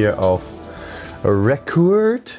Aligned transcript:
hier 0.00 0.18
auf 0.18 0.40
Record 1.22 2.38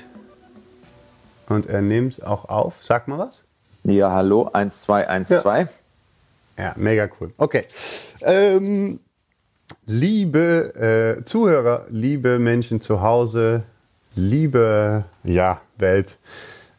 und 1.48 1.68
er 1.68 1.84
nimmt 1.84 2.14
es 2.14 2.24
auch 2.24 2.46
auf. 2.46 2.80
Sag 2.82 3.08
mal 3.08 3.20
was. 3.20 3.44
Ja, 3.84 4.12
hallo, 4.12 4.50
1212. 4.52 5.70
Ja. 6.58 6.64
ja, 6.64 6.74
mega 6.76 7.08
cool. 7.20 7.32
Okay. 7.38 7.64
Ähm, 8.22 9.00
liebe 9.86 11.20
äh, 11.20 11.24
Zuhörer, 11.24 11.86
liebe 11.92 12.40
Menschen 12.40 12.82
zu 12.82 13.04
Hause, 13.04 13.62
liebe 14.16 15.06
ja, 15.24 15.62
Welt. 15.78 16.18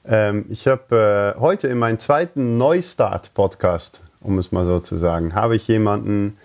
Ähm, 0.05 0.47
ich 0.49 0.67
habe 0.67 1.37
äh, 1.37 1.41
heute 1.41 1.69
in 1.69 1.79
meinem 1.79 2.01
zweiten 2.01 2.59
Neustart-Podcast, 2.59 4.01
um 4.19 4.37
es 4.41 4.51
mal 4.51 4.67
so 4.67 4.81
zu 4.81 4.99
sagen, 4.99 5.37
habe 5.37 5.55
ich 5.55 5.69
jemanden, 5.69 6.37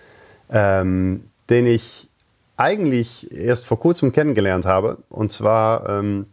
ähm, 0.48 1.28
den 1.50 1.66
ich 1.66 2.07
eigentlich 2.58 3.32
erst 3.34 3.66
vor 3.66 3.80
kurzem 3.80 4.12
kennengelernt 4.12 4.66
habe. 4.66 4.98
Und 5.08 5.32
zwar 5.32 5.88
ähm, 5.88 6.26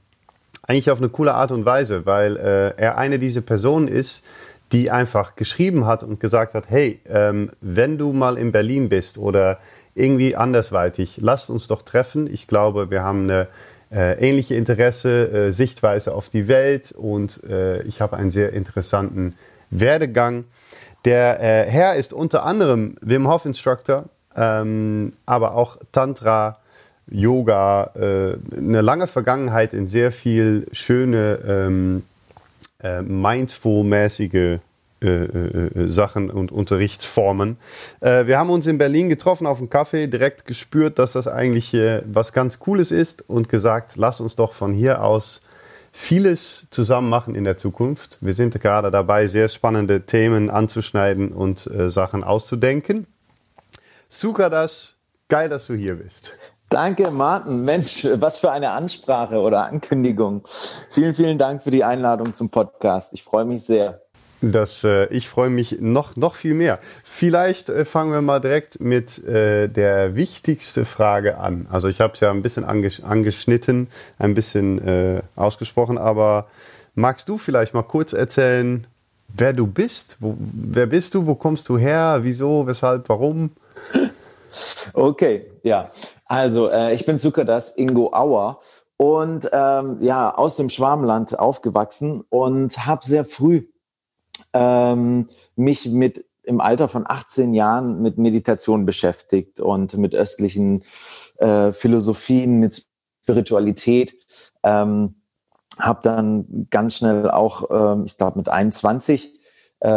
eigentlich 0.67 0.91
auf 0.91 0.99
eine 0.99 1.09
coole 1.09 1.35
Art 1.35 1.51
und 1.51 1.65
Weise, 1.65 2.05
weil 2.05 2.35
äh, 2.35 2.81
er 2.81 2.97
eine 2.97 3.19
dieser 3.19 3.41
Personen 3.41 3.87
ist, 3.87 4.23
die 4.71 4.89
einfach 4.89 5.35
geschrieben 5.35 5.85
hat 5.85 6.03
und 6.03 6.19
gesagt 6.19 6.55
hat, 6.55 6.65
hey, 6.69 6.99
ähm, 7.07 7.51
wenn 7.61 7.97
du 7.97 8.11
mal 8.11 8.37
in 8.37 8.51
Berlin 8.51 8.89
bist 8.89 9.17
oder 9.17 9.59
irgendwie 9.93 10.35
andersweitig, 10.35 11.19
lasst 11.21 11.49
uns 11.49 11.67
doch 11.67 11.83
treffen. 11.83 12.27
Ich 12.31 12.47
glaube, 12.47 12.89
wir 12.89 13.03
haben 13.03 13.29
eine 13.29 13.47
äh, 13.91 14.19
ähnliche 14.19 14.55
Interesse, 14.55 15.31
äh, 15.31 15.51
Sichtweise 15.51 16.15
auf 16.15 16.29
die 16.29 16.47
Welt 16.47 16.91
und 16.91 17.43
äh, 17.43 17.83
ich 17.83 18.01
habe 18.01 18.17
einen 18.17 18.31
sehr 18.31 18.51
interessanten 18.53 19.35
Werdegang. 19.69 20.45
Der 21.05 21.39
äh, 21.39 21.69
Herr 21.69 21.95
ist 21.95 22.13
unter 22.13 22.43
anderem 22.43 22.95
Wim 23.01 23.27
Hof 23.27 23.45
Instructor, 23.45 24.05
ähm, 24.35 25.13
aber 25.25 25.55
auch 25.55 25.77
Tantra, 25.91 26.59
Yoga, 27.07 27.91
äh, 27.95 28.37
eine 28.57 28.81
lange 28.81 29.07
Vergangenheit 29.07 29.73
in 29.73 29.87
sehr 29.87 30.11
viel 30.11 30.67
schöne, 30.71 31.39
ähm, 31.47 32.03
äh, 32.81 33.01
mindful-mäßige 33.01 34.59
äh, 35.01 35.07
äh, 35.07 35.87
Sachen 35.89 36.31
und 36.31 36.51
Unterrichtsformen. 36.51 37.57
Äh, 37.99 38.25
wir 38.25 38.39
haben 38.39 38.49
uns 38.49 38.65
in 38.65 38.77
Berlin 38.77 39.09
getroffen 39.09 39.45
auf 39.45 39.59
dem 39.59 39.69
Kaffee, 39.69 40.07
direkt 40.07 40.45
gespürt, 40.45 40.97
dass 40.97 41.13
das 41.13 41.27
eigentlich 41.27 41.73
äh, 41.73 42.01
was 42.05 42.33
ganz 42.33 42.59
Cooles 42.59 42.91
ist 42.91 43.29
und 43.29 43.49
gesagt, 43.49 43.97
lass 43.97 44.19
uns 44.19 44.35
doch 44.35 44.53
von 44.53 44.73
hier 44.73 45.03
aus 45.03 45.41
vieles 45.91 46.67
zusammen 46.71 47.09
machen 47.09 47.35
in 47.35 47.43
der 47.43 47.55
Zukunft. 47.55 48.17
Wir 48.21 48.33
sind 48.33 48.59
gerade 48.59 48.89
dabei, 48.89 49.27
sehr 49.27 49.47
spannende 49.47 50.01
Themen 50.01 50.49
anzuschneiden 50.49 51.31
und 51.31 51.67
äh, 51.67 51.89
Sachen 51.89 52.23
auszudenken. 52.23 53.05
Suka 54.09 54.49
das, 54.49 54.95
geil, 55.27 55.49
dass 55.49 55.67
du 55.67 55.73
hier 55.73 55.95
bist. 55.95 56.31
Danke, 56.69 57.11
Martin. 57.11 57.63
Mensch, 57.63 58.07
was 58.15 58.39
für 58.39 58.51
eine 58.51 58.71
Ansprache 58.71 59.39
oder 59.39 59.65
Ankündigung. 59.65 60.43
Vielen, 60.89 61.13
vielen 61.13 61.37
Dank 61.37 61.63
für 61.63 61.71
die 61.71 61.83
Einladung 61.83 62.33
zum 62.33 62.49
Podcast. 62.49 63.13
Ich 63.13 63.23
freue 63.23 63.45
mich 63.45 63.63
sehr. 63.63 64.01
Das, 64.41 64.83
äh, 64.83 65.05
ich 65.07 65.29
freue 65.29 65.49
mich 65.49 65.77
noch, 65.79 66.15
noch 66.15 66.35
viel 66.35 66.53
mehr. 66.53 66.79
Vielleicht 67.03 67.69
äh, 67.69 67.85
fangen 67.85 68.11
wir 68.11 68.21
mal 68.21 68.39
direkt 68.39 68.79
mit 68.79 69.23
äh, 69.25 69.67
der 69.69 70.15
wichtigsten 70.15 70.85
Frage 70.85 71.37
an. 71.37 71.67
Also 71.71 71.87
ich 71.87 72.01
habe 72.01 72.13
es 72.13 72.19
ja 72.19 72.31
ein 72.31 72.41
bisschen 72.41 72.65
anges 72.65 73.03
angeschnitten, 73.03 73.87
ein 74.19 74.33
bisschen 74.33 74.85
äh, 74.85 75.21
ausgesprochen, 75.35 75.97
aber 75.97 76.47
magst 76.95 77.29
du 77.29 77.37
vielleicht 77.37 77.73
mal 77.73 77.83
kurz 77.83 78.13
erzählen, 78.13 78.85
wer 79.29 79.53
du 79.53 79.67
bist? 79.67 80.17
Wo, 80.19 80.35
wer 80.39 80.87
bist 80.87 81.13
du? 81.13 81.25
Wo 81.25 81.35
kommst 81.35 81.69
du 81.69 81.77
her? 81.77 82.19
Wieso? 82.21 82.67
Weshalb? 82.67 83.07
Warum? 83.09 83.51
Okay, 84.93 85.51
ja. 85.63 85.91
Also 86.25 86.69
äh, 86.69 86.93
ich 86.93 87.05
bin 87.05 87.19
Zuckerdas 87.19 87.75
Ingo 87.75 88.13
Auer 88.13 88.61
und 88.97 89.49
ähm, 89.51 89.97
ja 90.01 90.33
aus 90.33 90.55
dem 90.55 90.69
Schwarmland 90.69 91.37
aufgewachsen 91.37 92.23
und 92.29 92.85
habe 92.85 93.05
sehr 93.05 93.25
früh 93.25 93.67
ähm, 94.53 95.27
mich 95.55 95.87
mit 95.87 96.25
im 96.43 96.61
Alter 96.61 96.87
von 96.87 97.05
18 97.07 97.53
Jahren 97.53 98.01
mit 98.01 98.17
Meditation 98.17 98.85
beschäftigt 98.85 99.59
und 99.59 99.97
mit 99.97 100.13
östlichen 100.13 100.83
äh, 101.37 101.73
Philosophien, 101.73 102.59
mit 102.59 102.85
Spiritualität. 103.23 104.15
Ähm, 104.63 105.15
habe 105.79 105.99
dann 106.03 106.67
ganz 106.69 106.95
schnell 106.95 107.29
auch, 107.29 107.69
ähm, 107.71 108.05
ich 108.05 108.17
glaube 108.17 108.37
mit 108.37 108.47
21, 108.47 109.33
äh, 109.33 109.34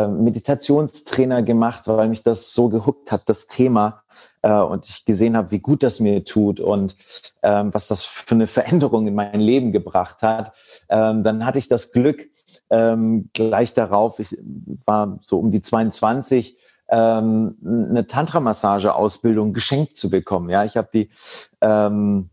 Meditationstrainer 0.06 1.42
gemacht, 1.42 1.82
weil 1.86 2.08
mich 2.08 2.22
das 2.22 2.52
so 2.52 2.68
gehuckt 2.68 3.10
hat, 3.10 3.28
das 3.28 3.46
Thema. 3.46 4.02
Äh, 4.42 4.52
und 4.52 4.86
ich 4.86 5.04
gesehen 5.04 5.36
habe, 5.36 5.50
wie 5.50 5.60
gut 5.60 5.82
das 5.82 6.00
mir 6.00 6.24
tut 6.24 6.60
und 6.60 6.96
ähm, 7.42 7.72
was 7.72 7.88
das 7.88 8.04
für 8.04 8.34
eine 8.34 8.46
Veränderung 8.46 9.06
in 9.06 9.14
mein 9.14 9.40
Leben 9.40 9.72
gebracht 9.72 10.22
hat. 10.22 10.52
Ähm, 10.88 11.22
dann 11.22 11.46
hatte 11.46 11.58
ich 11.58 11.68
das 11.68 11.92
Glück, 11.92 12.28
ähm, 12.70 13.30
gleich 13.32 13.74
darauf, 13.74 14.18
ich 14.18 14.36
war 14.84 15.18
so 15.22 15.38
um 15.38 15.50
die 15.50 15.60
22, 15.60 16.58
ähm, 16.90 17.56
eine 17.64 18.06
Tantra-Massage-Ausbildung 18.06 19.52
geschenkt 19.52 19.96
zu 19.96 20.10
bekommen. 20.10 20.50
Ja, 20.50 20.64
ich 20.64 20.76
habe 20.76 20.88
die, 20.92 21.08
ähm, 21.60 22.30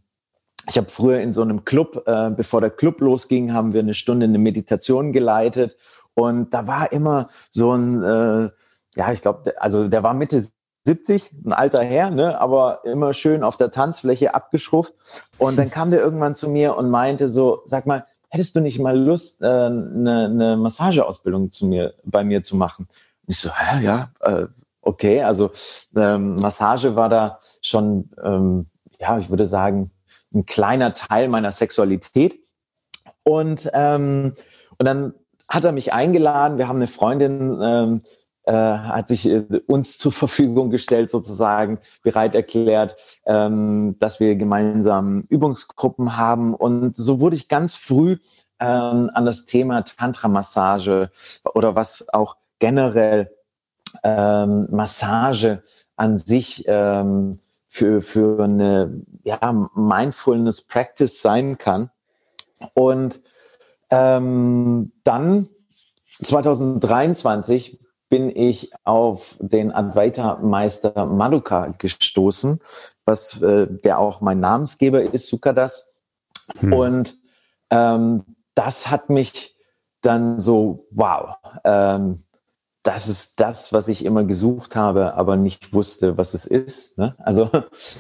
ich 0.68 0.78
habe 0.78 0.90
früher 0.90 1.20
in 1.20 1.32
so 1.32 1.42
einem 1.42 1.64
Club, 1.64 2.04
äh, 2.06 2.32
bevor 2.32 2.60
der 2.60 2.72
Club 2.72 3.02
losging, 3.02 3.54
haben 3.54 3.74
wir 3.74 3.82
eine 3.82 3.94
Stunde 3.94 4.26
eine 4.26 4.40
Meditation 4.40 5.14
geleitet 5.14 5.78
und 6.16 6.54
da 6.54 6.66
war 6.66 6.92
immer 6.92 7.28
so 7.52 7.74
ein, 7.74 8.04
äh, 8.04 8.50
ja, 8.96 9.12
ich 9.12 9.22
glaube, 9.22 9.54
also 9.62 9.88
der 9.88 10.02
war 10.02 10.14
Mitte 10.14 10.42
70, 10.86 11.32
ein 11.46 11.54
alter 11.54 11.84
Herr, 11.84 12.12
ne, 12.12 12.40
aber 12.40 12.82
immer 12.86 13.14
schön 13.14 13.44
auf 13.44 13.58
der 13.58 13.72
Tanzfläche 13.72 14.34
abgeschrufft. 14.34 14.94
Und 15.38 15.58
dann 15.58 15.70
kam 15.70 15.92
der 15.92 16.00
irgendwann 16.00 16.36
zu 16.36 16.50
mir 16.50 16.78
und 16.78 16.90
meinte 16.90 17.28
so, 17.28 17.62
sag 17.66 17.86
mal, 17.86 18.06
hättest 18.30 18.56
du 18.56 18.62
nicht 18.62 18.80
mal 18.80 18.98
Lust, 18.98 19.42
äh, 19.42 19.46
eine, 19.46 20.26
eine 20.26 20.58
Massageausbildung 20.58 21.50
zu 21.50 21.66
mir, 21.66 21.96
bei 22.04 22.24
mir 22.24 22.44
zu 22.44 22.56
machen? 22.56 22.88
Und 23.26 23.32
ich 23.32 23.40
so, 23.40 23.50
hä, 23.50 23.84
ja, 23.84 24.12
äh, 24.22 24.48
okay. 24.82 25.24
Also 25.24 25.52
ähm, 25.96 26.36
Massage 26.36 26.96
war 26.96 27.10
da 27.10 27.40
schon, 27.62 28.12
ähm, 28.24 28.68
ja, 29.00 29.18
ich 29.18 29.30
würde 29.30 29.46
sagen, 29.46 29.92
ein 30.34 30.46
kleiner 30.46 30.94
Teil 30.94 31.28
meiner 31.28 31.52
Sexualität. 31.52 32.40
Und, 33.24 33.70
ähm, 33.74 34.34
und 34.78 34.86
dann 34.86 35.14
hat 35.50 35.66
er 35.66 35.72
mich 35.72 35.94
eingeladen. 35.94 36.58
Wir 36.58 36.68
haben 36.68 36.78
eine 36.78 36.88
Freundin, 36.88 37.60
ähm, 37.62 38.02
äh, 38.44 38.54
hat 38.54 39.08
sich 39.08 39.28
äh, 39.28 39.44
uns 39.68 39.98
zur 39.98 40.12
Verfügung 40.12 40.70
gestellt, 40.70 41.10
sozusagen 41.10 41.80
bereit 42.04 42.36
erklärt, 42.36 42.96
ähm, 43.26 43.96
dass 44.00 44.20
wir 44.20 44.36
gemeinsam 44.36 45.26
Übungsgruppen 45.30 46.18
haben. 46.18 46.54
Und 46.54 46.96
so 46.96 47.20
wurde 47.20 47.36
ich 47.36 47.48
ganz 47.48 47.76
früh 47.76 48.18
ähm, 48.60 49.10
an 49.14 49.26
das 49.26 49.46
Thema 49.46 49.84
Tantra-Massage 49.84 51.10
oder 51.54 51.76
was 51.76 52.06
auch 52.14 52.38
generell 52.60 53.32
ähm, 54.04 54.68
Massage 54.72 55.64
an 55.96 56.18
sich 56.18 56.66
ähm, 56.68 57.40
für, 57.68 58.02
für 58.02 58.44
eine 58.44 59.02
ja, 59.24 59.40
Mindfulness 59.76 60.62
Practice 60.62 61.22
sein 61.22 61.58
kann. 61.58 61.90
Und 62.74 63.22
ähm, 63.96 64.92
dann 65.04 65.50
2023 66.22 67.80
bin 68.10 68.36
ich 68.36 68.72
auf 68.84 69.36
den 69.40 69.72
Advaita-Meister 69.72 71.06
Maduka 71.06 71.74
gestoßen, 71.78 72.60
was 73.06 73.42
äh, 73.42 73.68
der 73.68 74.00
auch 74.00 74.22
mein 74.22 74.40
Namensgeber 74.40 75.02
ist, 75.02 75.28
Sukadas. 75.28 75.94
Hm. 76.60 76.74
Und 76.74 77.18
ähm, 77.72 78.24
das 78.54 78.92
hat 78.92 79.10
mich 79.10 79.56
dann 80.02 80.40
so, 80.40 80.88
wow, 80.92 81.36
ähm, 81.64 82.24
das 82.84 83.08
ist 83.08 83.40
das, 83.40 83.74
was 83.74 83.88
ich 83.88 84.06
immer 84.06 84.24
gesucht 84.24 84.76
habe, 84.76 85.16
aber 85.16 85.38
nicht 85.38 85.74
wusste, 85.74 86.18
was 86.18 86.36
es 86.36 86.46
ist. 86.46 87.00
Ne? 87.00 87.16
Also 87.18 87.50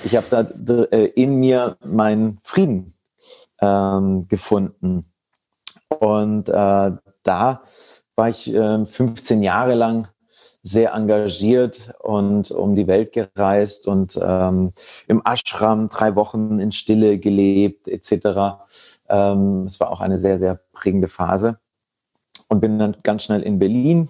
ich 0.04 0.16
habe 0.16 0.48
da 0.56 0.84
äh, 0.84 1.06
in 1.08 1.36
mir 1.38 1.78
meinen 1.84 2.38
Frieden 2.44 2.94
ähm, 3.60 4.28
gefunden. 4.28 5.12
Und 5.90 6.50
äh, 6.50 6.92
da 7.24 7.62
war 8.16 8.30
ich 8.30 8.54
äh, 8.54 8.86
15 8.86 9.44
Jahre 9.44 9.76
lang 9.76 10.08
sehr 10.66 10.94
engagiert 10.94 11.94
und 12.00 12.50
um 12.50 12.74
die 12.74 12.88
Welt 12.88 13.14
gereist 13.14 13.88
und 13.88 14.20
ähm, 14.22 14.74
im 15.08 15.22
Ashram 15.24 15.90
drei 15.90 16.16
Wochen 16.16 16.60
in 16.60 16.72
Stille 16.72 17.20
gelebt 17.20 17.88
etc. 17.88 18.66
Ähm, 19.08 19.66
das 19.66 19.80
war 19.80 19.92
auch 19.92 20.02
eine 20.02 20.18
sehr, 20.18 20.40
sehr 20.40 20.60
prägende 20.74 21.08
Phase 21.08 21.60
und 22.48 22.62
bin 22.62 22.80
dann 22.80 22.98
ganz 23.04 23.24
schnell 23.24 23.44
in 23.44 23.60
Berlin 23.60 24.10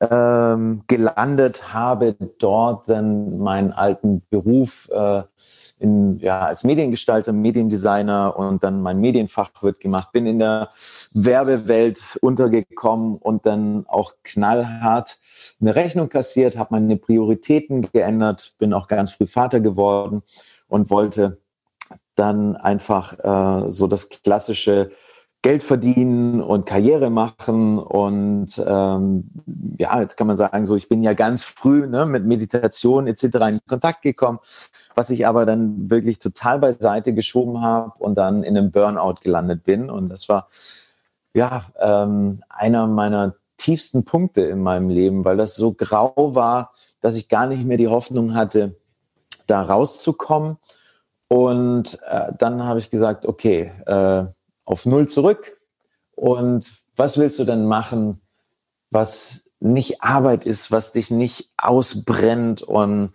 ähm, 0.00 0.82
gelandet, 0.86 1.72
habe 1.72 2.16
dort 2.38 2.88
dann 2.90 3.38
meinen 3.38 3.72
alten 3.72 4.22
Beruf 4.28 4.88
äh, 4.92 5.22
in, 5.78 6.18
ja, 6.18 6.40
als 6.40 6.64
Mediengestalter, 6.64 7.32
Mediendesigner 7.32 8.36
und 8.36 8.64
dann 8.64 8.82
mein 8.82 8.98
Medienfachwirt 8.98 9.80
gemacht, 9.80 10.12
bin 10.12 10.26
in 10.26 10.38
der 10.38 10.70
Werbewelt 11.12 12.18
untergekommen 12.20 13.16
und 13.16 13.46
dann 13.46 13.84
auch 13.86 14.14
knallhart 14.24 15.18
eine 15.60 15.74
Rechnung 15.74 16.08
kassiert, 16.08 16.58
habe 16.58 16.74
meine 16.74 16.96
Prioritäten 16.96 17.82
geändert, 17.92 18.54
bin 18.58 18.72
auch 18.72 18.88
ganz 18.88 19.12
früh 19.12 19.26
Vater 19.26 19.60
geworden 19.60 20.22
und 20.68 20.90
wollte 20.90 21.38
dann 22.14 22.56
einfach 22.56 23.18
äh, 23.66 23.70
so 23.70 23.86
das 23.86 24.08
klassische 24.08 24.90
Geld 25.42 25.62
verdienen 25.62 26.40
und 26.42 26.66
Karriere 26.66 27.10
machen. 27.10 27.78
Und 27.78 28.60
ähm, 28.66 29.30
ja, 29.78 30.00
jetzt 30.00 30.16
kann 30.16 30.26
man 30.26 30.36
sagen, 30.36 30.66
so 30.66 30.74
ich 30.74 30.88
bin 30.88 31.02
ja 31.02 31.12
ganz 31.12 31.44
früh 31.44 31.86
ne, 31.86 32.06
mit 32.06 32.24
Meditation 32.24 33.06
etc. 33.06 33.22
in 33.48 33.60
Kontakt 33.68 34.02
gekommen, 34.02 34.40
was 34.94 35.10
ich 35.10 35.26
aber 35.26 35.46
dann 35.46 35.90
wirklich 35.90 36.18
total 36.18 36.58
beiseite 36.58 37.14
geschoben 37.14 37.60
habe 37.60 37.92
und 37.98 38.16
dann 38.16 38.42
in 38.42 38.56
einem 38.56 38.72
Burnout 38.72 39.16
gelandet 39.22 39.64
bin. 39.64 39.90
Und 39.90 40.08
das 40.08 40.28
war 40.28 40.48
ja 41.34 41.62
ähm, 41.78 42.42
einer 42.48 42.86
meiner 42.88 43.36
tiefsten 43.58 44.04
Punkte 44.04 44.42
in 44.42 44.60
meinem 44.60 44.88
Leben, 44.88 45.24
weil 45.24 45.36
das 45.36 45.54
so 45.54 45.72
grau 45.72 46.34
war, 46.34 46.72
dass 47.00 47.16
ich 47.16 47.28
gar 47.28 47.46
nicht 47.46 47.64
mehr 47.64 47.76
die 47.76 47.88
Hoffnung 47.88 48.34
hatte, 48.34 48.76
da 49.46 49.62
rauszukommen. 49.62 50.58
Und 51.28 51.98
äh, 52.08 52.32
dann 52.38 52.64
habe 52.64 52.78
ich 52.80 52.90
gesagt, 52.90 53.26
okay, 53.26 53.72
äh, 53.86 54.26
auf 54.68 54.86
Null 54.86 55.08
zurück. 55.08 55.56
Und 56.14 56.72
was 56.96 57.18
willst 57.18 57.38
du 57.38 57.44
denn 57.44 57.66
machen, 57.66 58.20
was 58.90 59.50
nicht 59.60 60.02
Arbeit 60.02 60.46
ist, 60.46 60.70
was 60.70 60.92
dich 60.92 61.10
nicht 61.10 61.50
ausbrennt? 61.56 62.62
Und 62.62 63.12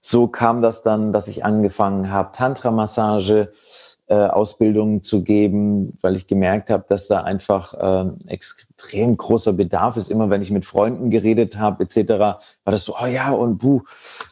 so 0.00 0.28
kam 0.28 0.60
das 0.60 0.82
dann, 0.82 1.12
dass 1.12 1.28
ich 1.28 1.44
angefangen 1.44 2.10
habe, 2.10 2.32
Tantra-Massage 2.32 3.52
äh, 4.06 4.14
Ausbildungen 4.14 5.02
zu 5.02 5.22
geben, 5.22 5.98
weil 6.00 6.16
ich 6.16 6.26
gemerkt 6.26 6.70
habe, 6.70 6.84
dass 6.88 7.08
da 7.08 7.22
einfach 7.22 7.74
äh, 7.74 8.10
extrem 8.26 9.16
großer 9.16 9.52
Bedarf 9.52 9.96
ist. 9.96 10.10
Immer 10.10 10.30
wenn 10.30 10.42
ich 10.42 10.50
mit 10.50 10.64
Freunden 10.64 11.10
geredet 11.10 11.58
habe, 11.58 11.84
etc., 11.84 12.08
war 12.08 12.40
das 12.64 12.84
so, 12.84 12.96
oh 13.00 13.06
ja, 13.06 13.30
und 13.30 13.58
buh. 13.58 13.82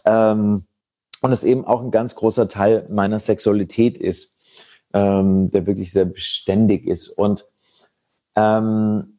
Ähm, 0.05 0.65
und 1.23 1.33
es 1.33 1.45
eben 1.45 1.67
auch 1.67 1.83
ein 1.83 1.91
ganz 1.91 2.15
großer 2.15 2.49
Teil 2.49 2.87
meiner 2.89 3.19
Sexualität 3.19 3.99
ist 3.99 4.36
ähm, 4.96 5.50
der 5.50 5.66
wirklich 5.66 5.93
sehr 5.93 6.06
beständig 6.06 6.87
ist. 6.87 7.08
Und, 7.08 7.46
ähm, 8.34 9.19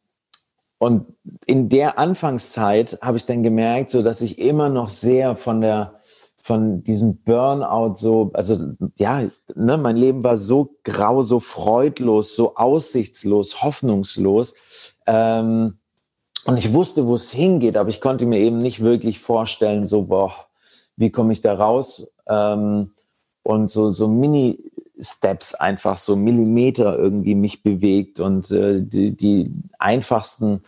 und 0.78 1.06
in 1.46 1.68
der 1.68 2.00
Anfangszeit 2.00 2.98
habe 3.00 3.16
ich 3.16 3.26
dann 3.26 3.44
gemerkt, 3.44 3.90
so 3.90 4.02
dass 4.02 4.20
ich 4.20 4.40
immer 4.40 4.68
noch 4.70 4.88
sehr 4.88 5.36
von 5.36 5.60
der 5.60 5.94
von 6.42 6.82
diesem 6.82 7.18
Burnout 7.18 7.96
so, 7.96 8.30
also 8.32 8.56
ja, 8.96 9.24
ne, 9.54 9.76
mein 9.76 9.98
Leben 9.98 10.24
war 10.24 10.38
so 10.38 10.76
grau, 10.82 11.20
so 11.20 11.40
freudlos, 11.40 12.34
so 12.34 12.56
aussichtslos, 12.56 13.62
hoffnungslos. 13.62 14.54
Ähm, 15.06 15.76
und 16.46 16.56
ich 16.56 16.72
wusste, 16.72 17.06
wo 17.06 17.16
es 17.16 17.30
hingeht, 17.30 17.76
aber 17.76 17.90
ich 17.90 18.00
konnte 18.00 18.24
mir 18.24 18.38
eben 18.38 18.62
nicht 18.62 18.80
wirklich 18.80 19.20
vorstellen, 19.20 19.84
so, 19.84 20.04
boah, 20.04 20.32
wie 20.96 21.10
komme 21.10 21.34
ich 21.34 21.42
da 21.42 21.52
raus? 21.52 22.14
Ähm, 22.26 22.92
und 23.42 23.70
so, 23.70 23.90
so 23.90 24.08
Mini, 24.08 24.58
Steps 25.00 25.54
einfach 25.54 25.96
so 25.96 26.16
Millimeter 26.16 26.98
irgendwie 26.98 27.34
mich 27.34 27.62
bewegt 27.62 28.20
und 28.20 28.50
äh, 28.50 28.80
die, 28.82 29.16
die 29.16 29.52
einfachsten 29.78 30.62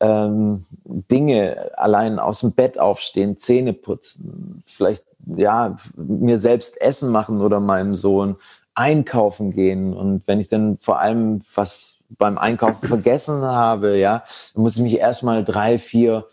ähm, 0.00 0.64
Dinge, 0.84 1.70
allein 1.76 2.18
aus 2.18 2.40
dem 2.40 2.52
Bett 2.52 2.78
aufstehen, 2.78 3.36
Zähne 3.36 3.72
putzen, 3.72 4.62
vielleicht 4.66 5.04
ja 5.26 5.76
mir 5.96 6.38
selbst 6.38 6.80
Essen 6.80 7.10
machen 7.10 7.40
oder 7.40 7.60
meinem 7.60 7.94
Sohn 7.94 8.36
einkaufen 8.74 9.50
gehen. 9.50 9.92
Und 9.94 10.26
wenn 10.26 10.40
ich 10.40 10.48
dann 10.48 10.78
vor 10.78 11.00
allem 11.00 11.40
was 11.54 11.98
beim 12.10 12.38
Einkaufen 12.38 12.86
vergessen 12.86 13.42
habe, 13.42 13.98
ja, 13.98 14.22
dann 14.54 14.62
muss 14.62 14.76
ich 14.76 14.82
mich 14.82 14.98
erstmal 14.98 15.44
drei, 15.44 15.78
vier 15.78 16.26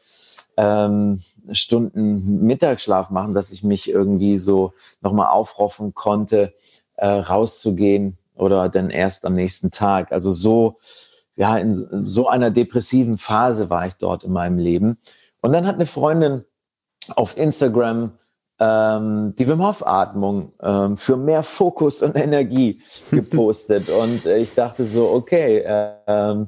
ähm, 0.55 1.21
Stunden 1.51 2.45
Mittagsschlaf 2.45 3.09
machen, 3.09 3.33
dass 3.33 3.51
ich 3.51 3.63
mich 3.63 3.89
irgendwie 3.89 4.37
so 4.37 4.73
nochmal 5.01 5.27
aufroffen 5.27 5.93
konnte 5.93 6.53
äh, 6.97 7.07
rauszugehen 7.07 8.17
oder 8.35 8.69
dann 8.69 8.89
erst 8.89 9.25
am 9.25 9.33
nächsten 9.33 9.71
Tag. 9.71 10.11
Also 10.11 10.31
so, 10.31 10.77
ja, 11.35 11.57
in 11.57 11.73
so 11.73 12.27
einer 12.27 12.51
depressiven 12.51 13.17
Phase 13.17 13.69
war 13.69 13.85
ich 13.85 13.95
dort 13.95 14.23
in 14.23 14.31
meinem 14.31 14.57
Leben. 14.57 14.97
Und 15.41 15.53
dann 15.53 15.65
hat 15.65 15.75
eine 15.75 15.85
Freundin 15.85 16.43
auf 17.15 17.37
Instagram 17.37 18.11
ähm, 18.59 19.35
die 19.37 19.47
Wim 19.47 19.65
Hof 19.65 19.85
Atmung 19.85 20.53
ähm, 20.61 20.97
für 20.97 21.15
mehr 21.15 21.43
Fokus 21.43 22.01
und 22.01 22.15
Energie 22.15 22.81
gepostet. 23.11 23.89
Und 23.89 24.25
ich 24.25 24.55
dachte 24.55 24.85
so 24.85 25.11
okay 25.11 25.59
äh, 25.59 26.45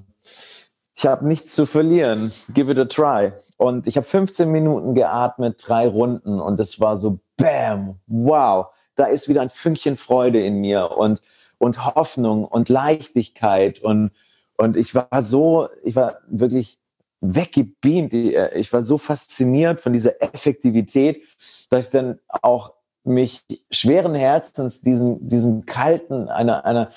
ich 1.00 1.08
habe 1.08 1.26
nichts 1.26 1.56
zu 1.56 1.66
verlieren. 1.66 2.34
Give 2.54 2.70
it 2.70 2.78
a 2.78 2.84
try. 2.84 3.32
Und 3.56 3.88
ich 3.88 3.96
habe 3.96 4.06
15 4.06 4.52
Minuten 4.52 4.96
geatmet 4.96 5.64
drei 5.66 5.88
Runden. 5.88 6.42
Und 6.42 6.60
es 6.60 6.82
war 6.82 6.98
so 6.98 7.20
bam 7.38 8.00
wow 8.08 8.68
da 9.00 9.06
ist 9.06 9.30
wieder 9.30 9.42
ein 9.42 9.50
Fünkchen 9.50 9.98
Freude 9.98 10.44
in 10.44 10.60
mir 10.60 10.92
und, 10.92 11.22
und 11.58 11.86
Hoffnung 11.86 12.46
und 12.46 12.70
Leichtigkeit 12.70 13.80
und, 13.80 14.12
und 14.58 14.76
ich 14.76 14.94
war 14.94 15.22
so, 15.22 15.70
ich 15.84 15.96
war 15.96 16.18
wirklich 16.28 16.80
weggebeamt. 17.22 18.14
Äh, 18.14 18.58
ich 18.58 18.72
war 18.74 18.82
so 18.82 18.98
fasziniert 18.98 19.80
von 19.80 19.94
dieser 19.94 20.22
Effektivität, 20.22 21.24
dass 21.70 21.88
ich 21.88 21.92
dann 21.92 22.20
auch 22.28 22.74
mich 23.04 23.46
schweren 23.72 24.16
Herzens 24.16 24.82
diesem, 24.82 25.28
diesem 25.28 25.66
kalten, 25.66 26.28
einer, 26.28 26.66
einer, 26.66 26.92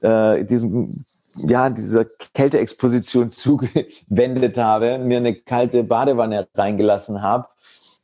äh, 0.00 0.44
diesem, 0.44 1.04
ja, 1.36 1.70
dieser 1.70 2.04
Kälteexposition 2.34 3.30
zugewendet 3.30 4.58
habe, 4.58 4.98
mir 4.98 5.18
eine 5.18 5.34
kalte 5.34 5.84
Badewanne 5.84 6.48
reingelassen 6.54 7.22
habe. 7.22 7.48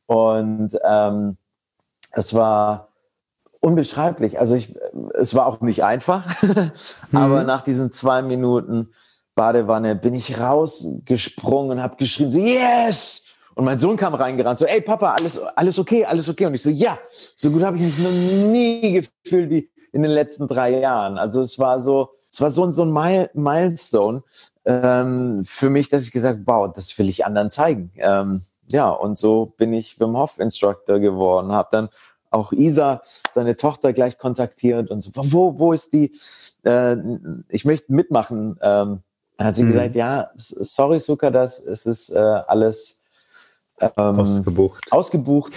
Und 0.06 0.78
ähm, 0.84 1.36
es 2.12 2.34
war, 2.34 2.89
unbeschreiblich. 3.60 4.38
Also 4.38 4.56
ich, 4.56 4.74
es 5.14 5.34
war 5.34 5.46
auch 5.46 5.60
nicht 5.60 5.84
einfach, 5.84 6.26
aber 7.12 7.40
mhm. 7.40 7.46
nach 7.46 7.62
diesen 7.62 7.92
zwei 7.92 8.22
Minuten 8.22 8.88
Badewanne 9.34 9.94
bin 9.94 10.14
ich 10.14 10.38
rausgesprungen 10.38 11.78
und 11.78 11.82
habe 11.82 11.96
geschrien, 11.96 12.30
so, 12.30 12.38
yes! 12.38 13.24
Und 13.54 13.64
mein 13.64 13.78
Sohn 13.78 13.96
kam 13.96 14.14
reingerannt, 14.14 14.58
so, 14.58 14.64
ey 14.64 14.80
Papa, 14.80 15.14
alles, 15.14 15.38
alles 15.38 15.78
okay, 15.78 16.04
alles 16.04 16.28
okay. 16.28 16.46
Und 16.46 16.54
ich 16.54 16.62
so, 16.62 16.70
ja, 16.70 16.98
so 17.36 17.50
gut 17.50 17.62
habe 17.62 17.76
ich 17.76 17.82
mich 17.82 17.98
noch 17.98 18.50
nie 18.50 18.92
gefühlt 19.24 19.50
wie 19.50 19.70
in 19.92 20.02
den 20.02 20.12
letzten 20.12 20.46
drei 20.48 20.78
Jahren. 20.78 21.18
Also 21.18 21.42
es 21.42 21.58
war 21.58 21.80
so, 21.80 22.10
es 22.32 22.40
war 22.40 22.50
so, 22.50 22.70
so 22.70 22.84
ein 22.84 23.28
Milestone 23.34 24.22
ähm, 24.64 25.42
für 25.44 25.68
mich, 25.68 25.88
dass 25.88 26.04
ich 26.04 26.12
gesagt, 26.12 26.40
wow, 26.44 26.72
das 26.72 26.96
will 26.98 27.08
ich 27.08 27.26
anderen 27.26 27.50
zeigen. 27.50 27.92
Ähm, 27.96 28.42
ja, 28.70 28.88
und 28.88 29.18
so 29.18 29.46
bin 29.56 29.72
ich 29.72 29.98
Wim 29.98 30.16
Hof 30.16 30.38
Instructor 30.38 31.00
geworden, 31.00 31.52
habe 31.52 31.68
dann 31.72 31.88
auch 32.30 32.52
Isa, 32.52 33.02
seine 33.32 33.56
Tochter, 33.56 33.92
gleich 33.92 34.18
kontaktiert 34.18 34.90
und 34.90 35.00
so, 35.00 35.10
wo, 35.14 35.58
wo 35.58 35.72
ist 35.72 35.92
die? 35.92 36.12
Äh, 36.64 36.96
ich 37.48 37.64
möchte 37.64 37.92
mitmachen. 37.92 38.58
Ähm, 38.62 39.00
hat 39.38 39.54
sie 39.54 39.64
mhm. 39.64 39.72
gesagt, 39.72 39.94
ja, 39.94 40.30
sorry, 40.36 41.00
Suka, 41.00 41.30
das 41.30 41.64
es 41.64 41.86
ist 41.86 42.10
äh, 42.10 42.18
alles 42.18 43.02
ähm, 43.80 44.20
ausgebucht. 44.20 44.86
ausgebucht. 44.90 45.52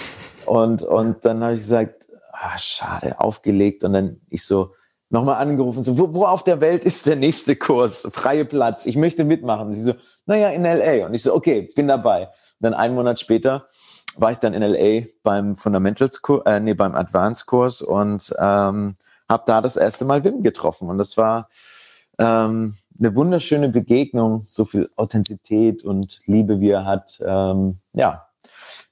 Und, 0.45 0.83
und 0.83 1.25
dann 1.25 1.43
habe 1.43 1.53
ich 1.53 1.59
gesagt, 1.59 2.07
ah, 2.31 2.57
schade, 2.57 3.19
aufgelegt. 3.19 3.83
Und 3.83 3.93
dann 3.93 4.21
ich 4.29 4.45
so 4.45 4.73
nochmal 5.09 5.35
angerufen, 5.35 5.83
so, 5.83 5.97
wo, 5.97 6.13
wo 6.13 6.25
auf 6.25 6.43
der 6.43 6.61
Welt 6.61 6.85
ist 6.85 7.05
der 7.05 7.15
nächste 7.15 7.55
Kurs? 7.55 8.07
Freie 8.13 8.45
Platz, 8.45 8.85
ich 8.85 8.95
möchte 8.95 9.23
mitmachen. 9.23 9.71
Sie 9.71 9.81
so, 9.81 9.93
naja, 10.25 10.49
in 10.49 10.63
LA. 10.63 11.05
Und 11.05 11.13
ich 11.13 11.23
so, 11.23 11.35
okay, 11.35 11.69
bin 11.75 11.87
dabei. 11.87 12.27
Und 12.27 12.31
dann 12.61 12.73
einen 12.73 12.95
Monat 12.95 13.19
später 13.19 13.67
war 14.19 14.31
ich 14.31 14.37
dann 14.37 14.53
in 14.53 14.61
LA 14.61 15.07
beim 15.23 15.55
Fundamentals-Kurs, 15.55 16.43
äh, 16.45 16.59
nee, 16.59 16.73
beim 16.73 16.95
Advanced-Kurs 16.95 17.81
und 17.81 18.33
ähm, 18.39 18.95
habe 19.29 19.43
da 19.45 19.61
das 19.61 19.75
erste 19.75 20.05
Mal 20.05 20.23
Wim 20.23 20.43
getroffen. 20.43 20.89
Und 20.89 20.97
das 20.97 21.17
war 21.17 21.47
ähm, 22.19 22.75
eine 22.99 23.15
wunderschöne 23.15 23.69
Begegnung, 23.69 24.43
so 24.47 24.65
viel 24.65 24.89
Authentizität 24.95 25.83
und 25.83 26.21
Liebe, 26.25 26.59
wie 26.59 26.69
er 26.69 26.85
hat. 26.85 27.21
Ähm, 27.25 27.79
ja, 27.93 28.27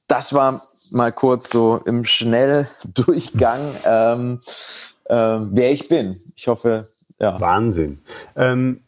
das 0.08 0.34
war 0.34 0.68
mal 0.92 1.12
kurz 1.12 1.50
so 1.50 1.78
im 1.86 2.06
Schnelldurchgang, 2.06 3.62
ähm, 3.86 4.42
äh, 5.06 5.16
wer 5.16 5.72
ich 5.72 5.88
bin. 5.88 6.22
Ich 6.36 6.48
hoffe, 6.48 6.90
ja. 7.20 7.40
Wahnsinn. 7.40 8.02
Ähm, 8.36 8.82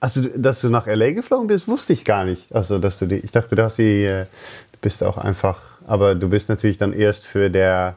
also, 0.00 0.22
dass 0.36 0.60
du 0.60 0.68
nach 0.68 0.86
LA 0.86 1.12
geflogen 1.12 1.46
bist, 1.46 1.68
wusste 1.68 1.92
ich 1.92 2.04
gar 2.04 2.24
nicht. 2.24 2.52
Also, 2.52 2.78
dass 2.78 2.98
du 2.98 3.06
die, 3.06 3.16
ich 3.16 3.32
dachte, 3.32 3.54
dass 3.54 3.78
äh, 3.78 4.24
du 4.24 4.78
bist 4.80 5.02
auch 5.04 5.18
einfach 5.18 5.60
aber 5.92 6.14
du 6.14 6.30
bist 6.30 6.48
natürlich 6.48 6.78
dann 6.78 6.94
erst 6.94 7.26
für 7.26 7.50
der 7.50 7.96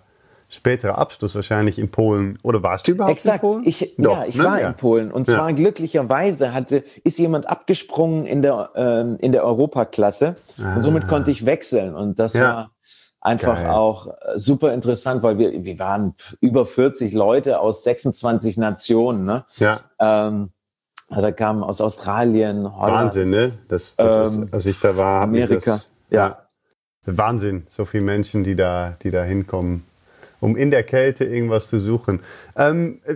spätere 0.49 0.97
Abschluss 0.97 1.33
wahrscheinlich 1.33 1.79
in 1.79 1.91
Polen. 1.91 2.37
Oder 2.43 2.61
warst 2.61 2.89
du 2.89 2.91
überhaupt 2.91 3.15
Exakt. 3.15 3.41
in 3.41 3.49
Polen? 3.49 3.63
Ich, 3.65 3.95
Doch, 3.97 4.17
ja, 4.17 4.25
ich 4.25 4.35
ne? 4.35 4.43
war 4.43 4.59
ja. 4.59 4.67
in 4.67 4.73
Polen. 4.73 5.13
Und 5.13 5.27
zwar 5.27 5.49
ja. 5.49 5.55
glücklicherweise 5.55 6.53
hatte, 6.53 6.83
ist 7.05 7.17
jemand 7.19 7.49
abgesprungen 7.49 8.25
in 8.25 8.41
der, 8.41 8.69
ähm, 8.75 9.15
in 9.21 9.31
der 9.31 9.45
Europaklasse. 9.45 10.35
Ah. 10.61 10.75
Und 10.75 10.81
somit 10.81 11.05
ah. 11.05 11.07
konnte 11.07 11.31
ich 11.31 11.45
wechseln. 11.45 11.95
Und 11.95 12.19
das 12.19 12.37
war 12.37 12.71
einfach 13.21 13.55
Geil. 13.55 13.69
auch 13.69 14.07
äh, 14.07 14.11
super 14.35 14.73
interessant, 14.73 15.23
weil 15.23 15.37
wir, 15.37 15.63
wir 15.63 15.79
waren 15.79 16.15
über 16.41 16.65
40 16.65 17.13
Leute 17.13 17.61
aus 17.61 17.85
26 17.85 18.57
Nationen. 18.57 19.23
Ne? 19.23 19.45
Ja. 19.55 19.79
Ähm, 20.01 20.49
da 21.09 21.31
kamen 21.31 21.63
aus 21.63 21.79
Australien, 21.79 22.75
Holland. 22.75 22.93
Wahnsinn, 22.93 23.29
ne? 23.29 23.53
Das, 23.69 23.95
das 23.95 24.35
ähm, 24.35 24.43
ist, 24.43 24.53
als 24.53 24.65
ich 24.65 24.79
da 24.81 24.97
war, 24.97 25.21
Amerika. 25.21 25.75
Das, 25.75 25.89
ja. 26.09 26.44
Wahnsinn, 27.05 27.67
so 27.69 27.85
viele 27.85 28.03
Menschen, 28.03 28.43
die 28.43 28.55
da, 28.55 28.97
die 29.03 29.11
da 29.11 29.23
hinkommen. 29.23 29.83
um 30.41 30.55
in 30.55 30.71
der 30.71 30.83
Kälte 30.83 31.25
irgendwas 31.25 31.67
zu 31.69 31.79
suchen. 31.79 32.19
Ähm, 32.55 32.99
äh, 33.05 33.15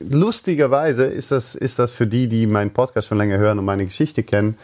lustigerweise 0.00 1.04
ist 1.04 1.30
das, 1.30 1.54
ist 1.54 1.78
das 1.78 1.92
für 1.92 2.06
die, 2.06 2.28
die 2.28 2.46
meinen 2.46 2.70
Podcast 2.70 3.08
schon 3.08 3.18
länger 3.18 3.38
hören 3.38 3.58
und 3.58 3.64
meine 3.64 3.84
Geschichte 3.84 4.22
kennen, 4.22 4.56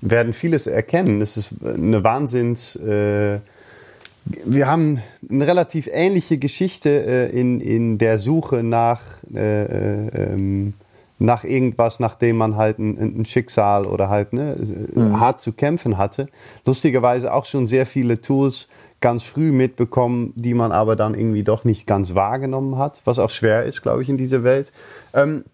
werden 0.00 0.32
vieles 0.32 0.66
erkennen. 0.66 1.20
Es 1.20 1.36
ist 1.36 1.50
eine 1.64 2.02
Wahnsinns... 2.02 2.76
Äh, 2.76 3.38
wir 4.44 4.68
haben 4.68 5.02
eine 5.28 5.48
relativ 5.48 5.88
ähnliche 5.90 6.38
Geschichte 6.38 6.90
äh, 6.90 7.30
in, 7.36 7.60
in 7.60 7.98
der 7.98 8.20
Suche 8.20 8.62
nach, 8.62 9.02
äh, 9.34 9.64
äh, 9.64 10.08
ähm, 10.14 10.74
nach 11.24 11.44
irgendwas, 11.44 12.00
nachdem 12.00 12.36
man 12.36 12.56
halt 12.56 12.78
ein, 12.78 13.20
ein 13.20 13.24
Schicksal 13.24 13.86
oder 13.86 14.08
halt 14.08 14.32
ne, 14.32 14.56
mhm. 14.94 15.18
hart 15.20 15.40
zu 15.40 15.52
kämpfen 15.52 15.98
hatte. 15.98 16.26
Lustigerweise 16.64 17.32
auch 17.32 17.44
schon 17.44 17.66
sehr 17.66 17.86
viele 17.86 18.20
Tools 18.20 18.68
ganz 19.00 19.22
früh 19.22 19.52
mitbekommen, 19.52 20.32
die 20.36 20.54
man 20.54 20.72
aber 20.72 20.96
dann 20.96 21.14
irgendwie 21.14 21.42
doch 21.42 21.64
nicht 21.64 21.86
ganz 21.86 22.14
wahrgenommen 22.14 22.78
hat, 22.78 23.02
was 23.04 23.18
auch 23.18 23.30
schwer 23.30 23.64
ist, 23.64 23.82
glaube 23.82 24.02
ich, 24.02 24.08
in 24.08 24.16
dieser 24.16 24.44
Welt. 24.44 24.72
Ähm, 25.12 25.44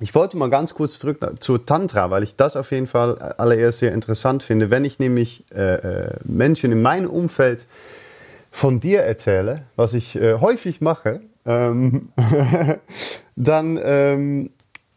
ich 0.00 0.14
wollte 0.14 0.36
mal 0.36 0.48
ganz 0.48 0.74
kurz 0.74 0.98
zurück 0.98 1.18
zu 1.40 1.58
Tantra, 1.58 2.10
weil 2.10 2.22
ich 2.22 2.36
das 2.36 2.56
auf 2.56 2.70
jeden 2.70 2.86
Fall 2.86 3.18
allererst 3.18 3.80
sehr 3.80 3.92
interessant 3.92 4.42
finde. 4.42 4.70
Wenn 4.70 4.84
ich 4.84 4.98
nämlich 4.98 5.44
äh, 5.54 5.74
äh 5.74 6.10
Menschen 6.24 6.72
in 6.72 6.80
meinem 6.80 7.10
Umfeld 7.10 7.66
von 8.50 8.80
dir 8.80 9.02
erzähle, 9.02 9.62
was 9.76 9.92
ich 9.92 10.16
äh, 10.16 10.34
häufig 10.34 10.80
mache, 10.80 11.20
ähm, 11.44 12.08
dann 13.36 13.78
ähm, 13.82 14.50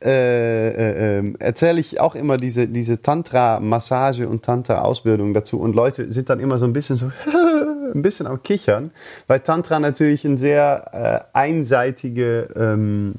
äh, 0.03 0.67
äh, 0.69 1.19
ähm, 1.19 1.38
erzähle 1.39 1.79
ich 1.79 2.00
auch 2.01 2.15
immer 2.15 2.36
diese, 2.36 2.67
diese 2.67 3.01
Tantra-Massage 3.01 4.27
und 4.27 4.43
Tantra-Ausbildung 4.43 5.33
dazu. 5.33 5.60
Und 5.60 5.75
Leute 5.75 6.12
sind 6.12 6.29
dann 6.29 6.41
immer 6.41 6.57
so 6.57 6.65
ein 6.65 6.74
bisschen 6.74 6.98
so, 6.98 7.12
ein 7.93 8.01
bisschen 8.01 8.27
am 8.27 8.43
Kichern, 8.43 8.91
weil 9.27 9.39
Tantra 9.39 9.79
natürlich 9.79 10.25
eine 10.25 10.38
sehr 10.38 11.29
äh, 11.33 11.38
einseitige 11.38 12.50
ähm, 12.55 13.15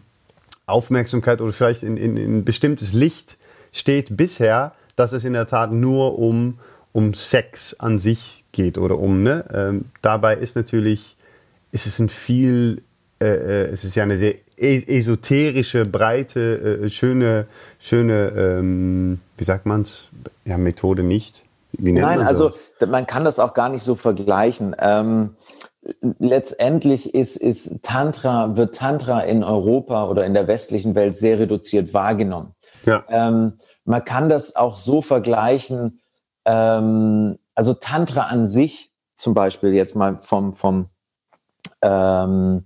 Aufmerksamkeit 0.66 1.40
oder 1.40 1.52
vielleicht 1.52 1.82
in, 1.82 1.96
in, 1.96 2.18
in 2.18 2.38
ein 2.38 2.44
bestimmtes 2.44 2.92
Licht 2.92 3.38
steht 3.72 4.16
bisher, 4.16 4.72
dass 4.94 5.12
es 5.12 5.24
in 5.24 5.32
der 5.32 5.46
Tat 5.46 5.72
nur 5.72 6.18
um, 6.18 6.58
um 6.92 7.14
Sex 7.14 7.74
an 7.80 7.98
sich 7.98 8.44
geht 8.52 8.76
oder 8.76 8.98
um. 8.98 9.22
Ne? 9.22 9.44
Ähm, 9.52 9.86
dabei 10.02 10.36
ist 10.36 10.54
natürlich, 10.54 11.16
ist 11.72 11.86
es 11.86 11.98
ein 11.98 12.10
viel, 12.10 12.82
äh, 13.20 13.26
äh 13.26 13.64
es 13.72 13.84
ist 13.84 13.94
ja 13.94 14.02
eine 14.02 14.18
sehr 14.18 14.34
esoterische, 14.56 15.84
breite, 15.84 16.80
äh, 16.84 16.90
schöne, 16.90 17.46
schöne, 17.78 18.32
ähm, 18.36 19.20
wie 19.36 19.44
sagt 19.44 19.66
man 19.66 19.82
es, 19.82 20.08
ja, 20.44 20.58
Methode 20.58 21.02
nicht. 21.02 21.42
Nein, 21.78 22.20
also 22.20 22.52
man 22.86 23.06
kann 23.06 23.24
das 23.24 23.38
auch 23.38 23.54
gar 23.54 23.68
nicht 23.68 23.82
so 23.82 23.94
vergleichen. 23.94 24.76
Ähm, 24.78 25.34
letztendlich 26.18 27.14
ist, 27.14 27.36
ist 27.36 27.82
Tantra, 27.82 28.56
wird 28.56 28.76
Tantra 28.76 29.20
in 29.20 29.44
Europa 29.44 30.08
oder 30.08 30.24
in 30.24 30.34
der 30.34 30.46
westlichen 30.46 30.94
Welt 30.94 31.16
sehr 31.16 31.38
reduziert 31.38 31.92
wahrgenommen. 31.92 32.54
Ja. 32.86 33.04
Ähm, 33.08 33.54
man 33.84 34.04
kann 34.04 34.28
das 34.28 34.56
auch 34.56 34.76
so 34.76 35.02
vergleichen, 35.02 35.98
ähm, 36.44 37.38
also 37.54 37.74
Tantra 37.74 38.22
an 38.22 38.46
sich, 38.46 38.90
zum 39.14 39.34
Beispiel 39.34 39.74
jetzt 39.74 39.94
mal 39.94 40.18
vom, 40.20 40.54
vom, 40.54 40.86
ähm, 41.82 42.64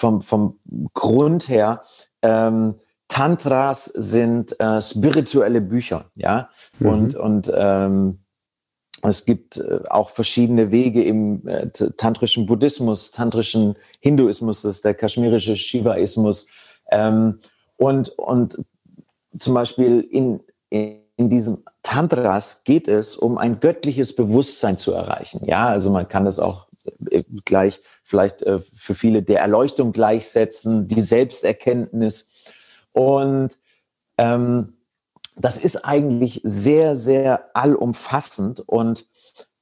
vom, 0.00 0.22
vom 0.22 0.58
Grund 0.94 1.48
her, 1.48 1.82
ähm, 2.22 2.76
Tantras 3.08 3.84
sind 3.84 4.58
äh, 4.60 4.80
spirituelle 4.80 5.60
Bücher, 5.60 6.10
ja, 6.14 6.48
mhm. 6.78 6.88
und, 6.88 7.14
und 7.16 7.52
ähm, 7.54 8.20
es 9.02 9.24
gibt 9.24 9.58
äh, 9.58 9.80
auch 9.90 10.10
verschiedene 10.10 10.70
Wege 10.70 11.04
im 11.04 11.46
äh, 11.46 11.68
tantrischen 11.70 12.46
Buddhismus, 12.46 13.10
tantrischen 13.10 13.74
Hinduismus, 14.00 14.62
das 14.62 14.76
ist 14.76 14.84
der 14.84 14.94
kaschmirische 14.94 15.56
Shivaismus. 15.56 16.46
Ähm, 16.90 17.40
und, 17.76 18.10
und 18.10 18.64
zum 19.38 19.54
Beispiel 19.54 20.00
in, 20.00 20.40
in 20.70 21.00
in 21.20 21.28
diesem 21.28 21.64
Tantras 21.82 22.62
geht 22.64 22.88
es 22.88 23.14
um 23.14 23.36
ein 23.36 23.60
göttliches 23.60 24.16
Bewusstsein 24.16 24.78
zu 24.78 24.92
erreichen. 24.92 25.44
Ja, 25.44 25.68
also 25.68 25.90
man 25.90 26.08
kann 26.08 26.24
das 26.24 26.38
auch 26.38 26.66
gleich 27.44 27.80
vielleicht 28.02 28.42
äh, 28.42 28.60
für 28.60 28.94
viele 28.94 29.22
der 29.22 29.40
Erleuchtung 29.40 29.92
gleichsetzen, 29.92 30.86
die 30.86 31.00
Selbsterkenntnis. 31.00 32.30
Und 32.92 33.58
ähm, 34.18 34.74
das 35.36 35.56
ist 35.56 35.84
eigentlich 35.84 36.40
sehr, 36.44 36.96
sehr 36.96 37.50
allumfassend. 37.54 38.60
Und 38.60 39.06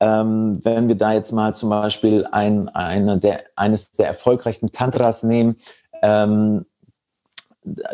ähm, 0.01 0.61
wenn 0.63 0.89
wir 0.89 0.97
da 0.97 1.13
jetzt 1.13 1.33
mal 1.33 1.55
zum 1.55 1.71
Beispiel 1.71 2.27
ein, 2.31 2.69
eine 2.69 3.19
der, 3.19 3.45
eines 3.57 3.93
der 3.93 4.07
erfolgreichen 4.09 4.71
Tantras 4.71 5.23
nehmen, 5.23 5.57
ähm, 6.03 6.67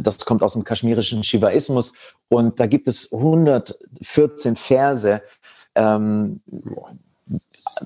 das 0.00 0.24
kommt 0.24 0.42
aus 0.42 0.52
dem 0.52 0.64
kaschmirischen 0.64 1.24
Shivaismus 1.24 1.94
und 2.28 2.60
da 2.60 2.66
gibt 2.66 2.86
es 2.86 3.12
114 3.12 4.56
Verse 4.56 5.22
ähm, 5.74 6.40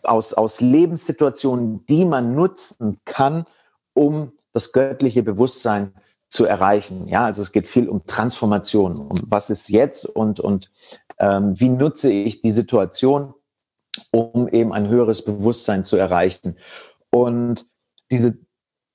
aus, 0.04 0.34
aus 0.34 0.60
Lebenssituationen, 0.60 1.84
die 1.86 2.04
man 2.04 2.34
nutzen 2.34 3.00
kann, 3.04 3.44
um 3.94 4.32
das 4.52 4.72
göttliche 4.72 5.22
Bewusstsein 5.22 5.92
zu 6.28 6.44
erreichen. 6.44 7.06
Ja, 7.06 7.24
also 7.24 7.42
es 7.42 7.52
geht 7.52 7.66
viel 7.66 7.88
um 7.88 8.06
Transformation, 8.06 8.96
um 8.96 9.18
was 9.26 9.50
ist 9.50 9.68
jetzt 9.68 10.06
und, 10.06 10.40
und 10.40 10.70
ähm, 11.18 11.58
wie 11.58 11.68
nutze 11.68 12.10
ich 12.10 12.40
die 12.40 12.50
Situation, 12.50 13.34
um 14.10 14.48
eben 14.48 14.72
ein 14.72 14.88
höheres 14.88 15.24
Bewusstsein 15.24 15.84
zu 15.84 15.96
erreichen. 15.96 16.56
Und 17.10 17.66
diese 18.10 18.38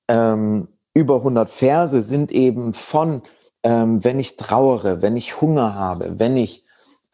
ähm, 0.08 0.68
über 0.94 1.16
100 1.16 1.48
Verse 1.48 2.00
sind 2.00 2.30
eben 2.30 2.72
von, 2.72 3.22
ähm, 3.62 4.04
wenn 4.04 4.18
ich 4.18 4.36
trauere, 4.36 5.02
wenn 5.02 5.16
ich 5.16 5.40
Hunger 5.40 5.74
habe, 5.74 6.18
wenn 6.18 6.36
ich 6.36 6.64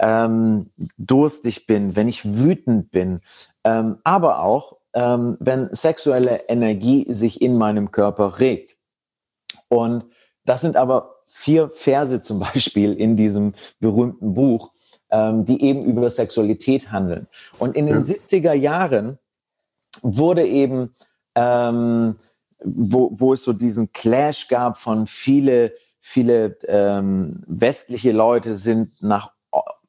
ähm, 0.01 0.71
durstig 0.99 1.67
bin, 1.67 1.95
wenn 1.95 2.09
ich 2.09 2.25
wütend 2.25 2.91
bin, 2.91 3.21
ähm, 3.65 3.99
aber 4.03 4.43
auch, 4.43 4.79
ähm, 4.95 5.37
wenn 5.41 5.69
sexuelle 5.73 6.49
Energie 6.49 7.07
sich 7.13 7.41
in 7.41 7.57
meinem 7.57 7.93
Körper 7.93 8.41
regt. 8.41 8.77
Und 9.69 10.07
das 10.45 10.63
sind 10.63 10.77
aber 10.77 11.17
vier 11.27 11.71
Verse 11.71 12.23
zum 12.23 12.41
Beispiel 12.41 12.95
in 12.95 13.17
diesem 13.17 13.55
berühmten 13.79 14.35
Buch, 14.35 14.73
ähm, 15.11 15.45
die 15.45 15.63
eben 15.63 15.85
über 15.85 16.11
Sexualität 16.11 16.91
handeln. 16.91 17.29
Und 17.59 17.77
in 17.77 17.87
den 17.87 18.03
ja. 18.03 18.03
70er 18.03 18.55
Jahren 18.55 19.19
wurde 20.03 20.47
eben 20.47 20.95
ähm, 21.35 22.17
wo, 22.65 23.11
wo 23.13 23.33
es 23.33 23.45
so 23.45 23.53
diesen 23.53 23.93
Clash 23.93 24.49
gab 24.49 24.79
von 24.79 25.07
viele, 25.07 25.73
viele 26.01 26.59
ähm, 26.67 27.43
westliche 27.47 28.13
Leute 28.13 28.55
sind 28.55 29.03
nach 29.03 29.33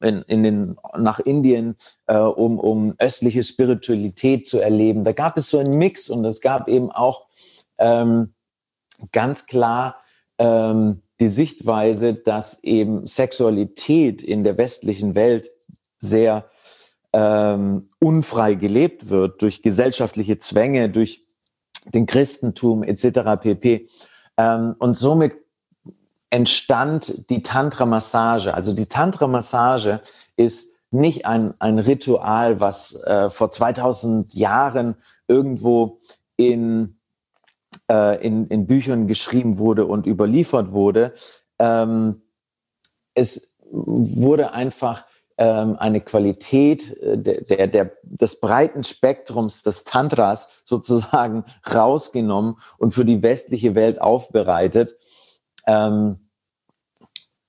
in, 0.01 0.21
in 0.23 0.43
den, 0.43 0.77
nach 0.97 1.19
Indien, 1.19 1.75
äh, 2.07 2.17
um, 2.17 2.59
um 2.59 2.95
östliche 2.97 3.43
Spiritualität 3.43 4.45
zu 4.45 4.59
erleben. 4.59 5.03
Da 5.03 5.11
gab 5.11 5.37
es 5.37 5.49
so 5.49 5.59
einen 5.59 5.77
Mix 5.77 6.09
und 6.09 6.25
es 6.25 6.41
gab 6.41 6.67
eben 6.67 6.91
auch 6.91 7.27
ähm, 7.77 8.33
ganz 9.11 9.45
klar 9.45 9.97
ähm, 10.37 11.01
die 11.19 11.27
Sichtweise, 11.27 12.13
dass 12.13 12.63
eben 12.63 13.05
Sexualität 13.05 14.23
in 14.23 14.43
der 14.43 14.57
westlichen 14.57 15.15
Welt 15.15 15.51
sehr 15.97 16.49
ähm, 17.13 17.89
unfrei 17.99 18.55
gelebt 18.55 19.09
wird 19.09 19.41
durch 19.41 19.61
gesellschaftliche 19.61 20.37
Zwänge, 20.37 20.89
durch 20.89 21.25
den 21.93 22.05
Christentum 22.05 22.83
etc. 22.83 23.41
pp. 23.41 23.89
Ähm, 24.37 24.75
und 24.79 24.95
somit 24.95 25.33
entstand 26.31 27.29
die 27.29 27.43
Tantra-Massage. 27.43 28.53
Also 28.53 28.73
die 28.73 28.87
Tantra-Massage 28.87 29.99
ist 30.37 30.75
nicht 30.89 31.25
ein, 31.25 31.53
ein 31.59 31.77
Ritual, 31.77 32.59
was 32.59 33.01
äh, 33.03 33.29
vor 33.29 33.51
2000 33.51 34.33
Jahren 34.33 34.95
irgendwo 35.27 35.99
in, 36.37 36.97
äh, 37.89 38.25
in, 38.25 38.47
in 38.47 38.65
Büchern 38.65 39.07
geschrieben 39.07 39.57
wurde 39.57 39.85
und 39.85 40.07
überliefert 40.07 40.71
wurde. 40.71 41.13
Ähm, 41.59 42.21
es 43.13 43.53
wurde 43.69 44.53
einfach 44.53 45.05
ähm, 45.37 45.75
eine 45.79 46.01
Qualität 46.01 46.97
äh, 47.01 47.17
der, 47.17 47.41
der, 47.41 47.67
der, 47.67 47.91
des 48.03 48.39
breiten 48.39 48.83
Spektrums 48.83 49.63
des 49.63 49.83
Tantras 49.83 50.49
sozusagen 50.65 51.45
rausgenommen 51.73 52.57
und 52.77 52.93
für 52.93 53.05
die 53.05 53.21
westliche 53.21 53.75
Welt 53.75 54.01
aufbereitet. 54.01 54.95
Ähm, 55.67 56.29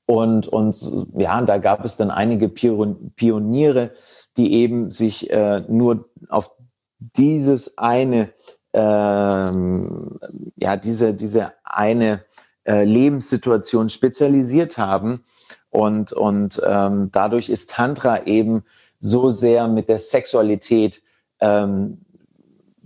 und, 0.07 0.49
und 0.49 0.78
ja, 1.16 1.40
da 1.42 1.59
gab 1.59 1.85
es 1.85 1.97
dann 1.97 2.11
einige 2.11 2.49
Pioniere, 2.49 3.92
die 4.37 4.54
eben 4.54 4.90
sich 4.90 5.31
äh, 5.31 5.61
nur 5.69 6.11
auf 6.28 6.50
dieses 6.99 7.78
eine, 7.78 8.33
ähm, 8.73 10.19
ja, 10.57 10.76
diese, 10.76 11.14
diese 11.14 11.52
eine 11.64 12.25
äh, 12.64 12.85
Lebenssituation 12.85 13.88
spezialisiert 13.88 14.78
haben 14.78 15.23
und, 15.71 16.12
und 16.12 16.61
ähm, 16.64 17.09
dadurch 17.12 17.49
ist 17.49 17.71
Tantra 17.71 18.25
eben 18.25 18.64
so 18.99 19.31
sehr 19.31 19.66
mit 19.69 19.88
der 19.88 19.99
Sexualität 19.99 21.02
ähm, 21.40 22.04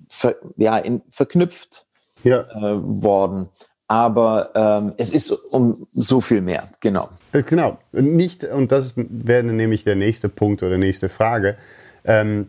ver, 0.09 0.37
ja, 0.56 0.78
in, 0.78 1.02
verknüpft. 1.11 1.87
ja. 2.23 2.42
äh, 2.52 2.78
worden. 2.80 3.49
Aber 3.88 4.50
ähm, 4.54 4.92
es 4.96 5.12
ist 5.12 5.30
um 5.30 5.86
so 5.92 6.20
viel 6.20 6.40
mehr, 6.40 6.68
genau. 6.80 7.08
Äh, 7.32 7.42
genau, 7.42 7.78
nicht, 7.92 8.42
und 8.44 8.72
das 8.72 8.94
wäre 8.96 9.44
nämlich 9.44 9.84
der 9.84 9.94
nächste 9.94 10.28
Punkt 10.28 10.62
oder 10.64 10.76
nächste 10.76 11.08
Frage. 11.08 11.56
Ähm, 12.04 12.48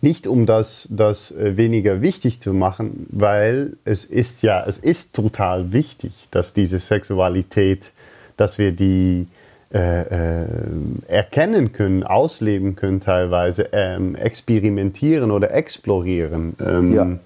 nicht 0.00 0.26
um 0.26 0.46
das, 0.46 0.88
das 0.90 1.32
äh, 1.32 1.56
weniger 1.56 2.00
wichtig 2.00 2.40
zu 2.40 2.54
machen, 2.54 3.06
weil 3.10 3.76
es 3.84 4.04
ist 4.04 4.42
ja, 4.42 4.64
es 4.64 4.78
ist 4.78 5.14
total 5.14 5.72
wichtig, 5.72 6.12
dass 6.30 6.52
diese 6.52 6.78
Sexualität, 6.78 7.92
dass 8.36 8.58
wir 8.58 8.72
die 8.72 9.26
äh, 9.74 10.02
äh, 10.02 10.46
erkennen 11.08 11.72
können, 11.72 12.04
ausleben 12.04 12.76
können 12.76 13.00
teilweise, 13.00 13.70
ähm, 13.72 14.14
experimentieren 14.14 15.32
oder 15.32 15.50
explorieren. 15.50 16.54
Ähm, 16.64 16.92
ja. 16.92 17.18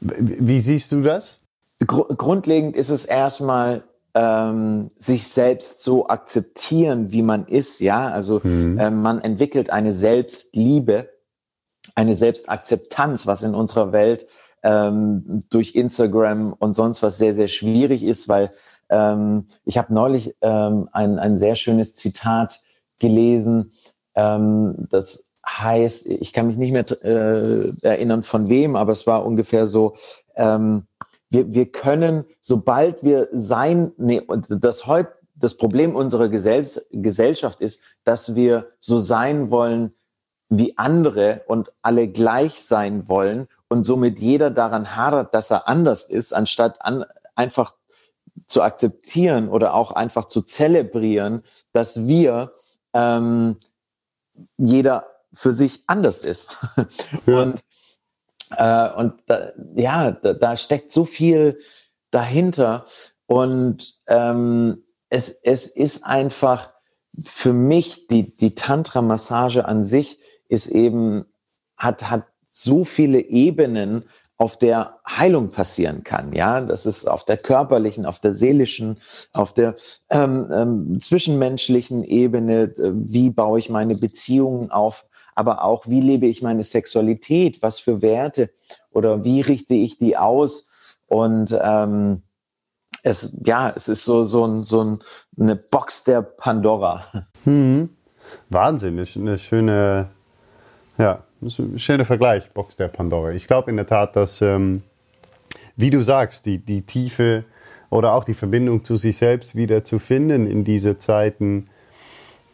Wie 0.00 0.60
siehst 0.60 0.92
du 0.92 1.02
das? 1.02 1.38
Gr 1.84 2.06
grundlegend 2.16 2.76
ist 2.76 2.90
es 2.90 3.04
erstmal 3.04 3.84
ähm, 4.14 4.90
sich 4.96 5.28
selbst 5.28 5.82
so 5.82 6.08
akzeptieren, 6.08 7.12
wie 7.12 7.22
man 7.22 7.46
ist. 7.46 7.80
Ja, 7.80 8.08
also 8.08 8.40
mhm. 8.42 8.78
äh, 8.78 8.90
man 8.90 9.20
entwickelt 9.20 9.70
eine 9.70 9.92
Selbstliebe, 9.92 11.10
eine 11.94 12.14
Selbstakzeptanz, 12.14 13.26
was 13.26 13.42
in 13.42 13.54
unserer 13.54 13.92
Welt 13.92 14.26
ähm, 14.62 15.40
durch 15.50 15.74
Instagram 15.74 16.54
und 16.54 16.72
sonst 16.72 17.02
was 17.02 17.18
sehr, 17.18 17.34
sehr 17.34 17.48
schwierig 17.48 18.02
ist, 18.02 18.28
weil 18.28 18.50
ähm, 18.88 19.46
ich 19.64 19.76
habe 19.76 19.92
neulich 19.92 20.34
ähm, 20.40 20.88
ein, 20.92 21.18
ein 21.18 21.36
sehr 21.36 21.54
schönes 21.54 21.94
Zitat 21.94 22.62
gelesen, 22.98 23.72
ähm, 24.14 24.88
das 24.90 25.32
heißt, 25.46 26.08
ich 26.08 26.32
kann 26.32 26.48
mich 26.48 26.56
nicht 26.56 26.72
mehr 26.72 26.84
äh, 27.04 27.72
erinnern 27.82 28.22
von 28.22 28.48
wem, 28.48 28.74
aber 28.74 28.92
es 28.92 29.06
war 29.06 29.24
ungefähr 29.24 29.66
so, 29.66 29.94
ähm, 30.34 30.86
wir, 31.30 31.52
wir 31.52 31.70
können, 31.70 32.24
sobald 32.40 33.02
wir 33.02 33.28
sein, 33.32 33.92
nee, 33.96 34.22
das 34.48 34.86
heute, 34.86 35.12
das 35.34 35.56
Problem 35.56 35.94
unserer 35.94 36.28
Gesell 36.28 36.64
Gesellschaft 36.92 37.60
ist, 37.60 37.82
dass 38.04 38.34
wir 38.34 38.70
so 38.78 38.98
sein 38.98 39.50
wollen 39.50 39.92
wie 40.48 40.78
andere 40.78 41.42
und 41.46 41.72
alle 41.82 42.08
gleich 42.08 42.62
sein 42.62 43.08
wollen 43.08 43.48
und 43.68 43.84
somit 43.84 44.18
jeder 44.20 44.50
daran 44.50 44.96
hadert, 44.96 45.34
dass 45.34 45.50
er 45.50 45.68
anders 45.68 46.08
ist, 46.08 46.32
anstatt 46.32 46.80
an, 46.82 47.04
einfach 47.34 47.74
zu 48.46 48.62
akzeptieren 48.62 49.48
oder 49.48 49.74
auch 49.74 49.92
einfach 49.92 50.26
zu 50.26 50.42
zelebrieren, 50.42 51.42
dass 51.72 52.06
wir 52.06 52.52
ähm, 52.92 53.56
jeder 54.56 55.06
für 55.32 55.52
sich 55.52 55.82
anders 55.86 56.24
ist. 56.24 56.56
Ja. 57.26 57.42
Und, 57.42 57.62
äh, 58.50 58.90
und 58.90 59.14
da, 59.26 59.52
ja, 59.74 60.10
da, 60.10 60.34
da, 60.34 60.56
steckt 60.56 60.92
so 60.92 61.04
viel 61.04 61.58
dahinter. 62.10 62.84
Und 63.26 63.98
ähm, 64.06 64.84
es, 65.08 65.32
es 65.42 65.66
ist 65.66 66.04
einfach 66.04 66.72
für 67.24 67.52
mich, 67.52 68.06
die, 68.08 68.34
die 68.36 68.54
Tantra-Massage 68.54 69.64
an 69.64 69.84
sich 69.84 70.18
ist 70.48 70.68
eben, 70.68 71.26
hat, 71.76 72.10
hat 72.10 72.26
so 72.46 72.84
viele 72.84 73.20
Ebenen, 73.20 74.04
auf 74.38 74.58
der 74.58 74.98
Heilung 75.08 75.50
passieren 75.50 76.04
kann. 76.04 76.32
Ja, 76.32 76.60
das 76.60 76.84
ist 76.84 77.06
auf 77.06 77.24
der 77.24 77.38
körperlichen, 77.38 78.04
auf 78.04 78.20
der 78.20 78.32
seelischen, 78.32 79.00
auf 79.32 79.54
der 79.54 79.74
ähm, 80.10 80.48
ähm, 80.52 81.00
zwischenmenschlichen 81.00 82.04
Ebene. 82.04 82.64
Äh, 82.64 82.92
wie 82.94 83.30
baue 83.30 83.58
ich 83.58 83.70
meine 83.70 83.94
Beziehungen 83.94 84.70
auf? 84.70 85.06
Aber 85.36 85.62
auch, 85.62 85.86
wie 85.86 86.00
lebe 86.00 86.26
ich 86.26 86.42
meine 86.42 86.64
Sexualität? 86.64 87.62
Was 87.62 87.78
für 87.78 88.02
Werte 88.02 88.50
oder 88.90 89.22
wie 89.22 89.42
richte 89.42 89.74
ich 89.74 89.98
die 89.98 90.16
aus? 90.16 90.96
Und 91.06 91.56
ähm, 91.62 92.22
es, 93.02 93.38
ja, 93.44 93.72
es 93.74 93.86
ist 93.86 94.04
so, 94.04 94.24
so, 94.24 94.46
ein, 94.46 94.64
so 94.64 94.82
ein, 94.82 94.98
eine 95.38 95.54
Box 95.54 96.02
der 96.02 96.22
Pandora. 96.22 97.04
Hm. 97.44 97.90
Wahnsinn, 98.48 98.98
eine 99.14 99.38
schöne, 99.38 100.08
ja, 100.98 101.22
ein 101.40 101.78
schöner 101.78 102.04
Vergleich, 102.04 102.50
Box 102.50 102.74
der 102.74 102.88
Pandora. 102.88 103.30
Ich 103.30 103.46
glaube 103.46 103.70
in 103.70 103.76
der 103.76 103.86
Tat, 103.86 104.16
dass, 104.16 104.42
ähm, 104.42 104.82
wie 105.76 105.90
du 105.90 106.02
sagst, 106.02 106.44
die, 106.46 106.58
die 106.58 106.82
Tiefe 106.82 107.44
oder 107.88 108.14
auch 108.14 108.24
die 108.24 108.34
Verbindung 108.34 108.84
zu 108.84 108.96
sich 108.96 109.16
selbst 109.16 109.54
wieder 109.54 109.84
zu 109.84 110.00
finden 110.00 110.50
in 110.50 110.64
diese 110.64 110.98
Zeiten 110.98 111.68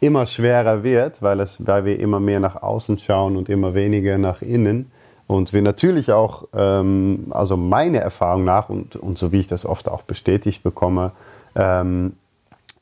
immer 0.05 0.25
schwerer 0.25 0.83
wird, 0.83 1.21
weil, 1.21 1.39
es, 1.39 1.65
weil 1.65 1.85
wir 1.85 1.99
immer 1.99 2.19
mehr 2.19 2.39
nach 2.39 2.61
außen 2.61 2.97
schauen 2.97 3.37
und 3.37 3.49
immer 3.49 3.73
weniger 3.73 4.17
nach 4.17 4.41
innen. 4.41 4.91
Und 5.27 5.53
wir 5.53 5.61
natürlich 5.61 6.11
auch, 6.11 6.45
ähm, 6.53 7.27
also 7.31 7.55
meine 7.57 7.99
Erfahrung 7.99 8.43
nach 8.43 8.69
und, 8.69 8.95
und 8.95 9.17
so 9.17 9.31
wie 9.31 9.39
ich 9.39 9.47
das 9.47 9.65
oft 9.65 9.89
auch 9.89 10.03
bestätigt 10.03 10.63
bekomme, 10.63 11.11
ähm, 11.55 12.13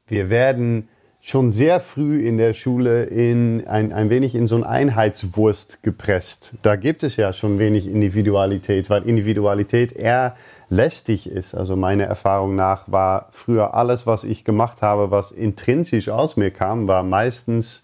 wir 0.07 0.29
werden 0.29 0.87
schon 1.21 1.51
sehr 1.51 1.79
früh 1.79 2.25
in 2.27 2.37
der 2.37 2.53
Schule 2.53 3.03
in 3.03 3.67
ein, 3.67 3.93
ein 3.93 4.09
wenig 4.09 4.33
in 4.33 4.47
so 4.47 4.55
ein 4.55 4.63
Einheitswurst 4.63 5.83
gepresst. 5.83 6.53
Da 6.63 6.75
gibt 6.75 7.03
es 7.03 7.15
ja 7.15 7.31
schon 7.31 7.59
wenig 7.59 7.87
Individualität, 7.87 8.89
weil 8.89 9.03
Individualität 9.03 9.93
eher 9.93 10.35
lästig 10.69 11.29
ist. 11.29 11.53
Also 11.53 11.75
meine 11.75 12.03
Erfahrung 12.03 12.55
nach 12.55 12.91
war 12.91 13.27
früher 13.31 13.75
alles, 13.75 14.07
was 14.07 14.23
ich 14.23 14.43
gemacht 14.45 14.81
habe, 14.81 15.11
was 15.11 15.31
intrinsisch 15.31 16.09
aus 16.09 16.37
mir 16.37 16.49
kam, 16.49 16.87
war 16.87 17.03
meistens 17.03 17.83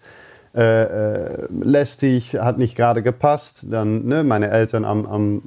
äh, 0.54 0.82
äh, 0.82 1.46
lästig, 1.50 2.34
hat 2.34 2.58
nicht 2.58 2.74
gerade 2.74 3.02
gepasst. 3.02 3.66
Dann 3.70 4.06
ne, 4.06 4.24
meine 4.24 4.50
Eltern 4.50 4.84
am, 4.84 5.06
am 5.06 5.42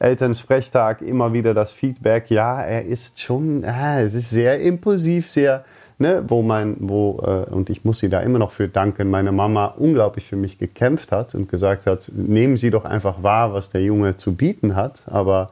äh, 0.00 0.04
Elternsprechtag 0.04 1.02
immer 1.02 1.32
wieder 1.32 1.54
das 1.54 1.72
Feedback, 1.72 2.30
ja, 2.30 2.62
er 2.62 2.84
ist 2.84 3.20
schon, 3.20 3.64
äh, 3.64 4.02
es 4.02 4.14
ist 4.14 4.30
sehr 4.30 4.60
impulsiv, 4.60 5.30
sehr 5.30 5.64
ne, 5.98 6.24
wo 6.26 6.42
mein, 6.42 6.76
wo, 6.80 7.20
äh, 7.24 7.52
und 7.52 7.70
ich 7.70 7.84
muss 7.84 7.98
sie 7.98 8.08
da 8.08 8.20
immer 8.20 8.38
noch 8.38 8.50
für 8.50 8.68
danken, 8.68 9.10
meine 9.10 9.32
Mama 9.32 9.66
unglaublich 9.66 10.24
für 10.24 10.36
mich 10.36 10.58
gekämpft 10.58 11.12
hat 11.12 11.34
und 11.34 11.48
gesagt 11.48 11.86
hat, 11.86 12.10
nehmen 12.14 12.56
Sie 12.56 12.70
doch 12.70 12.84
einfach 12.84 13.22
wahr, 13.22 13.52
was 13.52 13.70
der 13.70 13.82
Junge 13.82 14.16
zu 14.16 14.34
bieten 14.34 14.76
hat. 14.76 15.02
Aber 15.06 15.50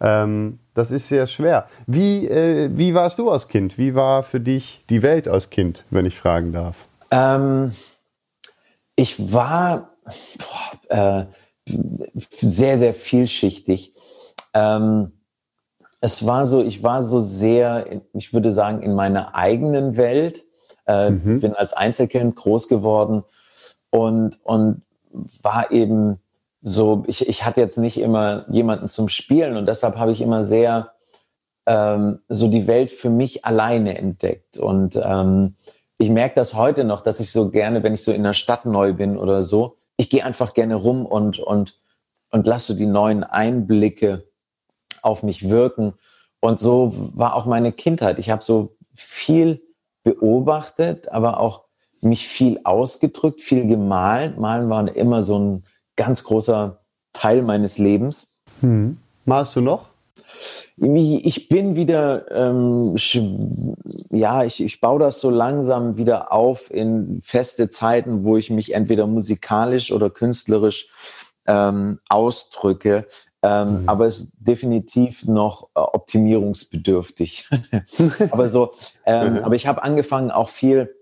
ähm, 0.00 0.58
das 0.74 0.90
ist 0.90 1.08
sehr 1.08 1.26
schwer. 1.26 1.66
Wie, 1.86 2.28
äh, 2.28 2.68
wie 2.72 2.94
warst 2.94 3.18
du 3.18 3.30
als 3.30 3.48
Kind? 3.48 3.78
Wie 3.78 3.94
war 3.94 4.22
für 4.22 4.40
dich 4.40 4.82
die 4.90 5.02
Welt 5.02 5.28
als 5.28 5.50
Kind, 5.50 5.84
wenn 5.90 6.04
ich 6.04 6.16
fragen 6.16 6.52
darf? 6.52 6.86
Ähm, 7.10 7.72
ich 8.94 9.32
war 9.32 9.96
boah, 10.88 11.24
äh, 11.24 11.24
sehr, 12.14 12.78
sehr 12.78 12.94
vielschichtig. 12.94 13.92
Ähm, 14.54 15.12
es 16.00 16.26
war 16.26 16.46
so, 16.46 16.62
ich 16.62 16.82
war 16.82 17.02
so 17.02 17.20
sehr, 17.20 17.84
ich 18.12 18.32
würde 18.32 18.50
sagen, 18.50 18.82
in 18.82 18.94
meiner 18.94 19.34
eigenen 19.34 19.96
Welt. 19.96 20.44
Äh, 20.86 21.10
mhm. 21.10 21.40
Bin 21.40 21.54
als 21.54 21.72
Einzelkind 21.72 22.36
groß 22.36 22.68
geworden 22.68 23.24
und, 23.90 24.38
und 24.44 24.82
war 25.42 25.72
eben 25.72 26.20
so, 26.62 27.04
ich, 27.06 27.28
ich 27.28 27.44
hatte 27.44 27.60
jetzt 27.60 27.78
nicht 27.78 27.98
immer 27.98 28.44
jemanden 28.50 28.88
zum 28.88 29.08
Spielen 29.08 29.56
und 29.56 29.66
deshalb 29.66 29.96
habe 29.96 30.12
ich 30.12 30.20
immer 30.20 30.44
sehr 30.44 30.92
ähm, 31.66 32.20
so 32.28 32.48
die 32.48 32.66
Welt 32.66 32.90
für 32.90 33.10
mich 33.10 33.44
alleine 33.44 33.98
entdeckt. 33.98 34.58
Und 34.58 35.00
ähm, 35.02 35.56
ich 35.98 36.10
merke 36.10 36.36
das 36.36 36.54
heute 36.54 36.84
noch, 36.84 37.00
dass 37.00 37.20
ich 37.20 37.32
so 37.32 37.50
gerne, 37.50 37.82
wenn 37.82 37.94
ich 37.94 38.04
so 38.04 38.12
in 38.12 38.22
der 38.22 38.34
Stadt 38.34 38.66
neu 38.66 38.92
bin 38.92 39.16
oder 39.16 39.42
so, 39.42 39.76
ich 39.96 40.10
gehe 40.10 40.24
einfach 40.24 40.54
gerne 40.54 40.74
rum 40.74 41.06
und, 41.06 41.38
und, 41.38 41.80
und 42.30 42.46
lasse 42.46 42.72
so 42.72 42.78
die 42.78 42.86
neuen 42.86 43.24
Einblicke 43.24 44.28
auf 45.06 45.22
mich 45.22 45.48
wirken. 45.48 45.94
Und 46.40 46.58
so 46.58 46.92
war 47.14 47.34
auch 47.34 47.46
meine 47.46 47.72
Kindheit. 47.72 48.18
Ich 48.18 48.30
habe 48.30 48.42
so 48.42 48.76
viel 48.94 49.62
beobachtet, 50.04 51.08
aber 51.08 51.40
auch 51.40 51.64
mich 52.02 52.28
viel 52.28 52.60
ausgedrückt, 52.64 53.40
viel 53.40 53.66
gemalt. 53.66 54.38
Malen 54.38 54.68
war 54.68 54.94
immer 54.94 55.22
so 55.22 55.38
ein 55.38 55.64
ganz 55.96 56.24
großer 56.24 56.80
Teil 57.12 57.42
meines 57.42 57.78
Lebens. 57.78 58.38
Hm. 58.60 58.98
Malst 59.24 59.56
du 59.56 59.60
noch? 59.60 59.88
Ich 60.76 61.48
bin 61.48 61.74
wieder, 61.74 62.30
ähm, 62.30 62.96
ja, 64.10 64.44
ich, 64.44 64.62
ich 64.62 64.80
baue 64.80 65.00
das 65.00 65.20
so 65.20 65.30
langsam 65.30 65.96
wieder 65.96 66.32
auf 66.32 66.70
in 66.70 67.20
feste 67.22 67.70
Zeiten, 67.70 68.24
wo 68.24 68.36
ich 68.36 68.50
mich 68.50 68.74
entweder 68.74 69.06
musikalisch 69.06 69.90
oder 69.90 70.10
künstlerisch 70.10 70.88
ähm, 71.46 71.98
ausdrücke. 72.08 73.06
Ähm, 73.46 73.82
mhm. 73.82 73.88
Aber 73.88 74.06
es 74.06 74.18
ist 74.18 74.32
definitiv 74.38 75.26
noch 75.26 75.68
äh, 75.74 75.80
optimierungsbedürftig. 75.80 77.48
aber 78.30 78.48
so, 78.48 78.72
ähm, 79.04 79.34
mhm. 79.34 79.38
aber 79.40 79.54
ich 79.54 79.66
habe 79.66 79.82
angefangen 79.82 80.30
auch 80.30 80.48
viel 80.48 80.94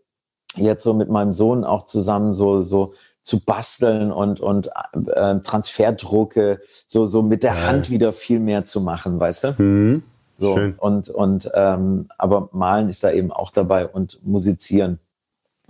jetzt 0.56 0.82
so 0.82 0.94
mit 0.94 1.08
meinem 1.08 1.32
Sohn 1.32 1.64
auch 1.64 1.84
zusammen 1.84 2.32
so 2.32 2.60
so 2.60 2.94
zu 3.22 3.40
basteln 3.40 4.12
und 4.12 4.40
und 4.40 4.70
äh, 5.14 5.40
Transferdrucke 5.40 6.60
so 6.86 7.06
so 7.06 7.22
mit 7.22 7.42
der 7.42 7.54
ja. 7.54 7.62
Hand 7.62 7.90
wieder 7.90 8.12
viel 8.12 8.40
mehr 8.40 8.64
zu 8.64 8.80
machen, 8.80 9.18
weißt 9.18 9.44
du? 9.44 9.62
Mhm. 9.62 10.02
So 10.36 10.56
Schön. 10.56 10.74
und 10.78 11.08
und 11.08 11.50
ähm, 11.54 12.08
aber 12.18 12.50
malen 12.52 12.88
ist 12.88 13.04
da 13.04 13.10
eben 13.10 13.32
auch 13.32 13.50
dabei 13.50 13.86
und 13.86 14.24
musizieren. 14.24 14.98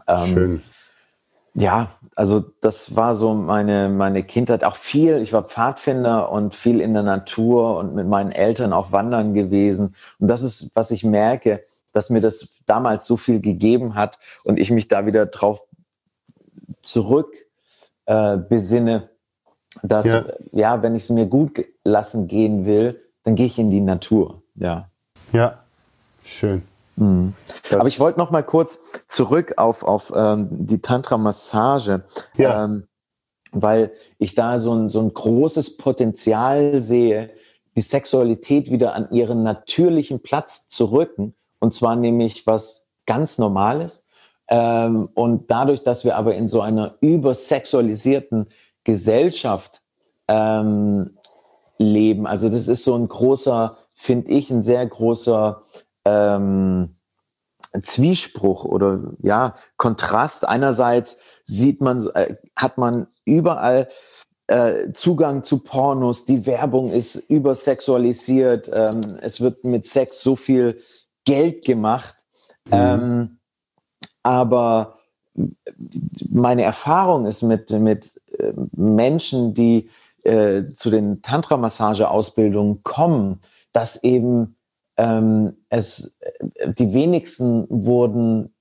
Ähm, 0.08 0.26
Schön. 0.26 0.62
ja, 1.54 1.90
also 2.16 2.44
das 2.60 2.94
war 2.94 3.14
so 3.14 3.34
meine, 3.34 3.88
meine 3.88 4.22
Kindheit. 4.22 4.64
Auch 4.64 4.76
viel, 4.76 5.16
ich 5.18 5.32
war 5.32 5.44
Pfadfinder 5.44 6.30
und 6.30 6.54
viel 6.54 6.80
in 6.80 6.94
der 6.94 7.02
Natur 7.02 7.78
und 7.78 7.94
mit 7.94 8.06
meinen 8.06 8.32
Eltern 8.32 8.72
auch 8.72 8.92
wandern 8.92 9.34
gewesen. 9.34 9.94
Und 10.18 10.28
das 10.28 10.42
ist, 10.42 10.70
was 10.74 10.90
ich 10.90 11.04
merke, 11.04 11.64
dass 11.92 12.10
mir 12.10 12.20
das 12.20 12.62
damals 12.66 13.06
so 13.06 13.16
viel 13.16 13.40
gegeben 13.40 13.94
hat 13.94 14.18
und 14.44 14.58
ich 14.58 14.70
mich 14.70 14.88
da 14.88 15.06
wieder 15.06 15.26
drauf 15.26 15.64
zurück 16.82 17.34
äh, 18.06 18.36
besinne, 18.36 19.10
dass, 19.82 20.06
ja. 20.06 20.24
ja, 20.52 20.82
wenn 20.82 20.94
ich 20.94 21.04
es 21.04 21.10
mir 21.10 21.26
gut 21.26 21.64
lassen 21.82 22.28
gehen 22.28 22.66
will, 22.66 23.00
dann 23.24 23.34
gehe 23.34 23.46
ich 23.46 23.58
in 23.58 23.70
die 23.70 23.80
Natur. 23.80 24.42
Ja. 24.54 24.90
Ja, 25.32 25.64
schön. 26.24 26.62
Mhm. 26.96 27.34
Aber 27.70 27.88
ich 27.88 28.00
wollte 28.00 28.18
noch 28.18 28.30
mal 28.30 28.42
kurz 28.42 28.80
zurück 29.08 29.54
auf, 29.56 29.82
auf 29.82 30.12
ähm, 30.14 30.48
die 30.50 30.80
Tantra-Massage, 30.80 32.04
ja. 32.36 32.64
ähm, 32.64 32.86
weil 33.52 33.92
ich 34.18 34.34
da 34.34 34.58
so 34.58 34.74
ein, 34.74 34.88
so 34.88 35.00
ein 35.00 35.12
großes 35.12 35.76
Potenzial 35.76 36.80
sehe, 36.80 37.30
die 37.76 37.82
Sexualität 37.82 38.70
wieder 38.70 38.94
an 38.94 39.08
ihren 39.10 39.42
natürlichen 39.42 40.20
Platz 40.20 40.68
zu 40.68 40.86
rücken. 40.86 41.34
Und 41.58 41.72
zwar 41.72 41.96
nämlich 41.96 42.46
was 42.46 42.86
ganz 43.06 43.38
Normales. 43.38 44.06
Ähm, 44.48 45.08
und 45.14 45.50
dadurch, 45.50 45.82
dass 45.82 46.04
wir 46.04 46.16
aber 46.16 46.34
in 46.34 46.48
so 46.48 46.60
einer 46.60 46.96
übersexualisierten 47.00 48.46
Gesellschaft 48.84 49.80
ähm, 50.28 51.16
leben, 51.78 52.26
also 52.26 52.48
das 52.48 52.68
ist 52.68 52.84
so 52.84 52.94
ein 52.94 53.08
großer, 53.08 53.78
finde 53.94 54.30
ich, 54.32 54.50
ein 54.50 54.62
sehr 54.62 54.84
großer 54.86 55.62
ähm, 56.04 56.96
Zwiespruch 57.82 58.64
oder 58.64 59.14
ja 59.20 59.54
Kontrast. 59.76 60.46
Einerseits 60.46 61.18
sieht 61.42 61.80
man, 61.80 62.06
äh, 62.14 62.36
hat 62.56 62.78
man 62.78 63.08
überall 63.24 63.88
äh, 64.46 64.92
Zugang 64.92 65.42
zu 65.42 65.58
Pornos, 65.58 66.24
die 66.24 66.46
Werbung 66.46 66.90
ist 66.90 67.16
übersexualisiert, 67.16 68.70
ähm, 68.72 69.00
es 69.22 69.40
wird 69.40 69.64
mit 69.64 69.86
Sex 69.86 70.20
so 70.20 70.36
viel 70.36 70.78
Geld 71.24 71.64
gemacht. 71.64 72.16
Mhm. 72.66 72.72
Ähm, 72.72 73.38
aber 74.22 74.98
meine 76.30 76.62
Erfahrung 76.62 77.26
ist 77.26 77.42
mit, 77.42 77.70
mit 77.70 78.20
äh, 78.38 78.52
Menschen, 78.72 79.54
die 79.54 79.90
äh, 80.22 80.64
zu 80.74 80.90
den 80.90 81.22
Tantra-Massage-Ausbildungen 81.22 82.82
kommen, 82.82 83.40
dass 83.72 84.02
eben 84.04 84.53
ähm, 84.96 85.56
es, 85.68 86.18
äh, 86.20 86.72
die 86.72 86.92
wenigsten 86.94 87.66
wurden 87.68 88.54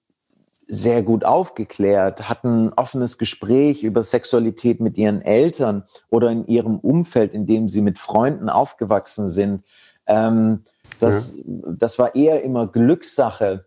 sehr 0.67 1.03
gut 1.03 1.23
aufgeklärt, 1.23 2.29
hatten 2.29 2.67
ein 2.67 2.73
offenes 2.73 3.17
Gespräch 3.17 3.83
über 3.83 4.03
Sexualität 4.03 4.79
mit 4.79 4.97
ihren 4.97 5.21
Eltern 5.21 5.83
oder 6.09 6.31
in 6.31 6.47
ihrem 6.47 6.79
Umfeld, 6.79 7.33
in 7.33 7.45
dem 7.45 7.67
sie 7.67 7.81
mit 7.81 7.99
Freunden 7.99 8.49
aufgewachsen 8.49 9.29
sind. 9.29 9.63
Ähm, 10.07 10.63
das, 10.99 11.35
ja. 11.35 11.43
das 11.77 11.99
war 11.99 12.15
eher 12.15 12.43
immer 12.43 12.67
Glückssache. 12.67 13.65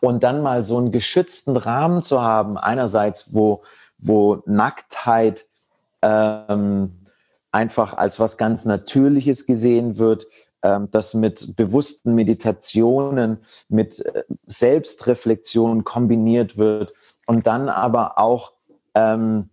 Und 0.00 0.24
dann 0.24 0.40
mal 0.40 0.62
so 0.62 0.78
einen 0.78 0.92
geschützten 0.92 1.58
Rahmen 1.58 2.02
zu 2.02 2.22
haben, 2.22 2.56
einerseits, 2.56 3.34
wo, 3.34 3.62
wo 3.98 4.42
Nacktheit 4.46 5.46
ähm, 6.00 7.00
einfach 7.52 7.94
als 7.94 8.18
was 8.18 8.38
ganz 8.38 8.64
Natürliches 8.64 9.44
gesehen 9.46 9.98
wird, 9.98 10.26
das 10.90 11.14
mit 11.14 11.56
bewussten 11.56 12.14
Meditationen, 12.14 13.38
mit 13.68 14.00
äh, 14.00 14.24
Selbstreflexion 14.46 15.84
kombiniert 15.84 16.56
wird 16.56 16.92
und 17.26 17.46
dann 17.46 17.68
aber 17.68 18.18
auch 18.18 18.52
ähm, 18.94 19.50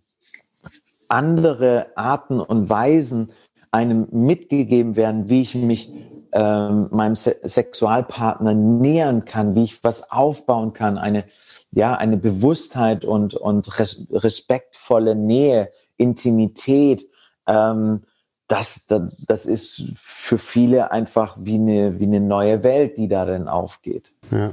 andere 1.08 1.88
Arten 1.96 2.40
und 2.40 2.70
Weisen 2.70 3.32
einem 3.70 4.08
mitgegeben 4.10 4.96
werden, 4.96 5.28
wie 5.28 5.42
ich 5.42 5.54
mich 5.54 5.92
ähm, 6.32 6.88
meinem 6.90 7.14
Se 7.14 7.36
Sexualpartner 7.42 8.54
nähern 8.54 9.24
kann, 9.24 9.54
wie 9.54 9.64
ich 9.64 9.84
was 9.84 10.10
aufbauen 10.10 10.72
kann, 10.72 10.96
eine 10.98 11.24
ja 11.70 11.94
eine 11.94 12.16
Bewusstheit 12.16 13.04
und 13.04 13.34
und 13.34 13.78
res 13.78 14.06
respektvolle 14.10 15.14
Nähe, 15.14 15.70
Intimität, 15.96 17.06
ähm, 17.46 18.02
das, 18.52 18.86
das, 18.86 19.02
das 19.26 19.46
ist 19.46 19.82
für 19.94 20.36
viele 20.36 20.90
einfach 20.90 21.36
wie 21.40 21.54
eine, 21.54 21.98
wie 21.98 22.04
eine 22.04 22.20
neue 22.20 22.62
Welt, 22.62 22.98
die 22.98 23.08
darin 23.08 23.48
aufgeht. 23.48 24.12
Ja. 24.30 24.50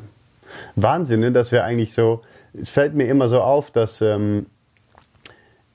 Wahnsinn, 0.77 1.19
ne, 1.19 1.33
dass 1.33 1.51
wir 1.51 1.65
eigentlich 1.65 1.91
so, 1.91 2.21
es 2.53 2.69
fällt 2.69 2.95
mir 2.95 3.07
immer 3.09 3.27
so 3.27 3.41
auf, 3.41 3.71
dass 3.71 4.01
ähm, 4.01 4.45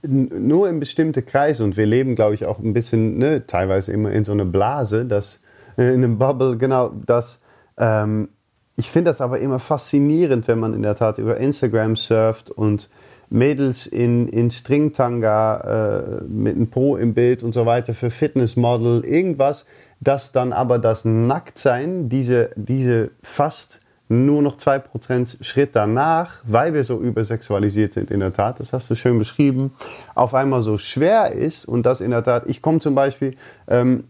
nur 0.02 0.70
in 0.70 0.80
bestimmte 0.80 1.22
Kreise 1.22 1.64
und 1.64 1.76
wir 1.76 1.84
leben, 1.84 2.16
glaube 2.16 2.34
ich, 2.34 2.46
auch 2.46 2.58
ein 2.58 2.72
bisschen, 2.72 3.18
ne, 3.18 3.46
teilweise 3.46 3.92
immer 3.92 4.10
in 4.10 4.24
so 4.24 4.32
einer 4.32 4.46
Blase, 4.46 5.04
dass, 5.04 5.40
äh, 5.76 5.92
in 5.92 6.02
einem 6.02 6.18
Bubble, 6.18 6.56
genau, 6.56 6.92
dass 7.04 7.42
ähm, 7.76 8.30
ich 8.76 8.90
finde 8.90 9.10
das 9.10 9.20
aber 9.20 9.38
immer 9.38 9.58
faszinierend, 9.58 10.48
wenn 10.48 10.58
man 10.58 10.72
in 10.72 10.82
der 10.82 10.94
Tat 10.94 11.18
über 11.18 11.36
Instagram 11.36 11.94
surft 11.94 12.50
und 12.50 12.88
Mädels 13.34 13.88
in, 13.88 14.28
in 14.28 14.50
Stringtanga 14.50 16.20
äh, 16.20 16.24
mit 16.24 16.54
einem 16.54 16.68
Po 16.68 16.96
im 16.96 17.14
Bild 17.14 17.42
und 17.42 17.52
so 17.52 17.66
weiter 17.66 17.92
für 17.92 18.10
Fitnessmodel, 18.10 19.04
irgendwas, 19.04 19.66
dass 20.00 20.30
dann 20.30 20.52
aber 20.52 20.78
das 20.78 21.04
Nacktsein, 21.04 22.08
diese, 22.08 22.50
diese 22.54 23.10
fast 23.22 23.80
nur 24.08 24.40
noch 24.40 24.56
2% 24.56 25.42
Schritt 25.42 25.74
danach, 25.74 26.36
weil 26.44 26.74
wir 26.74 26.84
so 26.84 27.00
übersexualisiert 27.00 27.94
sind 27.94 28.12
in 28.12 28.20
der 28.20 28.32
Tat, 28.32 28.60
das 28.60 28.72
hast 28.72 28.88
du 28.90 28.94
schön 28.94 29.18
beschrieben, 29.18 29.72
auf 30.14 30.34
einmal 30.34 30.62
so 30.62 30.78
schwer 30.78 31.32
ist 31.32 31.64
und 31.64 31.84
das 31.84 32.00
in 32.00 32.12
der 32.12 32.22
Tat, 32.22 32.44
ich 32.46 32.62
komme 32.62 32.78
zum 32.78 32.94
Beispiel, 32.94 33.34
ähm, 33.66 34.04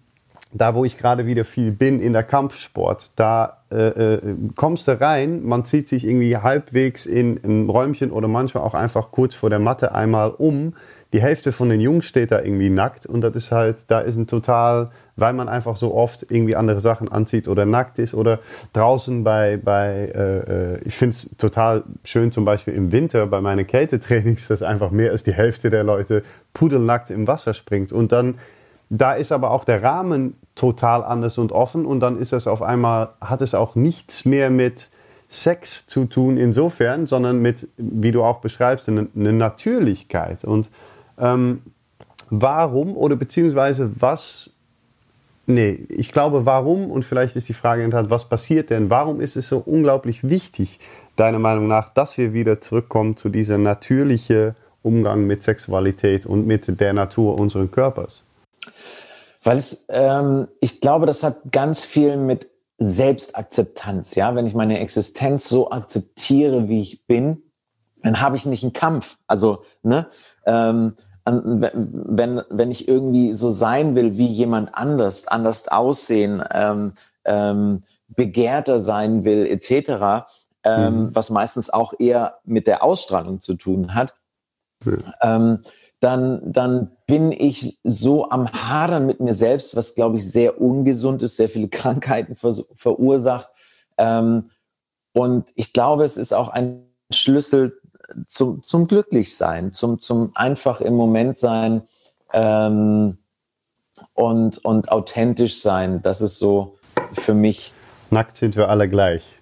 da 0.53 0.75
wo 0.75 0.85
ich 0.85 0.99
gerade 0.99 1.27
wieder 1.27 1.47
viel 1.47 1.73
bin 1.73 2.01
in 2.01 2.13
der 2.13 2.25
Kampfsport, 2.25 3.13
da 3.17 3.64
äh, 3.75 4.15
äh, 4.15 4.21
kommst 4.55 4.87
du 4.89 5.01
rein, 5.01 5.45
man 5.45 5.65
zieht 5.65 5.89
sich 5.89 6.07
irgendwie 6.07 6.37
halbwegs 6.37 7.07
in 7.07 7.41
ein 7.45 7.69
Räumchen 7.69 8.11
oder 8.11 8.29
manchmal 8.29 8.63
auch 8.63 8.75
einfach 8.75 9.11
kurz 9.11 9.35
vor 9.35 9.51
der 9.51 9.59
Matte 9.59 9.95
einmal 9.95 10.31
um. 10.31 10.75
Die 11.13 11.21
Hälfte 11.21 11.53
von 11.53 11.69
den 11.69 11.81
Jungs 11.81 12.07
steht 12.07 12.33
da 12.33 12.41
irgendwie 12.41 12.71
nackt 12.71 13.07
und 13.07 13.21
das 13.21 13.37
ist 13.37 13.53
halt, 13.53 13.91
da 13.91 14.01
ist 14.01 14.17
ein 14.17 14.27
total, 14.27 14.91
weil 15.17 15.33
man 15.33 15.49
einfach 15.49 15.77
so 15.77 15.95
oft 15.95 16.31
irgendwie 16.31 16.57
andere 16.57 16.81
Sachen 16.81 17.11
anzieht 17.11 17.49
oder 17.49 17.67
nackt 17.67 17.99
ist 17.99 18.15
oder 18.15 18.41
draußen 18.73 19.25
bei, 19.25 19.59
bei 19.63 20.11
äh, 20.15 20.75
äh 20.75 20.79
ich 20.85 20.95
finde 20.97 21.15
es 21.15 21.37
total 21.37 21.85
schön 22.05 22.33
zum 22.33 22.45
Beispiel 22.45 22.75
im 22.75 22.93
Winter 22.93 23.27
bei 23.27 23.41
meinen 23.41 23.67
Kältetrainings, 23.67 24.49
dass 24.49 24.63
einfach 24.63 24.91
mehr 24.91 25.11
als 25.11 25.25
die 25.25 25.33
Hälfte 25.33 25.71
der 25.71 25.85
Leute 25.85 26.23
pudelnackt 26.53 27.11
im 27.11 27.27
Wasser 27.27 27.55
springt 27.55 27.93
und 27.93 28.13
dann 28.13 28.37
da 28.91 29.15
ist 29.15 29.33
aber 29.33 29.51
auch 29.51 29.65
der 29.65 29.83
Rahmen 29.83 30.37
total 30.55 31.03
anders 31.03 31.39
und 31.39 31.53
offen 31.53 31.85
und 31.85 32.01
dann 32.01 32.19
ist 32.19 32.33
es 32.33 32.47
auf 32.47 32.63
einmal, 32.63 33.11
hat 33.21 33.43
es 33.43 33.55
auch 33.55 33.75
nichts 33.75 34.25
mehr 34.25 34.51
mit 34.51 34.89
Sex 35.29 35.87
zu 35.87 36.05
tun 36.05 36.37
insofern, 36.37 37.07
sondern 37.07 37.43
mit, 37.43 37.69
wie 37.77 38.13
du 38.13 38.23
auch 38.23 38.39
beschreibst, 38.39 38.89
eine, 38.89 39.09
eine 39.17 39.33
Natürlichkeit. 39.33 40.45
Und 40.45 40.69
ähm, 41.19 41.63
warum 42.31 42.97
oder 42.97 43.17
beziehungsweise 43.17 43.91
was, 43.97 44.51
nee, 45.47 45.87
ich 45.89 46.13
glaube 46.13 46.47
warum 46.47 46.91
und 46.91 47.05
vielleicht 47.05 47.35
ist 47.35 47.49
die 47.49 47.55
Frage 47.55 47.83
in 47.83 47.91
Tat, 47.91 48.11
was 48.11 48.29
passiert 48.29 48.71
denn? 48.71 48.91
Warum 48.91 49.21
ist 49.21 49.37
es 49.37 49.49
so 49.49 49.59
unglaublich 49.59 50.29
wichtig, 50.29 50.79
deiner 51.17 51.41
Meinung 51.41 51.67
nach, 51.67 51.93
dass 51.93 52.17
wir 52.17 52.33
wieder 52.33 52.61
zurückkommen 52.61 53.17
zu 53.17 53.29
dieser 53.29 53.59
natürlichen 53.59 54.55
Umgang 54.83 55.27
mit 55.27 55.43
Sexualität 55.43 56.27
und 56.27 56.47
mit 56.47 56.81
der 56.81 56.93
Natur 56.93 57.41
unseres 57.41 57.73
Körpers? 57.73 58.23
Weil 59.45 59.59
es, 59.59 59.87
ähm, 59.91 60.49
ich 60.61 60.81
glaube, 60.81 61.07
das 61.07 61.23
hat 61.23 61.53
ganz 61.53 61.85
viel 61.85 62.17
mit 62.17 62.49
Selbstakzeptanz. 62.79 64.15
Ja, 64.15 64.35
wenn 64.35 64.47
ich 64.47 64.55
meine 64.55 64.81
Existenz 64.81 65.49
so 65.49 65.71
akzeptiere, 65.71 66.69
wie 66.69 66.81
ich 66.81 67.07
bin, 67.07 67.43
dann 68.03 68.21
habe 68.21 68.37
ich 68.37 68.47
nicht 68.47 68.63
einen 68.63 68.73
Kampf. 68.73 69.19
Also, 69.27 69.63
ne, 69.83 70.07
ähm, 70.45 70.97
wenn, 71.27 72.43
wenn 72.51 72.71
ich 72.71 72.87
irgendwie 72.87 73.33
so 73.33 73.51
sein 73.51 73.95
will 73.95 74.17
wie 74.19 74.27
jemand 74.27 74.75
anders, 74.75 75.27
anders 75.27 75.69
aussehen, 75.69 76.45
ähm, 76.51 76.93
ähm, 77.25 77.85
begehrter 78.09 78.79
sein 78.79 79.25
will, 79.25 79.47
etc., 79.47 80.27
ähm, 80.65 81.07
mhm. 81.07 81.15
was 81.15 81.31
meistens 81.31 81.71
auch 81.71 81.95
eher 81.99 82.39
mit 82.45 82.67
der 82.67 82.83
Ausstrahlung 82.83 83.41
zu 83.41 83.55
tun 83.55 83.95
hat, 83.95 84.15
mhm. 84.85 84.99
ähm, 85.23 85.59
dann, 86.05 86.53
dann 86.53 86.91
bin 87.07 87.33
ich 87.33 87.79
so 87.83 88.29
am 88.29 88.53
Hadern 88.53 89.07
mit 89.07 89.21
mir 89.21 89.33
selbst, 89.33 89.75
was, 89.75 89.95
glaube 89.95 90.19
ich, 90.19 90.31
sehr 90.31 90.61
ungesund 90.61 91.23
ist, 91.23 91.39
sehr 91.39 91.49
viele 91.49 91.69
Krankheiten 91.71 92.37
ver 92.37 92.53
verursacht. 92.75 93.49
Ähm, 93.97 94.51
und 95.15 95.51
ich 95.55 95.73
glaube, 95.73 96.05
es 96.05 96.19
ist 96.19 96.35
auch 96.35 96.49
ein 96.49 96.85
Schlüssel 97.11 97.81
zum, 98.27 98.63
zum 98.67 98.87
Glücklichsein, 98.87 99.73
zum, 99.73 99.99
zum 99.99 100.33
einfach 100.35 100.83
im 100.83 100.93
Moment 100.93 101.39
sein 101.39 101.85
ähm, 102.35 103.17
und, 104.13 104.59
und 104.59 104.93
authentisch 104.93 105.59
sein. 105.59 106.03
Das 106.03 106.21
ist 106.21 106.39
so 106.39 106.77
für 107.15 107.33
mich. 107.33 107.73
Nackt 108.11 108.37
sind 108.37 108.57
wir 108.57 108.69
alle 108.69 108.91
gleich. 108.91 109.39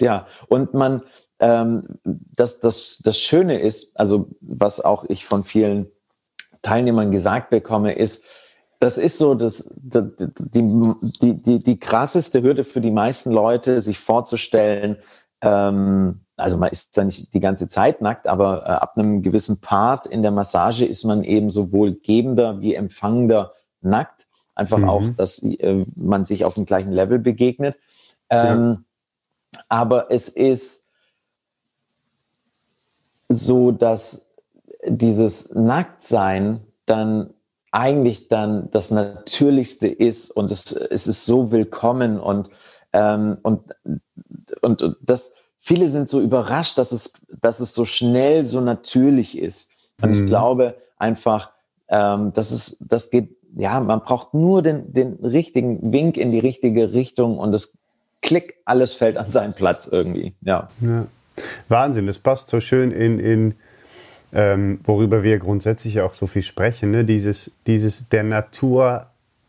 Ja, 0.00 0.26
und 0.48 0.74
man, 0.74 1.02
ähm, 1.38 1.98
das, 2.04 2.60
das, 2.60 3.00
das 3.02 3.18
Schöne 3.18 3.60
ist, 3.60 3.98
also 3.98 4.28
was 4.40 4.80
auch 4.80 5.04
ich 5.04 5.24
von 5.24 5.44
vielen 5.44 5.86
Teilnehmern 6.62 7.10
gesagt 7.10 7.50
bekomme, 7.50 7.92
ist, 7.92 8.24
das 8.80 8.98
ist 8.98 9.18
so 9.18 9.34
das, 9.34 9.74
die, 9.76 10.82
die, 11.20 11.42
die, 11.42 11.58
die 11.58 11.78
krasseste 11.78 12.42
Hürde 12.42 12.64
für 12.64 12.80
die 12.80 12.90
meisten 12.90 13.30
Leute, 13.30 13.80
sich 13.80 13.98
vorzustellen, 13.98 14.98
ähm, 15.40 16.20
also 16.36 16.56
man 16.56 16.70
ist 16.70 16.96
da 16.96 17.04
nicht 17.04 17.32
die 17.32 17.40
ganze 17.40 17.68
Zeit 17.68 18.00
nackt, 18.00 18.26
aber 18.26 18.64
äh, 18.64 18.70
ab 18.70 18.94
einem 18.96 19.22
gewissen 19.22 19.60
Part 19.60 20.06
in 20.06 20.22
der 20.22 20.32
Massage 20.32 20.84
ist 20.84 21.04
man 21.04 21.22
eben 21.22 21.50
sowohl 21.50 21.94
gebender 21.94 22.60
wie 22.60 22.74
empfangender 22.74 23.52
nackt. 23.80 24.26
Einfach 24.56 24.78
mhm. 24.78 24.88
auch, 24.88 25.02
dass 25.16 25.42
äh, 25.42 25.84
man 25.96 26.24
sich 26.24 26.44
auf 26.44 26.54
dem 26.54 26.64
gleichen 26.64 26.92
Level 26.92 27.18
begegnet. 27.18 27.78
Ähm, 28.30 28.84
ja. 29.54 29.60
Aber 29.68 30.10
es 30.10 30.28
ist 30.28 30.83
so, 33.28 33.72
dass 33.72 34.30
dieses 34.86 35.54
Nacktsein 35.54 36.60
dann 36.86 37.30
eigentlich 37.72 38.28
dann 38.28 38.70
das 38.70 38.90
Natürlichste 38.90 39.88
ist 39.88 40.30
und 40.30 40.50
es, 40.50 40.72
es 40.72 41.06
ist 41.06 41.24
so 41.24 41.50
willkommen 41.50 42.20
und, 42.20 42.48
ähm, 42.92 43.38
und, 43.42 43.62
und, 44.62 44.82
und 44.82 44.96
das, 45.02 45.34
viele 45.58 45.88
sind 45.88 46.08
so 46.08 46.20
überrascht, 46.20 46.78
dass 46.78 46.92
es, 46.92 47.14
dass 47.40 47.58
es 47.58 47.74
so 47.74 47.84
schnell 47.84 48.44
so 48.44 48.60
natürlich 48.60 49.36
ist. 49.36 49.72
Und 50.00 50.10
mhm. 50.10 50.14
ich 50.14 50.26
glaube 50.26 50.76
einfach, 50.98 51.50
ähm, 51.88 52.32
dass 52.32 52.52
es, 52.52 52.76
das 52.80 53.10
geht, 53.10 53.36
ja, 53.56 53.80
man 53.80 54.02
braucht 54.02 54.34
nur 54.34 54.62
den, 54.62 54.92
den 54.92 55.14
richtigen 55.14 55.92
Wink 55.92 56.16
in 56.16 56.30
die 56.30 56.38
richtige 56.38 56.92
Richtung 56.92 57.38
und 57.38 57.52
das 57.52 57.76
Klick, 58.22 58.54
alles 58.64 58.94
fällt 58.94 59.18
an 59.18 59.28
seinen 59.28 59.52
Platz 59.52 59.86
irgendwie. 59.86 60.34
Ja. 60.40 60.68
ja. 60.80 61.06
Wahnsinn, 61.68 62.06
das 62.06 62.18
passt 62.18 62.48
so 62.48 62.60
schön 62.60 62.90
in, 62.90 63.18
in 63.18 63.54
ähm, 64.32 64.80
worüber 64.84 65.22
wir 65.22 65.38
grundsätzlich 65.38 66.00
auch 66.00 66.14
so 66.14 66.26
viel 66.26 66.42
sprechen, 66.42 66.90
ne? 66.90 67.04
dieses, 67.04 67.52
dieses 67.66 68.08
der 68.08 68.24
Natur 68.24 69.06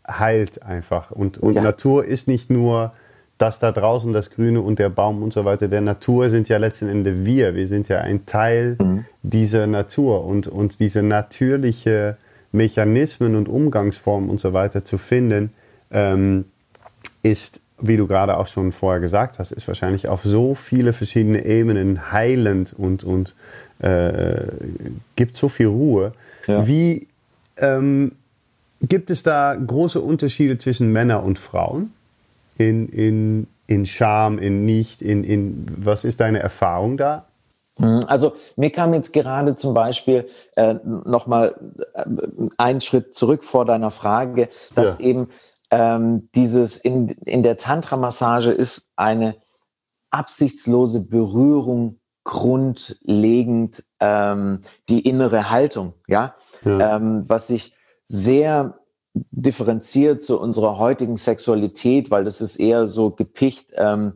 heilt 0.07 0.61
einfach. 0.61 1.11
Und, 1.11 1.39
und 1.39 1.55
ja. 1.55 1.61
Natur 1.61 2.05
ist 2.05 2.27
nicht 2.27 2.49
nur 2.49 2.93
das 3.37 3.59
da 3.59 3.71
draußen, 3.71 4.13
das 4.13 4.29
Grüne 4.29 4.61
und 4.61 4.79
der 4.79 4.89
Baum 4.89 5.21
und 5.21 5.33
so 5.33 5.43
weiter. 5.43 5.67
Der 5.67 5.81
Natur 5.81 6.29
sind 6.29 6.47
ja 6.47 6.57
letzten 6.57 6.87
Endes 6.87 7.25
wir. 7.25 7.55
Wir 7.55 7.67
sind 7.67 7.89
ja 7.89 7.99
ein 7.99 8.25
Teil 8.25 8.77
mhm. 8.79 9.05
dieser 9.23 9.67
Natur 9.67 10.23
und, 10.23 10.47
und 10.47 10.79
diese 10.79 11.03
natürliche 11.03 12.17
Mechanismen 12.51 13.35
und 13.35 13.49
Umgangsformen 13.49 14.29
und 14.29 14.39
so 14.39 14.53
weiter 14.53 14.85
zu 14.85 14.97
finden, 14.97 15.51
ähm, 15.91 16.45
ist, 17.23 17.61
wie 17.79 17.97
du 17.97 18.07
gerade 18.07 18.37
auch 18.37 18.47
schon 18.47 18.71
vorher 18.71 19.01
gesagt 19.01 19.39
hast, 19.39 19.51
ist 19.51 19.67
wahrscheinlich 19.67 20.07
auf 20.07 20.23
so 20.23 20.55
viele 20.55 20.93
verschiedene 20.93 21.45
Ebenen 21.45 22.11
heilend 22.11 22.73
und, 22.77 23.03
und 23.03 23.33
äh, 23.79 24.47
gibt 25.15 25.35
so 25.35 25.49
viel 25.49 25.67
Ruhe. 25.67 26.13
Ja. 26.47 26.65
Wie 26.67 27.07
ähm, 27.57 28.13
gibt 28.81 29.11
es 29.11 29.23
da 29.23 29.55
große 29.55 29.99
Unterschiede 29.99 30.57
zwischen 30.57 30.91
Männern 30.91 31.23
und 31.23 31.39
Frauen? 31.39 31.93
In, 32.57 32.87
in, 32.87 33.47
in 33.67 33.85
Scham, 33.85 34.39
in 34.39 34.65
Nicht, 34.65 35.01
in, 35.01 35.25
in 35.25 35.65
was 35.75 36.05
ist 36.05 36.21
deine 36.21 36.39
Erfahrung 36.39 36.95
da? 36.95 37.25
Hm, 37.77 38.01
also 38.07 38.33
mir 38.55 38.69
kam 38.69 38.93
jetzt 38.93 39.11
gerade 39.11 39.55
zum 39.55 39.73
Beispiel 39.73 40.27
äh, 40.55 40.75
nochmal 40.83 41.55
äh, 41.93 42.05
einen 42.57 42.79
Schritt 42.79 43.13
zurück 43.13 43.43
vor 43.43 43.65
deiner 43.65 43.91
Frage, 43.91 44.47
dass 44.75 44.99
ja. 44.99 45.05
eben 45.05 45.27
ähm, 45.75 46.29
dieses 46.33 46.77
in, 46.77 47.09
in 47.25 47.43
der 47.43 47.57
Tantra-Massage 47.57 48.49
ist 48.49 48.89
eine 48.95 49.35
absichtslose 50.09 51.01
Berührung 51.01 51.99
grundlegend 52.23 53.83
ähm, 53.99 54.61
die 54.87 55.01
innere 55.01 55.49
Haltung, 55.49 55.93
ja, 56.07 56.35
ja. 56.63 56.95
Ähm, 56.95 57.23
was 57.27 57.47
sich 57.47 57.73
sehr 58.05 58.79
differenziert 59.31 60.23
zu 60.23 60.39
unserer 60.39 60.77
heutigen 60.77 61.17
Sexualität, 61.17 62.09
weil 62.09 62.23
das 62.23 62.41
ist 62.41 62.55
eher 62.55 62.87
so 62.87 63.11
gepicht. 63.11 63.71
Ähm, 63.75 64.13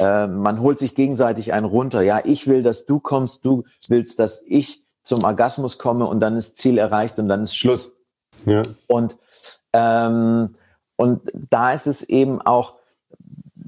äh, 0.00 0.26
man 0.26 0.60
holt 0.60 0.78
sich 0.78 0.94
gegenseitig 0.94 1.52
einen 1.52 1.66
runter. 1.66 2.02
Ja, 2.02 2.20
ich 2.24 2.46
will, 2.46 2.62
dass 2.62 2.86
du 2.86 3.00
kommst, 3.00 3.44
du 3.44 3.64
willst, 3.88 4.18
dass 4.18 4.42
ich 4.46 4.82
zum 5.02 5.24
Orgasmus 5.24 5.78
komme 5.78 6.06
und 6.06 6.20
dann 6.20 6.36
ist 6.36 6.56
Ziel 6.56 6.78
erreicht 6.78 7.18
und 7.18 7.28
dann 7.28 7.42
ist 7.42 7.56
Schluss. 7.56 7.98
Ja. 8.46 8.62
Und 8.88 9.16
ähm, 9.72 10.54
und 11.02 11.32
da 11.34 11.72
ist 11.72 11.86
es 11.86 12.02
eben 12.02 12.40
auch 12.40 12.74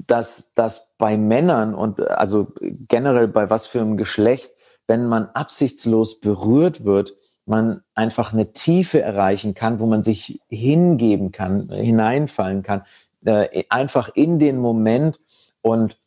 dass 0.07 0.53
das 0.55 0.95
bei 0.99 1.17
Männern 1.17 1.75
und 1.75 2.01
also 2.11 2.49
generell 2.89 3.29
bei 3.29 3.49
was 3.51 3.67
für 3.67 3.81
einem 3.81 3.97
Geschlecht, 3.97 4.53
wenn 4.87 5.07
man 5.07 5.29
absichtslos 5.29 6.21
berührt 6.21 6.85
wird, 6.85 7.15
man 7.47 7.83
einfach 7.95 8.33
eine 8.33 8.53
Tiefe 8.53 9.01
erreichen 9.01 9.55
kann, 9.55 9.81
wo 9.81 9.87
man 9.87 10.03
sich 10.03 10.41
hingeben 10.49 11.33
kann, 11.33 11.71
hineinfallen 11.71 12.63
kann, 12.63 12.83
äh, 13.25 13.65
einfach 13.69 14.11
in 14.15 14.39
den 14.39 14.59
Moment 14.59 15.21
und 15.63 15.99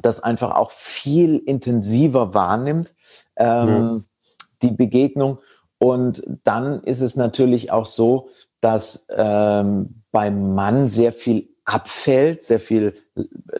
das 0.00 0.20
einfach 0.22 0.52
auch 0.52 0.70
viel 0.70 1.38
intensiver 1.38 2.34
wahrnimmt, 2.34 2.94
ähm, 3.36 3.68
mhm. 3.68 4.04
die 4.62 4.70
Begegnung. 4.72 5.38
Und 5.78 6.22
dann 6.44 6.82
ist 6.84 7.00
es 7.00 7.16
natürlich 7.16 7.72
auch 7.72 7.86
so, 7.86 8.28
dass 8.62 9.06
ähm, 9.10 10.02
beim 10.10 10.54
Mann 10.54 10.88
sehr 10.88 11.12
viel 11.12 11.50
abfällt, 11.64 12.42
sehr 12.42 12.60
viel 12.60 12.94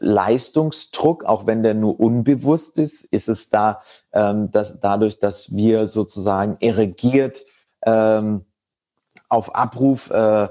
Leistungsdruck, 0.00 1.24
auch 1.24 1.46
wenn 1.46 1.62
der 1.62 1.74
nur 1.74 2.00
unbewusst 2.00 2.78
ist, 2.78 3.04
ist 3.04 3.28
es 3.28 3.50
da 3.50 3.82
ähm, 4.12 4.50
dass, 4.50 4.80
dadurch, 4.80 5.18
dass 5.18 5.54
wir 5.54 5.86
sozusagen 5.86 6.56
erregiert 6.60 7.42
ähm, 7.84 8.44
auf 9.28 9.54
Abruf 9.54 10.10
äh, 10.10 10.48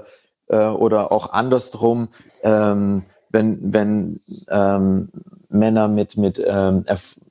äh, 0.48 0.66
oder 0.66 1.12
auch 1.12 1.32
andersrum, 1.32 2.08
ähm, 2.42 3.04
wenn, 3.30 3.72
wenn 3.72 4.20
ähm, 4.48 5.10
Männer 5.48 5.88
mit, 5.88 6.16
mit 6.16 6.42
ähm, 6.44 6.84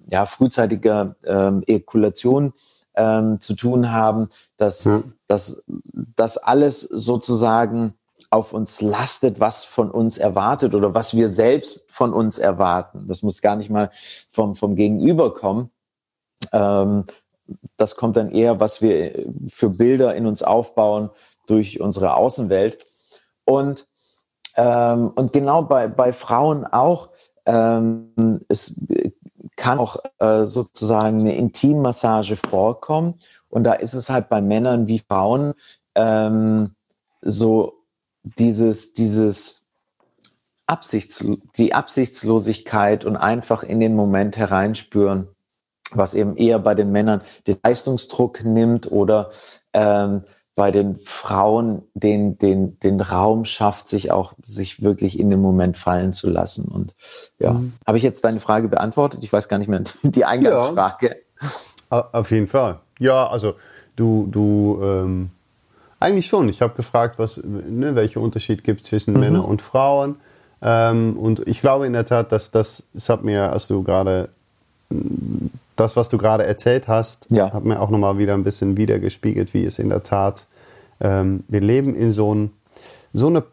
ja, 0.08 0.26
frühzeitiger 0.26 1.16
ähm, 1.24 1.64
Ejakulation 1.68 2.54
ähm, 2.96 3.40
zu 3.40 3.56
tun 3.56 3.92
haben, 3.92 4.30
dass, 4.58 4.86
ja. 4.86 5.04
Dass 5.32 5.64
das 6.18 6.38
alles 6.38 6.82
sozusagen 6.82 7.94
auf 8.32 8.52
uns 8.52 8.82
lastet, 8.82 9.40
was 9.40 9.64
von 9.64 9.90
uns 9.90 10.18
erwartet 10.18 10.76
oder 10.76 10.94
was 10.94 11.16
wir 11.16 11.30
selbst 11.30 11.90
von 11.90 12.12
uns 12.12 12.38
erwarten. 12.38 13.08
Das 13.08 13.24
muss 13.24 13.42
gar 13.42 13.56
nicht 13.56 13.70
mal 13.70 13.92
vom, 14.30 14.56
vom 14.56 14.76
Gegenüber 14.76 15.34
kommen. 15.34 15.72
Ähm, 16.52 17.06
das 17.78 17.96
kommt 17.96 18.18
dann 18.18 18.30
eher, 18.30 18.60
was 18.60 18.82
wir 18.82 19.26
für 19.48 19.70
Bilder 19.70 20.16
in 20.16 20.26
uns 20.26 20.44
aufbauen 20.44 21.10
durch 21.48 21.80
unsere 21.80 22.16
Außenwelt. 22.16 22.86
Und, 23.46 23.88
ähm, 24.58 25.12
und 25.16 25.32
genau 25.32 25.64
bei, 25.64 25.88
bei 25.88 26.12
Frauen 26.12 26.66
auch, 26.66 27.08
ähm, 27.46 28.42
es 28.50 28.86
kann 29.56 29.80
auch 29.80 29.96
äh, 30.20 30.46
sozusagen 30.46 31.22
eine 31.22 31.36
Intimmassage 31.36 32.36
vorkommen. 32.36 33.22
Und 33.52 33.64
da 33.64 33.74
ist 33.74 33.94
es 33.94 34.10
halt 34.10 34.30
bei 34.30 34.42
Männern 34.42 34.88
wie 34.88 35.00
Frauen 35.00 35.54
ähm, 35.96 36.72
so 37.22 37.74
dieses, 38.24 38.94
dieses 38.94 39.68
Absichts, 40.68 41.26
die 41.58 41.74
Absichtslosigkeit 41.74 43.06
und 43.06 43.18
einfach 43.18 43.64
in 43.64 43.80
den 43.80 43.96
Moment 43.96 44.38
hereinspüren, 44.38 45.28
was 45.92 46.14
eben 46.14 46.38
eher 46.38 46.60
bei 46.60 46.76
den 46.76 46.92
Männern 46.92 47.22
den 47.46 47.58
Leistungsdruck 47.64 48.46
nimmt 48.46 48.90
oder 48.90 49.30
ähm, 49.74 50.24
bei 50.56 50.72
den 50.72 50.96
Frauen 50.98 51.84
den, 51.94 52.38
den, 52.38 52.80
den 52.80 53.02
Raum 53.02 53.46
schafft, 53.46 53.88
sich 53.88 54.12
auch 54.12 54.34
sich 54.42 54.82
wirklich 54.82 55.20
in 55.20 55.30
den 55.30 55.42
Moment 55.42 55.78
fallen 55.78 56.14
zu 56.14 56.30
lassen. 56.30 56.70
Und 56.70 56.96
ja, 57.40 57.54
mhm. 57.54 57.74
habe 57.88 57.98
ich 57.98 58.04
jetzt 58.04 58.24
deine 58.24 58.40
Frage 58.40 58.68
beantwortet? 58.68 59.24
Ich 59.24 59.32
weiß 59.32 59.48
gar 59.48 59.58
nicht 59.58 59.70
mehr 59.70 59.84
die 60.04 60.26
Eingangsfrage. 60.26 61.18
Ja, 61.92 62.10
auf 62.12 62.32
jeden 62.32 62.48
Fall. 62.48 62.80
Ja, 63.02 63.28
also 63.28 63.56
du, 63.96 64.28
du 64.32 64.80
ähm, 64.84 65.32
eigentlich 66.00 66.28
schon. 66.28 66.50
Ich 66.50 66.62
habe 66.62 66.76
gefragt, 66.76 67.18
was, 67.18 67.42
ne, 67.44 67.96
welche 67.96 68.20
Unterschied 68.20 68.64
gibt 68.64 68.82
es 68.82 68.90
zwischen 68.90 69.16
mhm. 69.16 69.20
Männern 69.20 69.42
und 69.42 69.62
Frauen. 69.62 70.18
Ähm, 70.62 71.18
und 71.18 71.48
ich 71.48 71.62
glaube 71.62 71.88
in 71.88 71.94
der 71.94 72.06
Tat, 72.06 72.32
dass 72.32 72.52
das, 72.52 72.84
das 72.94 73.10
hat 73.10 73.24
mir, 73.24 73.52
als 73.52 73.68
du 73.68 73.82
gerade, 73.82 74.30
das, 75.76 75.96
was 75.96 76.10
du 76.10 76.20
gerade 76.20 76.46
erzählt 76.46 76.88
hast, 76.88 77.26
ja. 77.32 77.52
hat 77.52 77.66
mir 77.66 77.82
auch 77.82 77.90
nochmal 77.90 78.20
wieder 78.20 78.36
ein 78.36 78.44
bisschen 78.44 78.78
wiedergespiegelt, 78.78 79.56
wie 79.56 79.66
es 79.66 79.80
in 79.80 79.90
der 79.90 80.04
Tat, 80.04 80.46
ähm, 81.00 81.44
wir 81.48 81.62
leben 81.62 81.96
in 81.96 82.12
so, 82.12 82.36
ein, 82.36 82.52
so 83.14 83.28
eine 83.28 83.44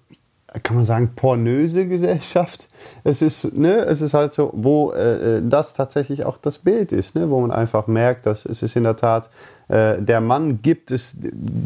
kann 0.62 0.76
man 0.76 0.84
sagen, 0.84 1.10
pornöse 1.14 1.86
Gesellschaft. 1.86 2.68
Es 3.04 3.20
ist, 3.20 3.56
ne, 3.56 3.76
es 3.80 4.00
ist 4.00 4.14
halt 4.14 4.32
so, 4.32 4.50
wo 4.54 4.92
äh, 4.92 5.36
äh, 5.36 5.42
das 5.44 5.74
tatsächlich 5.74 6.24
auch 6.24 6.38
das 6.38 6.58
Bild 6.58 6.92
ist, 6.92 7.14
ne, 7.14 7.28
wo 7.30 7.40
man 7.40 7.50
einfach 7.50 7.86
merkt, 7.86 8.24
dass 8.26 8.46
es 8.46 8.62
ist 8.62 8.74
in 8.76 8.84
der 8.84 8.96
Tat, 8.96 9.28
äh, 9.68 10.00
der 10.00 10.20
Mann 10.20 10.62
gibt 10.62 10.90
es, 10.90 11.16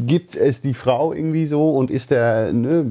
gibt 0.06 0.34
es 0.34 0.62
die 0.62 0.74
Frau 0.74 1.12
irgendwie 1.12 1.46
so 1.46 1.74
und 1.74 1.90
ist 1.90 2.10
der, 2.10 2.52
ne, 2.52 2.84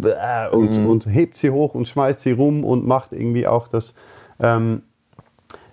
und, 0.51 0.71
mhm. 0.71 0.89
und 0.89 1.05
hebt 1.07 1.35
sie 1.35 1.49
hoch 1.49 1.75
und 1.75 1.87
schmeißt 1.87 2.21
sie 2.21 2.31
rum 2.31 2.63
und 2.63 2.87
macht 2.87 3.11
irgendwie 3.11 3.45
auch 3.45 3.67
das, 3.67 3.93
ähm, 4.39 4.83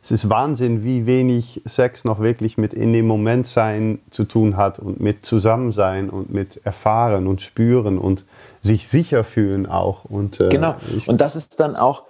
es 0.09 0.25
ist 0.25 0.31
Wahnsinn, 0.31 0.85
wie 0.85 1.05
wenig 1.05 1.61
Sex 1.66 2.05
noch 2.05 2.18
wirklich 2.18 2.57
mit 2.57 2.73
in 2.73 2.94
dem 2.94 3.07
Moment 3.07 3.47
sein 3.47 3.99
zu 4.11 4.25
tun 4.25 4.57
hat 4.57 4.79
und 4.79 5.01
mit 5.01 5.27
Zusammensein 5.27 6.09
und 6.09 6.33
mit 6.33 6.64
Erfahren 6.64 7.27
und 7.27 7.42
Spüren 7.42 7.99
und 7.99 8.25
sich 8.62 8.88
sicher 8.88 9.23
fühlen 9.23 9.66
auch. 9.66 10.07
Und, 10.07 10.40
äh, 10.40 10.49
genau. 10.49 10.77
Und 11.07 11.21
das 11.21 11.37
ist 11.37 11.61
dann 11.61 11.77
auch 11.77 12.05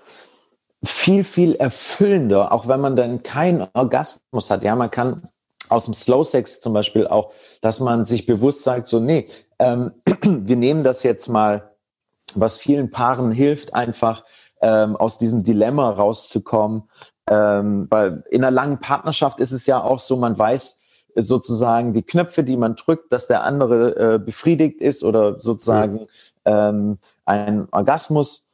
viel, 0.84 1.24
viel 1.24 1.56
erfüllender, 1.56 2.52
auch 2.52 2.68
wenn 2.68 2.80
man 2.80 2.94
dann 2.94 3.24
keinen 3.24 3.66
Orgasmus 3.72 4.48
hat. 4.48 4.62
Ja, 4.62 4.76
man 4.76 4.92
kann 4.92 5.26
aus 5.68 5.86
dem 5.86 5.94
Slow 5.94 6.22
Sex 6.22 6.60
zum 6.60 6.74
Beispiel 6.74 7.08
auch, 7.08 7.32
dass 7.62 7.80
man 7.80 8.04
sich 8.04 8.26
bewusst 8.26 8.62
sagt, 8.62 8.86
so, 8.86 9.00
nee, 9.00 9.26
ähm, 9.58 9.90
wir 10.22 10.56
nehmen 10.56 10.84
das 10.84 11.02
jetzt 11.02 11.26
mal, 11.26 11.72
was 12.36 12.58
vielen 12.58 12.92
Paaren 12.92 13.32
hilft, 13.32 13.74
einfach 13.74 14.22
ähm, 14.60 14.94
aus 14.94 15.18
diesem 15.18 15.42
Dilemma 15.42 15.90
rauszukommen, 15.90 16.84
ähm, 17.30 17.86
weil 17.90 18.24
in 18.30 18.44
einer 18.44 18.50
langen 18.50 18.80
Partnerschaft 18.80 19.40
ist 19.40 19.52
es 19.52 19.66
ja 19.66 19.82
auch 19.82 19.98
so, 19.98 20.16
man 20.16 20.38
weiß 20.38 20.80
sozusagen 21.16 21.92
die 21.92 22.02
Knöpfe, 22.02 22.44
die 22.44 22.56
man 22.56 22.76
drückt, 22.76 23.12
dass 23.12 23.26
der 23.26 23.44
andere 23.44 24.14
äh, 24.14 24.18
befriedigt 24.18 24.80
ist 24.80 25.02
oder 25.02 25.40
sozusagen 25.40 26.06
ähm, 26.44 26.98
einen 27.24 27.68
Orgasmus 27.70 28.46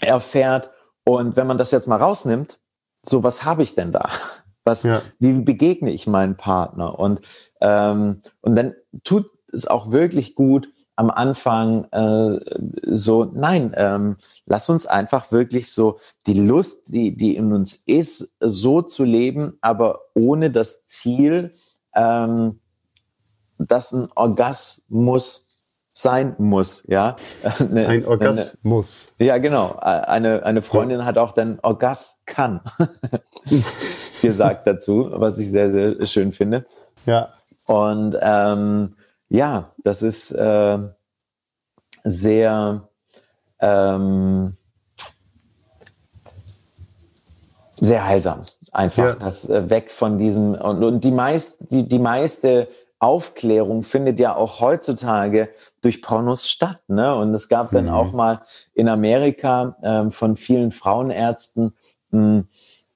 erfährt. 0.00 0.70
Und 1.04 1.36
wenn 1.36 1.46
man 1.46 1.58
das 1.58 1.70
jetzt 1.70 1.86
mal 1.86 1.96
rausnimmt, 1.96 2.58
so 3.02 3.22
was 3.22 3.44
habe 3.44 3.62
ich 3.62 3.74
denn 3.74 3.92
da? 3.92 4.08
Was, 4.66 4.82
ja. 4.82 5.02
wie 5.18 5.34
begegne 5.34 5.90
ich 5.90 6.06
meinen 6.06 6.38
Partner? 6.38 6.98
Und, 6.98 7.20
ähm, 7.60 8.22
und 8.40 8.56
dann 8.56 8.74
tut 9.02 9.30
es 9.52 9.66
auch 9.66 9.90
wirklich 9.90 10.34
gut, 10.34 10.70
am 10.96 11.10
Anfang 11.10 11.84
äh, 11.90 12.40
so, 12.86 13.24
nein, 13.24 13.72
ähm, 13.76 14.16
lass 14.46 14.68
uns 14.70 14.86
einfach 14.86 15.32
wirklich 15.32 15.72
so 15.72 15.98
die 16.26 16.40
Lust, 16.40 16.84
die, 16.88 17.16
die 17.16 17.36
in 17.36 17.52
uns 17.52 17.74
ist, 17.74 18.34
so 18.40 18.82
zu 18.82 19.04
leben, 19.04 19.58
aber 19.60 20.00
ohne 20.14 20.50
das 20.50 20.84
Ziel, 20.84 21.52
ähm, 21.94 22.60
dass 23.58 23.92
ein 23.92 24.08
Orgasmus 24.14 25.48
sein 25.92 26.34
muss, 26.38 26.84
ja. 26.88 27.14
Eine, 27.58 27.86
ein 27.86 28.04
Orgasmus. 28.04 29.06
Eine, 29.18 29.28
ja, 29.28 29.38
genau. 29.38 29.76
Eine, 29.80 30.44
eine 30.44 30.60
Freundin 30.60 31.04
hat 31.04 31.18
auch 31.18 31.32
den 31.32 31.60
Orgas 31.62 32.22
kann 32.26 32.60
gesagt 34.22 34.66
dazu, 34.66 35.08
was 35.12 35.38
ich 35.38 35.50
sehr, 35.50 35.72
sehr 35.72 36.06
schön 36.06 36.32
finde. 36.32 36.64
Ja. 37.06 37.32
Und 37.66 38.16
ähm, 38.20 38.96
ja, 39.28 39.72
das 39.82 40.02
ist 40.02 40.32
äh, 40.32 40.78
sehr, 42.04 42.88
ähm, 43.60 44.56
sehr 47.72 48.06
heilsam. 48.06 48.42
Einfach 48.72 49.04
ja. 49.04 49.14
das 49.14 49.48
äh, 49.48 49.70
weg 49.70 49.90
von 49.90 50.18
diesem 50.18 50.54
und, 50.54 50.82
und 50.82 51.04
die 51.04 51.10
meist 51.10 51.70
die, 51.70 51.88
die 51.88 51.98
meiste 51.98 52.68
Aufklärung 52.98 53.82
findet 53.82 54.18
ja 54.18 54.34
auch 54.34 54.60
heutzutage 54.60 55.50
durch 55.82 56.00
Pornos 56.00 56.48
statt. 56.48 56.80
Ne? 56.88 57.14
Und 57.14 57.34
es 57.34 57.48
gab 57.48 57.70
mhm. 57.70 57.76
dann 57.76 57.88
auch 57.90 58.12
mal 58.12 58.42
in 58.72 58.88
Amerika 58.88 59.76
ähm, 59.82 60.10
von 60.10 60.36
vielen 60.36 60.72
Frauenärzten, 60.72 61.74
mh, 62.10 62.20
hm, 62.20 62.48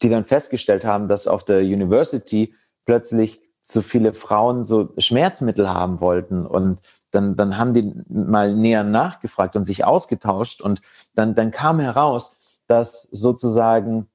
die 0.02 0.08
dann 0.08 0.24
festgestellt 0.24 0.84
haben, 0.84 1.08
dass 1.08 1.26
auf 1.26 1.44
der 1.44 1.60
University 1.60 2.54
plötzlich 2.86 3.40
so 3.70 3.82
viele 3.82 4.14
Frauen 4.14 4.64
so 4.64 4.90
Schmerzmittel 4.98 5.68
haben 5.68 6.00
wollten 6.00 6.46
und 6.46 6.80
dann, 7.10 7.36
dann 7.36 7.56
haben 7.58 7.74
die 7.74 7.92
mal 8.08 8.54
näher 8.54 8.84
nachgefragt 8.84 9.56
und 9.56 9.64
sich 9.64 9.84
ausgetauscht 9.84 10.60
und 10.60 10.80
dann, 11.14 11.34
dann 11.34 11.50
kam 11.50 11.80
heraus, 11.80 12.60
dass 12.66 13.02
sozusagen 13.02 14.08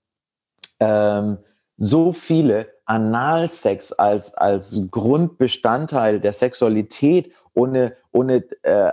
ähm, 0.79 1.37
so 1.77 2.13
viele 2.13 2.67
Analsex 2.85 3.93
als, 3.93 4.35
als 4.35 4.87
Grundbestandteil 4.91 6.19
der 6.19 6.33
Sexualität 6.33 7.31
ohne, 7.53 7.95
ohne 8.11 8.43
äh, 8.63 8.91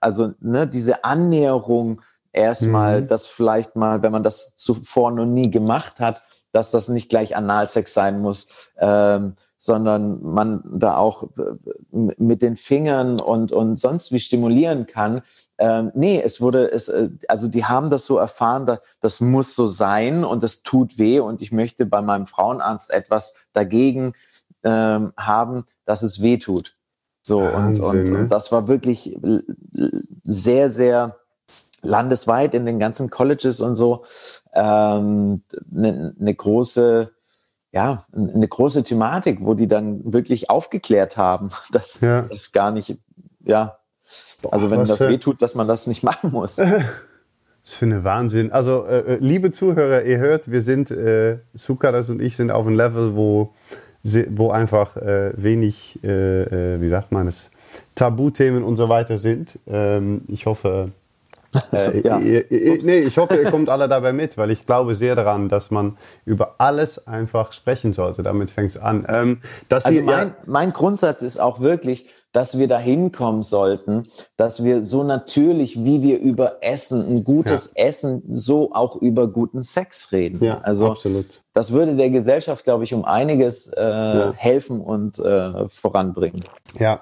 also 0.00 0.32
ne, 0.40 0.66
diese 0.66 1.04
Annäherung 1.04 2.02
erstmal, 2.32 3.02
mhm. 3.02 3.08
das 3.08 3.26
vielleicht 3.26 3.76
mal, 3.76 4.02
wenn 4.02 4.12
man 4.12 4.22
das 4.22 4.54
zuvor 4.56 5.10
noch 5.10 5.26
nie 5.26 5.50
gemacht 5.50 6.00
hat, 6.00 6.22
dass 6.52 6.70
das 6.70 6.88
nicht 6.88 7.08
gleich 7.08 7.36
Analsex 7.36 7.94
sein 7.94 8.20
muss, 8.20 8.48
ähm, 8.78 9.34
sondern 9.58 10.22
man 10.22 10.62
da 10.64 10.96
auch 10.96 11.24
äh, 11.36 12.14
mit 12.16 12.42
den 12.42 12.56
Fingern 12.56 13.20
und, 13.20 13.50
und 13.50 13.78
sonst 13.78 14.12
wie 14.12 14.20
stimulieren 14.20 14.86
kann. 14.86 15.22
Ähm, 15.58 15.90
nee, 15.94 16.22
es 16.24 16.40
wurde, 16.40 16.70
es, 16.70 16.88
äh, 16.88 17.10
also 17.26 17.48
die 17.48 17.64
haben 17.64 17.90
das 17.90 18.06
so 18.06 18.18
erfahren, 18.18 18.66
da, 18.66 18.78
das 19.00 19.20
muss 19.20 19.56
so 19.56 19.66
sein 19.66 20.24
und 20.24 20.44
das 20.44 20.62
tut 20.62 20.96
weh 20.96 21.18
und 21.18 21.42
ich 21.42 21.50
möchte 21.50 21.86
bei 21.86 22.00
meinem 22.00 22.26
Frauenarzt 22.26 22.92
etwas 22.92 23.46
dagegen 23.52 24.12
ähm, 24.62 25.12
haben, 25.16 25.64
dass 25.84 26.02
es 26.02 26.22
weh 26.22 26.38
tut. 26.38 26.76
So, 27.24 27.42
Wahnsinn, 27.42 27.84
und, 27.84 27.90
und, 27.98 28.10
ne? 28.10 28.18
und 28.20 28.28
das 28.28 28.52
war 28.52 28.68
wirklich 28.68 29.18
sehr, 30.22 30.70
sehr 30.70 31.16
landesweit 31.82 32.54
in 32.54 32.64
den 32.64 32.78
ganzen 32.78 33.10
Colleges 33.10 33.60
und 33.60 33.74
so 33.74 34.04
eine 34.52 34.98
ähm, 34.98 35.42
ne, 35.70 36.14
ne 36.16 36.34
große 36.34 37.10
ja, 37.72 38.04
eine 38.12 38.48
große 38.48 38.82
Thematik, 38.82 39.38
wo 39.40 39.54
die 39.54 39.68
dann 39.68 40.12
wirklich 40.12 40.50
aufgeklärt 40.50 41.16
haben, 41.16 41.50
dass 41.72 42.00
ja. 42.00 42.22
das 42.22 42.52
gar 42.52 42.70
nicht, 42.70 42.98
ja, 43.44 43.78
also 44.50 44.70
wenn 44.70 44.84
das 44.84 45.00
weh 45.00 45.18
tut, 45.18 45.42
dass 45.42 45.54
man 45.54 45.68
das 45.68 45.86
nicht 45.86 46.02
machen 46.10 46.32
muss. 46.32 46.60
Das 47.64 47.74
finde 47.74 47.98
ich 47.98 48.04
Wahnsinn. 48.04 48.50
Also, 48.50 48.86
äh, 48.86 49.00
äh, 49.00 49.18
liebe 49.20 49.52
Zuhörer, 49.52 50.02
ihr 50.04 50.16
hört, 50.16 50.50
wir 50.50 50.62
sind, 50.62 50.90
äh, 50.90 51.36
Sukaras 51.52 52.08
und 52.08 52.22
ich 52.22 52.34
sind 52.34 52.50
auf 52.50 52.66
einem 52.66 52.76
Level, 52.76 53.14
wo, 53.14 53.52
wo 54.30 54.50
einfach 54.50 54.96
äh, 54.96 55.32
wenig, 55.36 56.02
äh, 56.02 56.76
äh, 56.76 56.80
wie 56.80 56.88
sagt 56.88 57.12
man 57.12 57.28
es, 57.28 57.50
Tabuthemen 57.94 58.64
und 58.64 58.76
so 58.76 58.88
weiter 58.88 59.18
sind. 59.18 59.58
Ähm, 59.66 60.22
ich 60.28 60.46
hoffe, 60.46 60.92
äh, 61.72 62.00
ja. 62.00 62.18
ihr, 62.18 62.50
ihr, 62.50 62.84
nee, 62.84 62.98
ich 63.00 63.16
hoffe, 63.16 63.36
ihr 63.36 63.50
kommt 63.50 63.68
alle 63.68 63.88
dabei 63.88 64.12
mit, 64.12 64.36
weil 64.36 64.50
ich 64.50 64.66
glaube 64.66 64.94
sehr 64.94 65.14
daran, 65.14 65.48
dass 65.48 65.70
man 65.70 65.96
über 66.24 66.56
alles 66.58 67.06
einfach 67.06 67.52
sprechen 67.52 67.92
sollte. 67.92 68.22
Damit 68.22 68.50
fängt 68.50 68.70
es 68.70 68.76
an. 68.76 69.06
Ähm, 69.08 69.40
also 69.70 69.90
ihr, 69.90 70.02
mein, 70.02 70.28
ja. 70.28 70.36
mein 70.46 70.72
Grundsatz 70.72 71.22
ist 71.22 71.40
auch 71.40 71.60
wirklich, 71.60 72.06
dass 72.32 72.58
wir 72.58 72.68
dahin 72.68 73.10
kommen 73.10 73.42
sollten, 73.42 74.02
dass 74.36 74.62
wir 74.62 74.82
so 74.82 75.02
natürlich, 75.02 75.82
wie 75.82 76.02
wir 76.02 76.18
über 76.18 76.62
Essen, 76.62 77.06
ein 77.08 77.24
gutes 77.24 77.72
ja. 77.74 77.86
Essen, 77.86 78.22
so 78.28 78.72
auch 78.72 78.96
über 78.96 79.28
guten 79.28 79.62
Sex 79.62 80.12
reden. 80.12 80.44
Ja, 80.44 80.58
also 80.58 80.90
absolut. 80.90 81.40
Das 81.54 81.72
würde 81.72 81.96
der 81.96 82.10
Gesellschaft, 82.10 82.64
glaube 82.64 82.84
ich, 82.84 82.92
um 82.92 83.04
einiges 83.04 83.68
äh, 83.72 84.32
helfen 84.36 84.80
und 84.80 85.18
äh, 85.18 85.68
voranbringen. 85.68 86.44
Ja, 86.78 87.00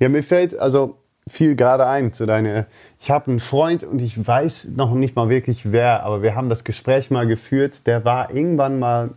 ja, 0.00 0.08
mir 0.08 0.24
fällt 0.24 0.58
also 0.58 0.96
fiel 1.26 1.56
gerade 1.56 1.86
ein 1.86 2.12
zu 2.12 2.26
deiner. 2.26 2.66
Ich 3.00 3.10
habe 3.10 3.30
einen 3.30 3.40
Freund 3.40 3.84
und 3.84 4.02
ich 4.02 4.26
weiß 4.26 4.68
noch 4.76 4.94
nicht 4.94 5.16
mal 5.16 5.28
wirklich 5.28 5.72
wer, 5.72 6.04
aber 6.04 6.22
wir 6.22 6.34
haben 6.34 6.48
das 6.48 6.64
Gespräch 6.64 7.10
mal 7.10 7.26
geführt. 7.26 7.86
Der 7.86 8.04
war 8.04 8.30
irgendwann 8.30 8.78
mal 8.78 9.10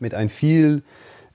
mit 0.00 0.14
ein 0.14 0.28
viel 0.28 0.82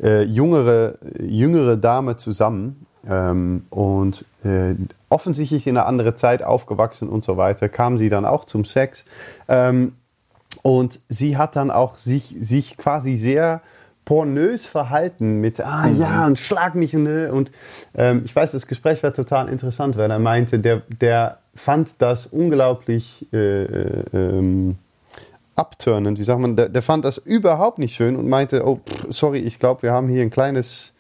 äh, 0.02 0.24
jüngere, 0.24 0.98
jüngere 1.20 1.78
Dame 1.78 2.18
zusammen 2.18 2.86
ähm, 3.08 3.66
und 3.70 4.26
äh, 4.44 4.76
offensichtlich 5.10 5.68
in 5.68 5.78
einer 5.78 5.88
anderen 5.88 6.16
Zeit 6.18 6.44
aufgewachsen 6.44 7.08
und 7.08 7.24
so 7.24 7.38
weiter. 7.38 7.70
Kam 7.70 7.98
sie 7.98 8.10
dann 8.10 8.26
auch 8.26 8.46
zum 8.46 8.66
Sex 8.66 9.06
ähm, 9.48 9.94
und 10.62 11.00
sie 11.08 11.38
hat 11.38 11.56
dann 11.56 11.72
auch 11.72 11.98
sich, 11.98 12.36
sich 12.40 12.78
quasi 12.78 13.16
sehr 13.16 13.62
pornös 14.06 14.66
verhalten 14.66 15.42
mit, 15.42 15.62
ah 15.62 15.88
mhm. 15.88 16.00
ja, 16.00 16.26
und 16.26 16.40
schlag 16.40 16.76
mich 16.76 16.96
und, 16.96 17.08
und 17.08 17.52
ähm, 17.96 18.24
ich 18.26 18.36
weiß, 18.36 18.52
das 18.52 18.68
Gespräch 18.68 19.04
war 19.04 19.14
total 19.14 19.48
interessant, 19.50 19.98
weil 19.98 20.10
er 20.10 20.20
meinte, 20.20 20.60
der, 20.60 20.82
der 21.02 21.38
fand 21.56 22.02
das 22.02 22.26
unglaublich 22.26 23.28
äh, 23.32 23.64
äh, 23.64 24.04
ähm, 24.14 24.78
abturnend, 25.56 26.18
wie 26.18 26.24
sagt 26.24 26.40
man, 26.40 26.56
der, 26.56 26.70
der 26.70 26.82
fand 26.82 27.06
das 27.06 27.18
überhaupt 27.18 27.78
nicht 27.78 27.96
schön 27.96 28.16
und 28.16 28.28
meinte, 28.28 28.66
oh, 28.66 28.80
sorry, 29.10 29.40
ich 29.40 29.60
glaube, 29.60 29.84
wir 29.84 29.92
haben 29.92 30.08
hier 30.08 30.22
ein 30.22 30.32
kleines 30.32 30.94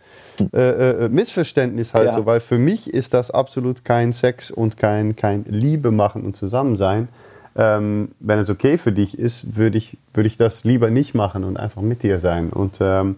äh, 0.53 1.05
äh, 1.05 1.09
Missverständnis 1.09 1.93
halt 1.93 2.09
ja. 2.09 2.15
so, 2.15 2.25
weil 2.25 2.39
für 2.39 2.57
mich 2.57 2.93
ist 2.93 3.13
das 3.13 3.31
absolut 3.31 3.85
kein 3.85 4.13
Sex 4.13 4.51
und 4.51 4.77
kein, 4.77 5.15
kein 5.15 5.45
Liebe 5.47 5.91
machen 5.91 6.23
und 6.23 6.35
Zusammensein, 6.35 7.07
ähm, 7.55 8.09
wenn 8.19 8.39
es 8.39 8.49
okay 8.49 8.77
für 8.77 8.91
dich 8.91 9.17
ist, 9.17 9.57
würde 9.57 9.77
ich, 9.77 9.97
würd 10.13 10.27
ich 10.27 10.37
das 10.37 10.63
lieber 10.63 10.89
nicht 10.89 11.13
machen 11.13 11.43
und 11.43 11.57
einfach 11.57 11.81
mit 11.81 12.03
dir 12.03 12.19
sein. 12.19 12.49
Und 12.49 12.77
ähm, 12.79 13.17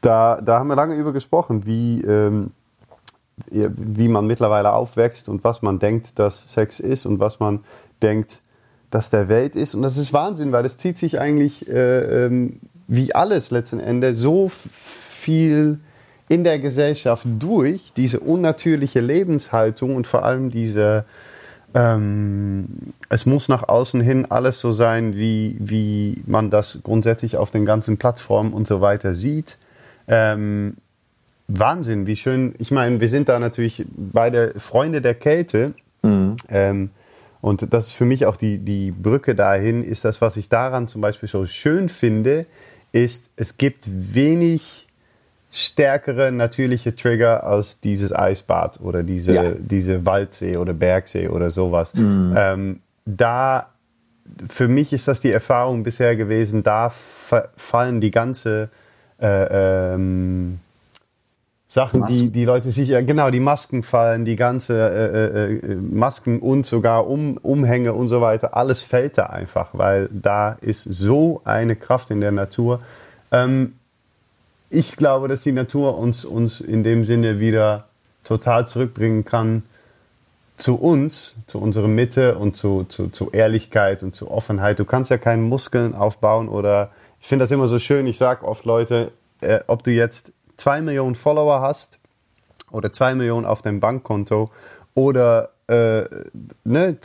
da, 0.00 0.40
da 0.40 0.58
haben 0.58 0.68
wir 0.68 0.76
lange 0.76 0.96
über 0.96 1.12
gesprochen, 1.12 1.64
wie, 1.64 2.02
ähm, 2.02 2.50
wie 3.46 4.08
man 4.08 4.26
mittlerweile 4.26 4.72
aufwächst 4.72 5.28
und 5.28 5.44
was 5.44 5.62
man 5.62 5.78
denkt, 5.78 6.18
dass 6.18 6.52
Sex 6.52 6.80
ist 6.80 7.06
und 7.06 7.20
was 7.20 7.40
man 7.40 7.60
denkt, 8.02 8.40
dass 8.90 9.08
der 9.08 9.28
Welt 9.28 9.56
ist. 9.56 9.74
Und 9.74 9.82
das 9.82 9.96
ist 9.96 10.12
Wahnsinn, 10.12 10.52
weil 10.52 10.66
es 10.66 10.76
zieht 10.76 10.98
sich 10.98 11.18
eigentlich 11.18 11.68
äh, 11.68 12.26
ähm, 12.26 12.60
wie 12.86 13.14
alles 13.14 13.50
letzten 13.50 13.80
Endes 13.80 14.18
so 14.18 14.50
viel 14.50 15.80
in 16.28 16.44
der 16.44 16.58
Gesellschaft 16.58 17.26
durch, 17.38 17.92
diese 17.94 18.20
unnatürliche 18.20 19.00
Lebenshaltung 19.00 19.96
und 19.96 20.06
vor 20.06 20.24
allem 20.24 20.50
diese 20.50 21.04
ähm, 21.74 22.66
es 23.08 23.26
muss 23.26 23.48
nach 23.48 23.68
außen 23.68 24.00
hin 24.00 24.26
alles 24.28 24.60
so 24.60 24.72
sein, 24.72 25.16
wie, 25.16 25.56
wie 25.58 26.22
man 26.26 26.50
das 26.50 26.80
grundsätzlich 26.82 27.36
auf 27.36 27.50
den 27.50 27.64
ganzen 27.64 27.96
Plattformen 27.96 28.52
und 28.52 28.66
so 28.66 28.80
weiter 28.80 29.14
sieht. 29.14 29.58
Ähm, 30.08 30.76
Wahnsinn, 31.48 32.06
wie 32.06 32.16
schön. 32.16 32.54
Ich 32.58 32.70
meine, 32.70 33.00
wir 33.00 33.08
sind 33.08 33.28
da 33.28 33.38
natürlich 33.38 33.84
beide 33.94 34.54
Freunde 34.58 35.00
der 35.00 35.14
Kälte. 35.14 35.74
Mhm. 36.02 36.36
Ähm, 36.48 36.90
und 37.40 37.72
das 37.72 37.88
ist 37.88 37.92
für 37.92 38.04
mich 38.04 38.26
auch 38.26 38.36
die, 38.36 38.58
die 38.58 38.92
Brücke 38.92 39.34
dahin, 39.34 39.82
ist 39.82 40.04
das, 40.04 40.20
was 40.20 40.36
ich 40.36 40.48
daran 40.48 40.88
zum 40.88 41.00
Beispiel 41.00 41.28
so 41.28 41.44
schön 41.46 41.88
finde, 41.88 42.46
ist, 42.92 43.30
es 43.36 43.56
gibt 43.58 43.88
wenig 43.90 44.81
stärkere 45.54 46.32
natürliche 46.32 46.96
Trigger 46.96 47.44
als 47.44 47.78
dieses 47.78 48.12
Eisbad 48.14 48.80
oder 48.80 49.02
diese, 49.02 49.34
ja. 49.34 49.50
diese 49.58 50.06
Waldsee 50.06 50.56
oder 50.56 50.72
Bergsee 50.72 51.28
oder 51.28 51.50
sowas. 51.50 51.92
Mhm. 51.92 52.34
Ähm, 52.34 52.80
da, 53.04 53.66
für 54.48 54.66
mich 54.66 54.94
ist 54.94 55.08
das 55.08 55.20
die 55.20 55.30
Erfahrung 55.30 55.82
bisher 55.82 56.16
gewesen, 56.16 56.62
da 56.62 56.90
fallen 57.54 58.00
die 58.00 58.10
ganze 58.10 58.70
äh, 59.20 59.92
ähm, 59.94 60.58
Sachen, 61.68 62.06
die 62.06 62.30
die 62.30 62.46
Leute 62.46 62.72
sich, 62.72 62.88
genau, 63.06 63.30
die 63.30 63.40
Masken 63.40 63.82
fallen, 63.82 64.24
die 64.24 64.36
ganze 64.36 64.74
äh, 64.74 65.54
äh, 65.54 65.74
Masken 65.74 66.40
und 66.40 66.64
sogar 66.64 67.06
um, 67.06 67.36
Umhänge 67.36 67.92
und 67.92 68.08
so 68.08 68.22
weiter, 68.22 68.56
alles 68.56 68.80
fällt 68.80 69.18
da 69.18 69.26
einfach, 69.26 69.70
weil 69.72 70.08
da 70.10 70.52
ist 70.62 70.82
so 70.82 71.42
eine 71.44 71.76
Kraft 71.76 72.10
in 72.10 72.22
der 72.22 72.32
Natur. 72.32 72.80
Ähm, 73.30 73.74
ich 74.72 74.96
glaube, 74.96 75.28
dass 75.28 75.42
die 75.42 75.52
Natur 75.52 75.98
uns, 75.98 76.24
uns 76.24 76.60
in 76.60 76.82
dem 76.82 77.04
Sinne 77.04 77.38
wieder 77.38 77.86
total 78.24 78.66
zurückbringen 78.66 79.24
kann 79.24 79.62
zu 80.56 80.76
uns, 80.76 81.34
zu 81.46 81.58
unserer 81.58 81.88
Mitte 81.88 82.36
und 82.36 82.56
zu, 82.56 82.84
zu, 82.84 83.08
zu 83.08 83.30
Ehrlichkeit 83.32 84.02
und 84.02 84.14
zu 84.14 84.30
Offenheit. 84.30 84.78
Du 84.78 84.84
kannst 84.84 85.10
ja 85.10 85.18
keine 85.18 85.42
Muskeln 85.42 85.94
aufbauen 85.94 86.48
oder 86.48 86.90
ich 87.20 87.26
finde 87.26 87.42
das 87.42 87.50
immer 87.50 87.68
so 87.68 87.78
schön. 87.78 88.06
Ich 88.06 88.16
sage 88.16 88.46
oft 88.46 88.64
Leute, 88.64 89.12
äh, 89.40 89.60
ob 89.66 89.82
du 89.82 89.90
jetzt 89.90 90.32
zwei 90.56 90.80
Millionen 90.80 91.16
Follower 91.16 91.60
hast 91.60 91.98
oder 92.70 92.92
zwei 92.92 93.14
Millionen 93.14 93.44
auf 93.44 93.60
deinem 93.60 93.80
Bankkonto 93.80 94.50
oder 94.94 95.50
äh, 95.72 96.04
ne, 96.64 96.96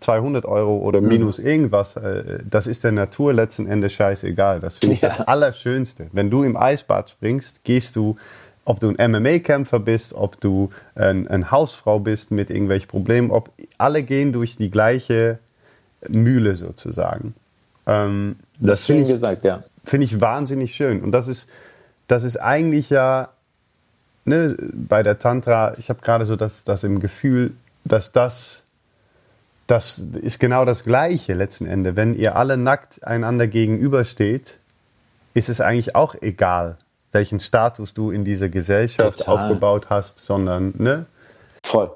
200 0.00 0.46
Euro 0.46 0.78
oder 0.78 1.00
minus 1.02 1.38
irgendwas, 1.38 1.96
äh, 1.96 2.38
das 2.48 2.66
ist 2.66 2.82
der 2.82 2.92
Natur 2.92 3.34
letzten 3.34 3.66
Endes 3.66 3.92
scheißegal. 3.92 4.60
Das 4.60 4.78
finde 4.78 4.94
ich 4.94 5.02
ja. 5.02 5.08
das 5.08 5.20
Allerschönste. 5.20 6.06
Wenn 6.12 6.30
du 6.30 6.42
im 6.42 6.56
Eisbad 6.56 7.10
springst, 7.10 7.64
gehst 7.64 7.96
du, 7.96 8.16
ob 8.64 8.80
du 8.80 8.94
ein 8.96 9.10
MMA-Kämpfer 9.10 9.78
bist, 9.78 10.14
ob 10.14 10.40
du 10.40 10.70
ein, 10.94 11.28
ein, 11.28 11.50
Hausfrau 11.50 11.98
bist 11.98 12.30
mit 12.30 12.48
irgendwelchen 12.48 12.88
Problemen, 12.88 13.30
ob 13.30 13.50
alle 13.76 14.02
gehen 14.02 14.32
durch 14.32 14.56
die 14.56 14.70
gleiche 14.70 15.38
Mühle 16.08 16.56
sozusagen. 16.56 17.34
Ähm, 17.86 18.36
das, 18.58 18.78
das 18.78 18.86
finde 18.86 19.02
ich, 19.02 19.08
gesagt, 19.08 19.44
ja. 19.44 19.62
Find 19.84 20.02
ich 20.02 20.20
wahnsinnig 20.20 20.74
schön. 20.74 21.02
Und 21.02 21.12
das 21.12 21.28
ist, 21.28 21.50
das 22.08 22.24
ist 22.24 22.38
eigentlich 22.38 22.88
ja 22.88 23.28
ne, 24.24 24.56
bei 24.72 25.02
der 25.02 25.18
Tantra, 25.18 25.74
ich 25.78 25.90
habe 25.90 26.00
gerade 26.00 26.24
so 26.24 26.36
das, 26.36 26.64
das 26.64 26.84
im 26.84 27.00
Gefühl, 27.00 27.52
dass 27.84 28.12
das, 28.12 28.62
das 29.66 29.98
ist 29.98 30.40
genau 30.40 30.64
das 30.64 30.84
Gleiche 30.84 31.34
letzten 31.34 31.66
Endes. 31.66 31.96
Wenn 31.96 32.14
ihr 32.16 32.36
alle 32.36 32.56
nackt 32.56 33.06
einander 33.06 33.46
gegenübersteht, 33.46 34.58
ist 35.34 35.48
es 35.48 35.60
eigentlich 35.60 35.94
auch 35.94 36.14
egal, 36.20 36.78
welchen 37.12 37.40
Status 37.40 37.94
du 37.94 38.10
in 38.10 38.24
dieser 38.24 38.48
Gesellschaft 38.48 39.20
Total. 39.20 39.44
aufgebaut 39.44 39.90
hast, 39.90 40.18
sondern, 40.18 40.74
ne? 40.78 41.06
Voll. 41.62 41.90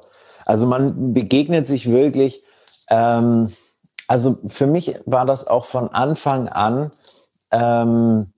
Also 0.44 0.66
man 0.66 1.12
begegnet 1.12 1.66
sich 1.66 1.90
wirklich, 1.90 2.42
ähm, 2.88 3.52
also 4.06 4.38
für 4.48 4.66
mich 4.66 4.94
war 5.04 5.26
das 5.26 5.46
auch 5.46 5.66
von 5.66 5.88
Anfang 5.88 6.48
an 6.48 6.90
ähm, 7.50 8.32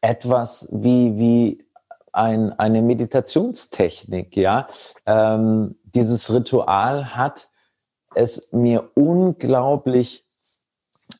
etwas 0.00 0.68
wie, 0.70 1.18
wie 1.18 1.64
ein, 2.12 2.52
eine 2.58 2.82
Meditationstechnik, 2.82 4.36
ja. 4.36 4.68
Ähm, 5.04 5.76
dieses 5.96 6.32
Ritual 6.32 7.16
hat 7.16 7.48
es 8.14 8.52
mir 8.52 8.90
unglaublich 8.94 10.26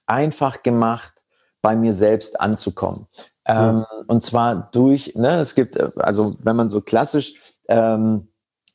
einfach 0.06 0.62
gemacht, 0.62 1.24
bei 1.62 1.74
mir 1.74 1.92
selbst 1.92 2.40
anzukommen. 2.40 3.06
Ähm, 3.46 3.84
und 4.06 4.22
zwar 4.22 4.68
durch, 4.72 5.14
ne, 5.14 5.40
es 5.40 5.54
gibt, 5.54 5.80
also 5.98 6.36
wenn 6.42 6.56
man 6.56 6.68
so 6.68 6.80
klassisch 6.80 7.34
ähm, 7.68 8.28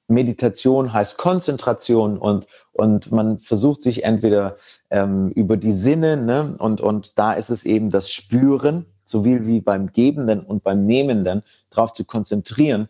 Meditation 0.08 0.92
heißt 0.92 1.18
Konzentration 1.18 2.18
und, 2.18 2.48
und 2.74 3.12
man 3.12 3.40
versucht 3.40 3.82
sich 3.82 4.04
entweder 4.04 4.56
ähm, 4.90 5.30
über 5.30 5.56
die 5.56 5.72
Sinne, 5.72 6.18
ne, 6.18 6.56
und, 6.58 6.82
und 6.82 7.18
da 7.18 7.34
ist 7.34 7.50
es 7.50 7.64
eben 7.64 7.92
das 7.92 8.12
Spüren, 8.12 8.88
sowie 9.06 9.46
wie 9.46 9.62
beim 9.62 9.94
Gebenden 9.94 10.42
und 10.42 10.64
beim 10.64 10.82
Nehmenden, 10.82 11.44
darauf 11.70 11.94
zu 11.94 12.06
konzentrieren. 12.06 12.90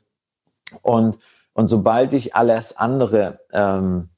Und 0.81 1.19
und 1.53 1.67
sobald 1.67 2.13
ich 2.13 2.35
alles 2.35 2.77
andere 2.77 3.39
ähm, 3.51 4.09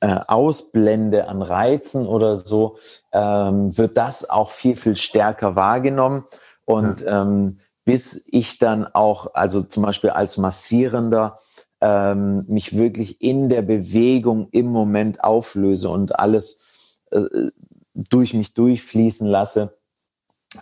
äh, 0.00 0.18
ausblende 0.26 1.28
an 1.28 1.42
Reizen 1.42 2.06
oder 2.06 2.36
so, 2.36 2.76
ähm, 3.12 3.76
wird 3.76 3.96
das 3.96 4.28
auch 4.28 4.50
viel, 4.50 4.76
viel 4.76 4.96
stärker 4.96 5.56
wahrgenommen. 5.56 6.24
Und 6.64 7.00
ja. 7.00 7.22
ähm, 7.22 7.58
bis 7.84 8.26
ich 8.30 8.58
dann 8.58 8.86
auch, 8.86 9.34
also 9.34 9.60
zum 9.62 9.82
Beispiel 9.82 10.10
als 10.10 10.38
Massierender, 10.38 11.38
ähm, 11.80 12.44
mich 12.46 12.76
wirklich 12.76 13.20
in 13.20 13.48
der 13.48 13.62
Bewegung 13.62 14.48
im 14.52 14.66
Moment 14.66 15.24
auflöse 15.24 15.88
und 15.88 16.18
alles 16.18 16.62
äh, 17.10 17.50
durch 17.94 18.34
mich 18.34 18.54
durchfließen 18.54 19.26
lasse, 19.26 19.76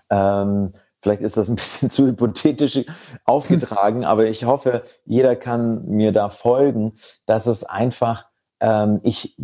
ähm, 0.09 0.73
Vielleicht 1.03 1.23
ist 1.23 1.37
das 1.37 1.49
ein 1.49 1.57
bisschen 1.57 1.91
zu 1.91 2.07
hypothetisch 2.07 2.81
aufgetragen, 3.25 4.05
aber 4.05 4.27
ich 4.27 4.45
hoffe, 4.45 4.83
jeder 5.05 5.37
kann 5.37 5.87
mir 5.87 6.13
da 6.13 6.29
folgen, 6.29 6.93
dass 7.27 7.47
es 7.47 7.65
einfach, 7.65 8.27
ähm, 8.61 9.01
ich, 9.03 9.37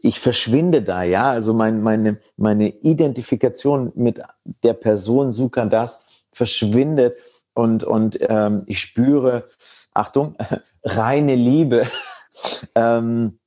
ich 0.00 0.20
verschwinde 0.20 0.82
da, 0.82 1.02
ja. 1.02 1.30
Also 1.30 1.54
mein, 1.54 1.82
meine, 1.82 2.18
meine 2.36 2.68
Identifikation 2.68 3.92
mit 3.94 4.22
der 4.62 4.74
Person 4.74 5.30
Suka 5.30 5.66
das 5.66 6.06
verschwindet 6.32 7.16
und, 7.54 7.84
und 7.84 8.18
ähm, 8.20 8.64
ich 8.66 8.80
spüre, 8.80 9.44
Achtung, 9.92 10.36
reine 10.82 11.36
Liebe. 11.36 11.86
ähm, 12.74 13.38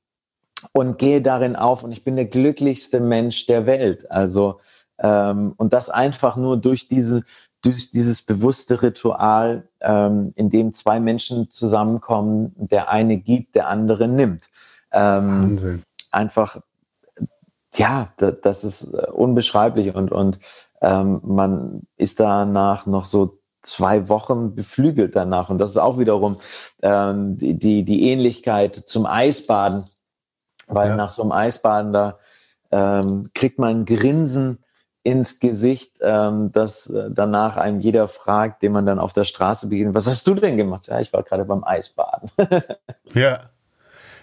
und 0.72 0.98
gehe 0.98 1.22
darin 1.22 1.54
auf 1.54 1.84
und 1.84 1.92
ich 1.92 2.02
bin 2.02 2.16
der 2.16 2.24
glücklichste 2.24 2.98
Mensch 2.98 3.46
der 3.46 3.66
Welt. 3.66 4.10
Also 4.10 4.58
ähm, 4.98 5.54
und 5.56 5.72
das 5.72 5.90
einfach 5.90 6.36
nur 6.36 6.56
durch 6.56 6.88
diese 6.88 7.22
durch 7.62 7.90
dieses 7.90 8.22
bewusste 8.22 8.82
Ritual, 8.82 9.68
ähm, 9.80 10.32
in 10.36 10.50
dem 10.50 10.72
zwei 10.72 11.00
Menschen 11.00 11.50
zusammenkommen, 11.50 12.52
der 12.56 12.88
eine 12.88 13.18
gibt, 13.18 13.54
der 13.54 13.68
andere 13.68 14.08
nimmt. 14.08 14.48
Ähm, 14.92 15.42
Wahnsinn. 15.42 15.82
Einfach, 16.10 16.60
ja, 17.74 18.12
das 18.16 18.64
ist 18.64 18.94
äh, 18.94 19.10
unbeschreiblich 19.10 19.94
und, 19.94 20.12
und 20.12 20.38
ähm, 20.80 21.20
man 21.24 21.82
ist 21.96 22.20
danach 22.20 22.86
noch 22.86 23.04
so 23.04 23.38
zwei 23.62 24.08
Wochen 24.08 24.54
beflügelt 24.54 25.16
danach. 25.16 25.50
Und 25.50 25.58
das 25.58 25.70
ist 25.70 25.78
auch 25.78 25.98
wiederum 25.98 26.38
ähm, 26.82 27.36
die, 27.38 27.84
die 27.84 28.10
Ähnlichkeit 28.10 28.76
zum 28.76 29.06
Eisbaden, 29.06 29.84
weil 30.68 30.90
ja. 30.90 30.96
nach 30.96 31.10
so 31.10 31.22
einem 31.22 31.32
Eisbaden 31.32 31.92
da 31.92 32.18
ähm, 32.70 33.30
kriegt 33.34 33.58
man 33.58 33.80
ein 33.80 33.84
Grinsen 33.84 34.64
ins 35.08 35.40
Gesicht, 35.40 35.92
ähm, 36.02 36.52
dass 36.52 36.90
äh, 36.90 37.08
danach 37.10 37.56
einem 37.56 37.80
jeder 37.80 38.08
fragt, 38.08 38.62
den 38.62 38.72
man 38.72 38.84
dann 38.84 38.98
auf 38.98 39.14
der 39.14 39.24
Straße 39.24 39.68
begegnet, 39.68 39.94
was 39.94 40.06
hast 40.06 40.26
du 40.26 40.34
denn 40.34 40.58
gemacht? 40.58 40.86
Ja, 40.86 41.00
ich 41.00 41.14
war 41.14 41.22
gerade 41.22 41.46
beim 41.46 41.64
Eisbaden. 41.64 42.30
ja, 43.14 43.40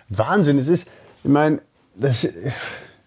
Wahnsinn. 0.09 0.59
Es 0.59 0.67
ist, 0.67 0.87
ich 1.23 1.31
meine, 1.31 1.59
das, 1.95 2.27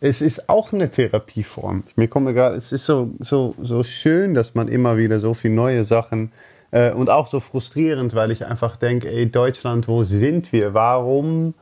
es 0.01 0.21
ist 0.21 0.49
auch 0.49 0.73
eine 0.73 0.91
Therapieform. 0.91 1.85
Mir 1.95 2.09
kommt 2.09 2.35
gerade, 2.35 2.57
es 2.57 2.73
ist 2.73 2.85
so, 2.85 3.13
so, 3.21 3.55
so 3.63 3.85
schön, 3.85 4.35
dass 4.35 4.57
man 4.57 4.67
immer 4.67 4.97
wieder 4.97 5.21
so 5.21 5.33
viele 5.33 5.55
neue 5.55 5.85
Sachen 5.85 6.33
äh, 6.73 6.91
und 6.91 7.09
auch 7.11 7.29
so 7.29 7.39
frustrierend, 7.39 8.13
weil 8.17 8.33
ich 8.33 8.45
einfach 8.45 8.75
denke, 8.75 9.09
ey, 9.09 9.31
Deutschland, 9.31 9.87
wo 9.87 10.03
sind 10.03 10.53
wir? 10.53 10.75
Warum? 10.75 11.55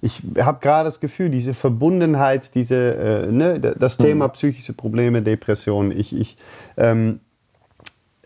Ich 0.00 0.22
habe 0.38 0.58
gerade 0.60 0.84
das 0.84 1.00
Gefühl, 1.00 1.30
diese 1.30 1.54
Verbundenheit, 1.54 2.54
diese, 2.54 2.94
äh, 2.94 3.32
ne, 3.32 3.58
das 3.60 3.98
mhm. 3.98 4.04
Thema 4.04 4.28
psychische 4.28 4.72
Probleme, 4.72 5.22
Depressionen, 5.22 5.90
ich, 5.90 6.14
ich 6.14 6.36
ähm, 6.76 7.20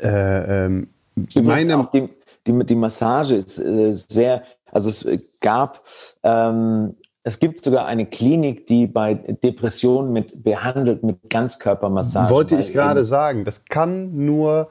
äh, 0.01 0.67
ähm, 0.67 0.89
meine... 1.35 1.79
Auch 1.79 1.91
die, 1.91 2.09
die, 2.47 2.65
die 2.65 2.75
Massage 2.75 3.35
ist 3.35 3.59
äh, 3.59 3.93
sehr, 3.93 4.43
also 4.73 4.89
es 4.89 5.07
gab, 5.41 5.85
ähm, 6.23 6.97
es 7.23 7.39
gibt 7.39 7.63
sogar 7.63 7.87
eine 7.87 8.07
Klinik, 8.07 8.67
die 8.67 8.87
bei 8.87 9.15
Depressionen 9.15 10.13
mit 10.13 10.43
behandelt 10.43 11.03
mit 11.03 11.29
Ganzkörpermassage. 11.29 12.31
Wollte 12.31 12.57
ich 12.57 12.73
gerade 12.73 13.05
sagen, 13.05 13.45
das 13.45 13.67
kann 13.67 14.25
nur 14.25 14.71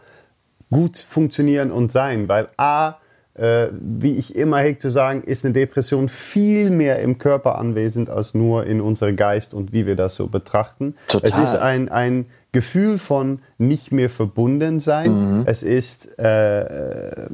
gut 0.71 0.97
funktionieren 0.97 1.71
und 1.71 1.91
sein, 1.91 2.27
weil 2.27 2.49
A, 2.57 2.95
wie 3.35 4.17
ich 4.17 4.35
immer 4.35 4.59
hege 4.59 4.79
zu 4.79 4.91
sagen, 4.91 5.21
ist 5.21 5.45
eine 5.45 5.53
Depression 5.53 6.09
viel 6.09 6.69
mehr 6.69 6.99
im 6.99 7.19
Körper 7.19 7.57
anwesend 7.57 8.09
als 8.09 8.33
nur 8.33 8.65
in 8.65 8.81
unserem 8.81 9.15
Geist 9.15 9.53
und 9.53 9.71
wie 9.71 9.85
wir 9.85 9.95
das 9.95 10.15
so 10.15 10.27
betrachten. 10.27 10.95
Total. 11.07 11.29
Es 11.29 11.37
ist 11.37 11.55
ein, 11.55 11.87
ein 11.87 12.25
Gefühl 12.51 12.97
von 12.97 13.39
nicht 13.59 13.91
mehr 13.91 14.09
verbunden 14.09 14.79
sein. 14.79 15.37
Mhm. 15.37 15.43
Es 15.45 15.61
ist, 15.61 16.17
äh, 16.17 17.27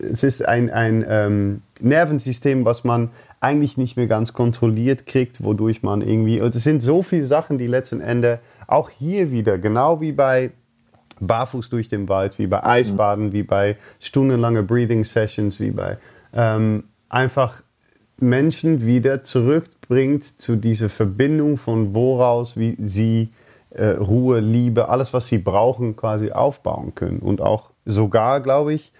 es 0.00 0.22
ist 0.22 0.46
ein, 0.46 0.70
ein 0.70 1.04
ähm, 1.08 1.62
Nervensystem, 1.80 2.64
was 2.66 2.84
man 2.84 3.10
eigentlich 3.40 3.78
nicht 3.78 3.96
mehr 3.96 4.06
ganz 4.06 4.34
kontrolliert 4.34 5.06
kriegt, 5.06 5.42
wodurch 5.42 5.82
man 5.82 6.02
irgendwie, 6.02 6.40
und 6.40 6.54
es 6.54 6.62
sind 6.62 6.82
so 6.82 7.02
viele 7.02 7.24
Sachen, 7.24 7.56
die 7.56 7.66
letzten 7.66 8.00
Endes 8.00 8.38
auch 8.66 8.90
hier 8.90 9.30
wieder, 9.30 9.58
genau 9.58 10.00
wie 10.00 10.12
bei 10.12 10.50
barfuß 11.20 11.70
durch 11.70 11.88
den 11.88 12.08
Wald, 12.08 12.38
wie 12.38 12.46
bei 12.46 12.64
Eisbaden, 12.64 13.26
mhm. 13.26 13.32
wie 13.32 13.42
bei 13.42 13.76
stundenlange 14.00 14.62
Breathing 14.62 15.04
Sessions, 15.04 15.60
wie 15.60 15.70
bei 15.70 15.98
ähm, 16.32 16.84
einfach 17.08 17.62
Menschen 18.18 18.86
wieder 18.86 19.22
zurückbringt 19.22 20.24
zu 20.24 20.56
dieser 20.56 20.88
Verbindung 20.88 21.58
von 21.58 21.94
woraus 21.94 22.56
wie 22.56 22.76
sie 22.80 23.30
äh, 23.70 23.86
Ruhe, 23.88 24.40
Liebe, 24.40 24.88
alles, 24.88 25.12
was 25.12 25.26
sie 25.26 25.38
brauchen, 25.38 25.96
quasi 25.96 26.30
aufbauen 26.30 26.94
können. 26.94 27.18
Und 27.18 27.40
auch 27.40 27.70
sogar, 27.84 28.40
glaube 28.40 28.72
ich, 28.72 28.92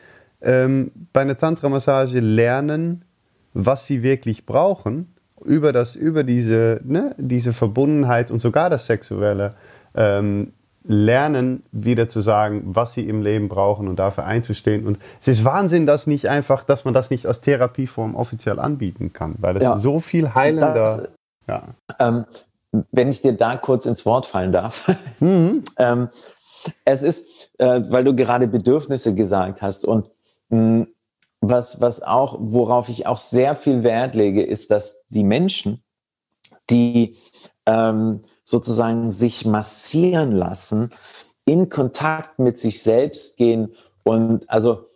ähm, 0.43 0.91
bei 1.13 1.23
einer 1.23 1.37
Tantra-Massage 1.37 2.21
lernen, 2.21 3.05
was 3.53 3.87
sie 3.87 4.03
wirklich 4.03 4.47
brauchen, 4.47 5.15
über, 5.45 5.73
das, 5.73 5.97
über 5.97 6.25
diese, 6.25 6.81
ne, 6.85 7.15
diese 7.19 7.53
Verbundenheit 7.53 8.31
und 8.31 8.41
sogar 8.41 8.69
das 8.71 8.87
Sexuelle 8.87 9.55
ähm, 9.95 10.53
lernen, 10.87 11.65
wieder 11.73 12.09
zu 12.09 12.21
sagen, 12.21 12.63
was 12.67 12.93
sie 12.93 13.09
im 13.09 13.23
Leben 13.23 13.49
brauchen 13.49 13.89
und 13.89 13.97
dafür 13.97 14.25
einzustehen. 14.25 14.87
Und 14.87 14.99
es 15.19 15.29
ist 15.29 15.45
Wahnsinn, 15.45 15.87
dass 15.87 16.07
nicht 16.07 16.29
einfach, 16.29 16.63
dass 16.63 16.85
man 16.85 16.93
das 16.93 17.11
nicht 17.11 17.27
als 17.27 17.41
Therapieform 17.41 18.15
offiziell 18.15 18.59
anbieten 18.59 19.13
kann, 19.13 19.35
weil 19.39 19.55
das 19.55 19.63
ja. 19.63 19.79
so 19.79 19.99
viel 19.99 20.35
heilender. 20.35 20.75
Das, 20.75 21.09
ja. 21.49 21.63
Ähm, 21.99 22.27
wenn 22.93 23.09
ich 23.09 23.23
dir 23.23 23.33
da 23.33 23.57
kurz 23.57 23.87
ins 23.87 24.05
Wort 24.05 24.27
fallen 24.27 24.53
darf. 24.53 24.95
Mhm. 25.21 25.65
ähm, 25.79 26.09
es 26.85 27.03
ist, 27.03 27.29
äh, 27.59 27.81
weil 27.89 28.05
du 28.05 28.15
gerade 28.15 28.47
Bedürfnisse 28.47 29.15
gesagt 29.15 29.63
hast 29.63 29.85
und 29.85 30.11
mh, 30.51 30.87
was, 31.41 31.81
was 31.81 32.03
auch, 32.03 32.37
worauf 32.41 32.89
ich 32.89 33.07
auch 33.07 33.19
sehr 33.19 33.57
viel 33.57 33.83
Wert 33.83 34.15
lege, 34.15 34.43
ist, 34.43 34.71
dass 34.71 35.05
die 35.09 35.25
Menschen, 35.25 35.83
die 36.71 37.19
ähm, 37.67 38.23
sozusagen 38.45 39.11
sich 39.11 39.45
massieren 39.45 40.33
lassen, 40.33 40.91
in 41.45 41.69
Kontakt 41.69 42.39
mit 42.39 42.59
sich 42.59 42.83
selbst 42.83 43.37
gehen 43.37 43.75
und 44.03 44.49
also 44.49 44.87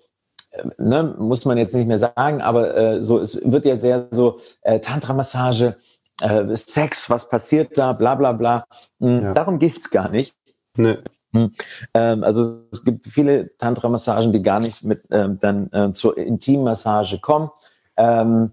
äh, 0.51 0.63
ne, 0.79 1.15
muss 1.19 1.45
man 1.45 1.59
jetzt 1.59 1.75
nicht 1.75 1.89
mehr 1.89 1.99
sagen, 1.99 2.41
aber 2.41 2.77
äh, 2.77 3.03
so 3.03 3.19
es 3.19 3.41
wird 3.45 3.65
ja 3.65 3.77
sehr 3.77 4.09
so 4.11 4.39
äh, 4.63 4.81
Tantra-Massage, 4.81 5.77
äh, 6.21 6.57
Sex, 6.57 7.11
was 7.11 7.29
passiert 7.29 7.77
da, 7.77 7.93
bla 7.93 8.15
bla 8.15 8.33
bla. 8.33 8.65
Mhm, 8.99 9.23
ja. 9.23 9.35
Darum 9.35 9.59
geht's 9.59 9.91
gar 9.91 10.11
nicht. 10.11 10.35
Nee. 10.77 10.99
Mhm. 11.33 11.53
Ähm, 11.95 12.25
also 12.25 12.63
es 12.73 12.85
gibt 12.85 13.07
viele 13.07 13.57
Tantra-Massagen, 13.59 14.33
die 14.33 14.43
gar 14.43 14.61
nicht 14.61 14.85
mit 14.85 15.05
ähm, 15.11 15.39
dann 15.41 15.71
äh, 15.73 15.93
zur 15.93 16.17
Intimmassage 16.17 17.19
kommen. 17.19 17.51
Ähm, 17.97 18.53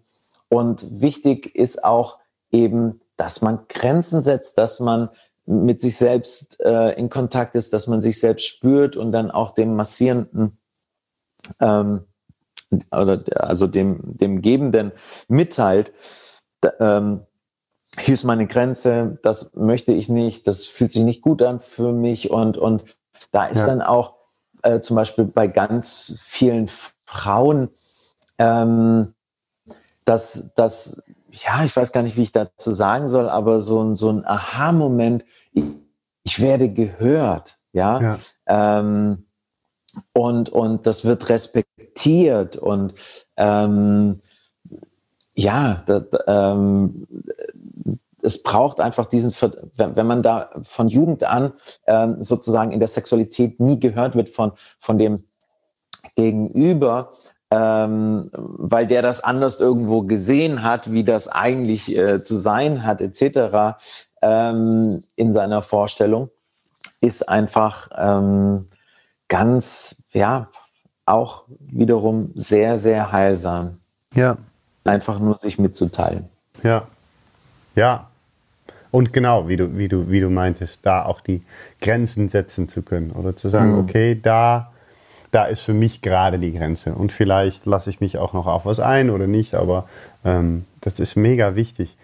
und 0.50 1.02
wichtig 1.02 1.56
ist 1.56 1.84
auch 1.84 2.20
eben 2.52 3.02
dass 3.18 3.42
man 3.42 3.68
Grenzen 3.68 4.22
setzt, 4.22 4.58
dass 4.58 4.80
man 4.80 5.10
mit 5.46 5.80
sich 5.80 5.98
selbst 5.98 6.60
äh, 6.62 6.92
in 6.94 7.10
Kontakt 7.10 7.56
ist, 7.56 7.74
dass 7.74 7.88
man 7.88 8.02
sich 8.02 8.20
selbst 8.20 8.46
spürt 8.46 8.98
und 8.98 9.12
dann 9.12 9.32
auch 9.32 9.52
dem 9.52 9.76
Massierenden 9.76 10.58
ähm, 11.60 12.06
oder 12.92 13.24
also 13.38 13.68
dem, 13.68 14.00
dem 14.04 14.42
Gebenden 14.42 14.92
mitteilt, 15.28 15.94
ähm, 16.80 17.22
hier 18.00 18.14
ist 18.14 18.24
meine 18.24 18.48
Grenze, 18.48 19.20
das 19.22 19.54
möchte 19.54 19.94
ich 19.94 20.10
nicht, 20.10 20.48
das 20.48 20.66
fühlt 20.66 20.92
sich 20.92 21.04
nicht 21.04 21.22
gut 21.22 21.42
an 21.42 21.60
für 21.60 21.92
mich 21.92 22.30
und, 22.32 22.58
und 22.58 22.84
da 23.32 23.46
ist 23.46 23.62
ja. 23.62 23.68
dann 23.68 23.82
auch 23.82 24.16
äh, 24.64 24.80
zum 24.80 24.96
Beispiel 24.96 25.26
bei 25.26 25.48
ganz 25.48 26.20
vielen 26.24 26.68
Frauen, 26.68 27.70
ähm, 28.38 29.14
dass, 30.04 30.54
dass 30.56 31.04
ja, 31.44 31.64
ich 31.64 31.76
weiß 31.76 31.92
gar 31.92 32.04
nicht, 32.04 32.18
wie 32.18 32.24
ich 32.24 32.32
dazu 32.32 32.72
sagen 32.72 33.08
soll, 33.08 33.30
aber 33.30 33.62
so 33.62 33.84
ein, 33.84 33.96
so 33.96 34.10
ein 34.10 34.26
Aha-Moment, 34.26 35.26
ich, 35.52 35.66
ich, 36.24 36.42
werde 36.42 36.70
gehört, 36.70 37.58
ja. 37.74 38.02
ja. 38.02 38.20
Ähm, 38.80 39.26
und, 40.14 40.50
und 40.50 40.88
das 40.88 41.06
wird 41.06 41.30
respektiert 41.30 42.58
und 42.58 42.94
ähm, 43.38 44.22
ja, 45.36 45.84
das, 45.86 46.04
ähm, 46.28 47.08
es 48.22 48.42
braucht 48.42 48.80
einfach 48.80 49.06
diesen, 49.06 49.34
wenn 49.76 50.08
man 50.08 50.24
da 50.24 50.50
von 50.64 50.88
Jugend 50.88 51.24
an 51.24 51.54
ähm, 51.86 52.22
sozusagen 52.24 52.72
in 52.72 52.80
der 52.80 52.88
Sexualität 52.88 53.60
nie 53.60 53.80
gehört 53.80 54.16
wird 54.16 54.30
von, 54.30 54.54
von 54.80 54.98
dem 54.98 55.22
Gegenüber, 56.16 57.12
ähm, 57.56 58.30
weil 58.34 58.86
der 58.86 59.02
das 59.02 59.24
anders 59.24 59.60
irgendwo 59.60 60.02
gesehen 60.02 60.64
hat, 60.64 60.92
wie 60.92 61.04
das 61.04 61.30
eigentlich 61.30 61.96
äh, 61.96 62.22
zu 62.22 62.36
sein 62.36 62.86
hat, 62.86 63.00
etc. 63.00 63.78
Ähm, 64.22 65.04
in 65.16 65.32
seiner 65.32 65.62
Vorstellung, 65.62 66.30
ist 67.00 67.30
einfach 67.30 67.90
ähm, 67.96 68.68
ganz, 69.30 69.96
ja, 70.12 70.50
auch 71.06 71.46
wiederum 71.60 72.32
sehr, 72.36 72.78
sehr 72.78 73.12
heilsam. 73.12 73.78
Ja. 74.14 74.36
Einfach 74.84 75.20
nur 75.20 75.36
sich 75.36 75.58
mitzuteilen. 75.58 76.28
Ja. 76.64 76.88
Ja. 77.76 78.08
Und 78.92 79.14
genau, 79.14 79.48
wie 79.48 79.58
du, 79.58 79.78
wie 79.78 79.88
du, 79.88 80.10
wie 80.10 80.20
du 80.20 80.30
meintest, 80.30 80.86
da 80.86 81.06
auch 81.06 81.22
die 81.22 81.44
Grenzen 81.82 82.28
setzen 82.30 82.68
zu 82.68 82.82
können 82.82 83.12
oder 83.12 83.36
zu 83.36 83.50
sagen, 83.50 83.74
mhm. 83.74 83.80
okay, 83.80 84.20
da 84.22 84.72
da 85.36 85.44
ist 85.44 85.60
für 85.60 85.74
mich 85.74 86.02
gerade 86.02 86.40
die 86.40 86.54
Grenze. 86.54 86.96
Und 86.96 87.12
vielleicht 87.12 87.66
lasse 87.66 87.90
ich 87.90 88.00
mich 88.00 88.18
auch 88.18 88.32
noch 88.32 88.48
auf 88.48 88.66
was 88.66 88.80
ein 88.80 89.10
oder 89.10 89.28
nicht, 89.28 89.54
aber 89.54 89.86
ähm, 90.24 90.64
das 90.80 91.02
ist 91.02 91.18
mega 91.18 91.56
wichtig. 91.56 91.98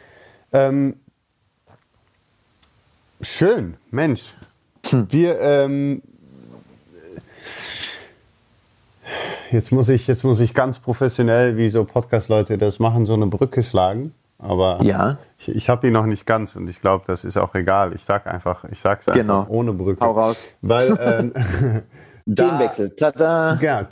Ähm, 0.51 0.97
schön, 3.21 3.77
Mensch. 3.89 4.36
Hm. 4.89 5.07
Wir, 5.09 5.39
ähm, 5.39 6.01
jetzt 9.49 9.71
muss 9.71 9.88
ich, 9.88 10.07
jetzt 10.07 10.25
muss 10.25 10.41
ich 10.41 10.53
ganz 10.53 10.79
professionell, 10.79 11.55
wie 11.55 11.69
so 11.69 11.86
Podcast-Leute 11.86 12.57
das 12.57 12.79
machen, 12.79 13.05
so 13.05 13.13
eine 13.13 13.27
Brücke 13.27 13.63
schlagen. 13.63 14.13
Aber 14.39 14.84
ja. 14.84 15.19
ich, 15.38 15.55
ich 15.55 15.69
habe 15.69 15.88
ihn 15.88 15.93
noch 15.93 16.05
nicht 16.05 16.25
ganz 16.25 16.57
und 16.57 16.69
ich 16.69 16.82
glaube, 16.82 17.05
das 17.07 17.23
ist 17.23 17.38
auch 17.38 17.55
egal. 17.55 17.93
Ich 17.93 18.03
sag 18.03 18.27
einfach, 18.27 18.65
ich 18.65 18.82
sag's 18.82 19.07
einfach 19.07 19.21
genau. 19.21 19.45
ohne 19.47 19.71
Brücke. 19.71 20.03
Hau 20.03 20.11
raus. 20.11 20.53
Weil 20.61 20.97
ähm, 21.34 21.34
Themenwechsel. 22.36 22.91
Tada! 22.91 23.57
Ja, 23.61 23.84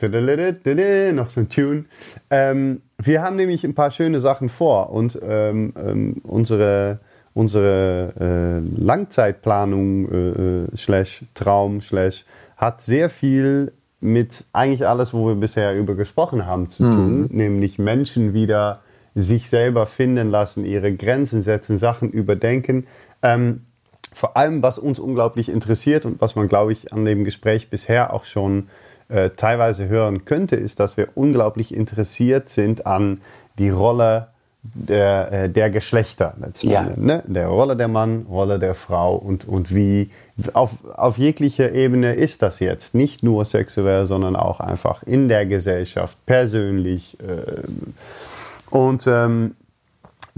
noch 1.13 1.29
so 1.29 1.39
ein 1.41 1.49
Tune. 1.49 1.85
Ähm, 2.29 2.81
wir 2.97 3.21
haben 3.21 3.35
nämlich 3.35 3.63
ein 3.63 3.75
paar 3.75 3.91
schöne 3.91 4.19
Sachen 4.19 4.49
vor 4.49 4.91
und 4.91 5.19
ähm, 5.23 5.73
ähm, 5.77 6.17
unsere, 6.23 6.99
unsere 7.33 8.13
äh, 8.19 8.81
Langzeitplanung 8.83 10.11
äh, 10.11 10.15
äh, 10.17 10.67
slash 10.75 11.23
Traum 11.33 11.81
slash 11.81 12.25
hat 12.57 12.81
sehr 12.81 13.09
viel 13.09 13.71
mit 14.01 14.45
eigentlich 14.53 14.87
alles, 14.87 15.13
wo 15.13 15.27
wir 15.27 15.35
bisher 15.35 15.75
über 15.75 15.95
gesprochen 15.95 16.45
haben, 16.45 16.69
zu 16.69 16.83
tun, 16.83 17.21
mhm. 17.21 17.27
nämlich 17.31 17.79
Menschen 17.79 18.33
wieder 18.33 18.81
sich 19.15 19.49
selber 19.49 19.85
finden 19.85 20.29
lassen, 20.29 20.65
ihre 20.65 20.93
Grenzen 20.93 21.41
setzen, 21.41 21.79
Sachen 21.79 22.09
überdenken. 22.09 22.87
Ähm, 23.21 23.65
vor 24.11 24.35
allem, 24.37 24.63
was 24.63 24.79
uns 24.79 24.99
unglaublich 24.99 25.49
interessiert 25.49 26.05
und 26.05 26.21
was 26.21 26.35
man, 26.35 26.47
glaube 26.47 26.71
ich, 26.71 26.93
an 26.93 27.05
dem 27.05 27.25
Gespräch 27.25 27.69
bisher 27.69 28.13
auch 28.13 28.23
schon 28.23 28.69
äh, 29.09 29.31
teilweise 29.31 29.87
hören 29.87 30.25
könnte, 30.25 30.55
ist, 30.55 30.79
dass 30.79 30.97
wir 30.97 31.09
unglaublich 31.15 31.73
interessiert 31.73 32.49
sind 32.49 32.85
an 32.85 33.21
die 33.57 33.69
Rolle 33.69 34.27
der, 34.61 35.31
äh, 35.31 35.49
der 35.49 35.69
Geschlechter 35.69 36.33
letzten 36.39 36.69
ja. 36.69 36.85
Ne? 36.95 37.23
Der 37.27 37.47
Rolle 37.47 37.75
der 37.75 37.87
Mann, 37.87 38.25
Rolle 38.29 38.59
der 38.59 38.75
Frau 38.75 39.15
und, 39.15 39.47
und 39.47 39.73
wie 39.73 40.09
auf, 40.53 40.83
auf 40.95 41.17
jeglicher 41.17 41.71
Ebene 41.71 42.13
ist 42.13 42.41
das 42.41 42.59
jetzt. 42.59 42.93
Nicht 42.93 43.23
nur 43.23 43.45
sexuell, 43.45 44.05
sondern 44.05 44.35
auch 44.35 44.59
einfach 44.59 45.03
in 45.03 45.27
der 45.29 45.45
Gesellschaft, 45.45 46.17
persönlich. 46.25 47.17
Äh, 47.21 47.63
und 48.69 49.07
ähm, 49.07 49.55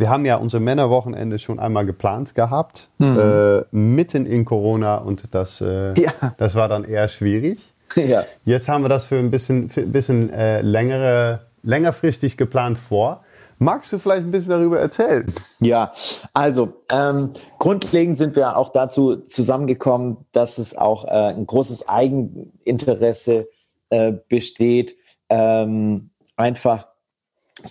wir 0.01 0.09
haben 0.09 0.25
ja 0.25 0.37
unser 0.37 0.59
Männerwochenende 0.59 1.37
schon 1.37 1.59
einmal 1.59 1.85
geplant 1.85 2.33
gehabt, 2.33 2.89
mhm. 2.97 3.19
äh, 3.19 3.63
mitten 3.69 4.25
in 4.25 4.45
Corona 4.45 4.95
und 4.95 5.35
das, 5.35 5.61
äh, 5.61 5.93
ja. 5.93 6.11
das 6.39 6.55
war 6.55 6.67
dann 6.67 6.83
eher 6.83 7.07
schwierig. 7.07 7.59
Ja. 7.95 8.23
Jetzt 8.43 8.67
haben 8.67 8.83
wir 8.83 8.89
das 8.89 9.05
für 9.05 9.19
ein 9.19 9.29
bisschen, 9.29 9.69
für 9.69 9.81
ein 9.81 9.91
bisschen 9.91 10.33
äh, 10.33 10.61
längere, 10.61 11.41
längerfristig 11.61 12.35
geplant 12.35 12.79
vor. 12.79 13.23
Magst 13.59 13.93
du 13.93 13.99
vielleicht 13.99 14.23
ein 14.23 14.31
bisschen 14.31 14.49
darüber 14.49 14.79
erzählen? 14.79 15.25
Ja, 15.59 15.91
also 16.33 16.81
ähm, 16.91 17.29
grundlegend 17.59 18.17
sind 18.17 18.35
wir 18.35 18.57
auch 18.57 18.69
dazu 18.69 19.17
zusammengekommen, 19.17 20.17
dass 20.31 20.57
es 20.57 20.75
auch 20.75 21.05
äh, 21.05 21.09
ein 21.09 21.45
großes 21.45 21.87
Eigeninteresse 21.87 23.49
äh, 23.91 24.13
besteht, 24.29 24.95
ähm, 25.29 26.09
einfach 26.37 26.87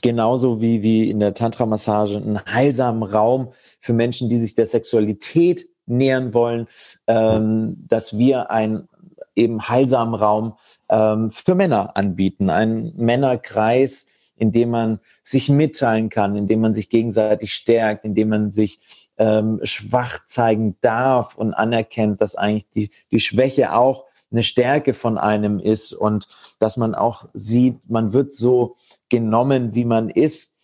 genauso 0.02 0.60
wie, 0.60 0.82
wie 0.82 1.10
in 1.10 1.18
der 1.20 1.34
Tantra-Massage 1.34 2.16
einen 2.16 2.44
heilsamen 2.44 3.02
Raum 3.02 3.52
für 3.80 3.92
Menschen, 3.92 4.28
die 4.28 4.38
sich 4.38 4.54
der 4.54 4.66
Sexualität 4.66 5.68
nähern 5.86 6.34
wollen, 6.34 6.66
ähm, 7.06 7.76
dass 7.88 8.16
wir 8.16 8.50
einen 8.50 8.88
eben 9.34 9.68
heilsamen 9.68 10.14
Raum 10.14 10.54
ähm, 10.88 11.30
für 11.30 11.54
Männer 11.54 11.96
anbieten, 11.96 12.50
einen 12.50 12.94
Männerkreis, 12.96 14.06
in 14.36 14.52
dem 14.52 14.70
man 14.70 15.00
sich 15.22 15.48
mitteilen 15.48 16.08
kann, 16.08 16.36
in 16.36 16.46
dem 16.46 16.60
man 16.60 16.74
sich 16.74 16.88
gegenseitig 16.88 17.52
stärkt, 17.52 18.04
in 18.04 18.14
dem 18.14 18.30
man 18.30 18.52
sich 18.52 18.80
ähm, 19.18 19.60
schwach 19.62 20.26
zeigen 20.26 20.76
darf 20.80 21.36
und 21.36 21.52
anerkennt, 21.52 22.20
dass 22.20 22.36
eigentlich 22.36 22.70
die, 22.70 22.90
die 23.10 23.20
Schwäche 23.20 23.74
auch 23.74 24.06
eine 24.32 24.42
Stärke 24.42 24.94
von 24.94 25.18
einem 25.18 25.58
ist 25.58 25.92
und 25.92 26.28
dass 26.58 26.76
man 26.76 26.94
auch 26.94 27.28
sieht, 27.34 27.78
man 27.88 28.12
wird 28.12 28.32
so 28.32 28.76
genommen, 29.10 29.74
wie 29.74 29.84
man 29.84 30.08
ist 30.08 30.54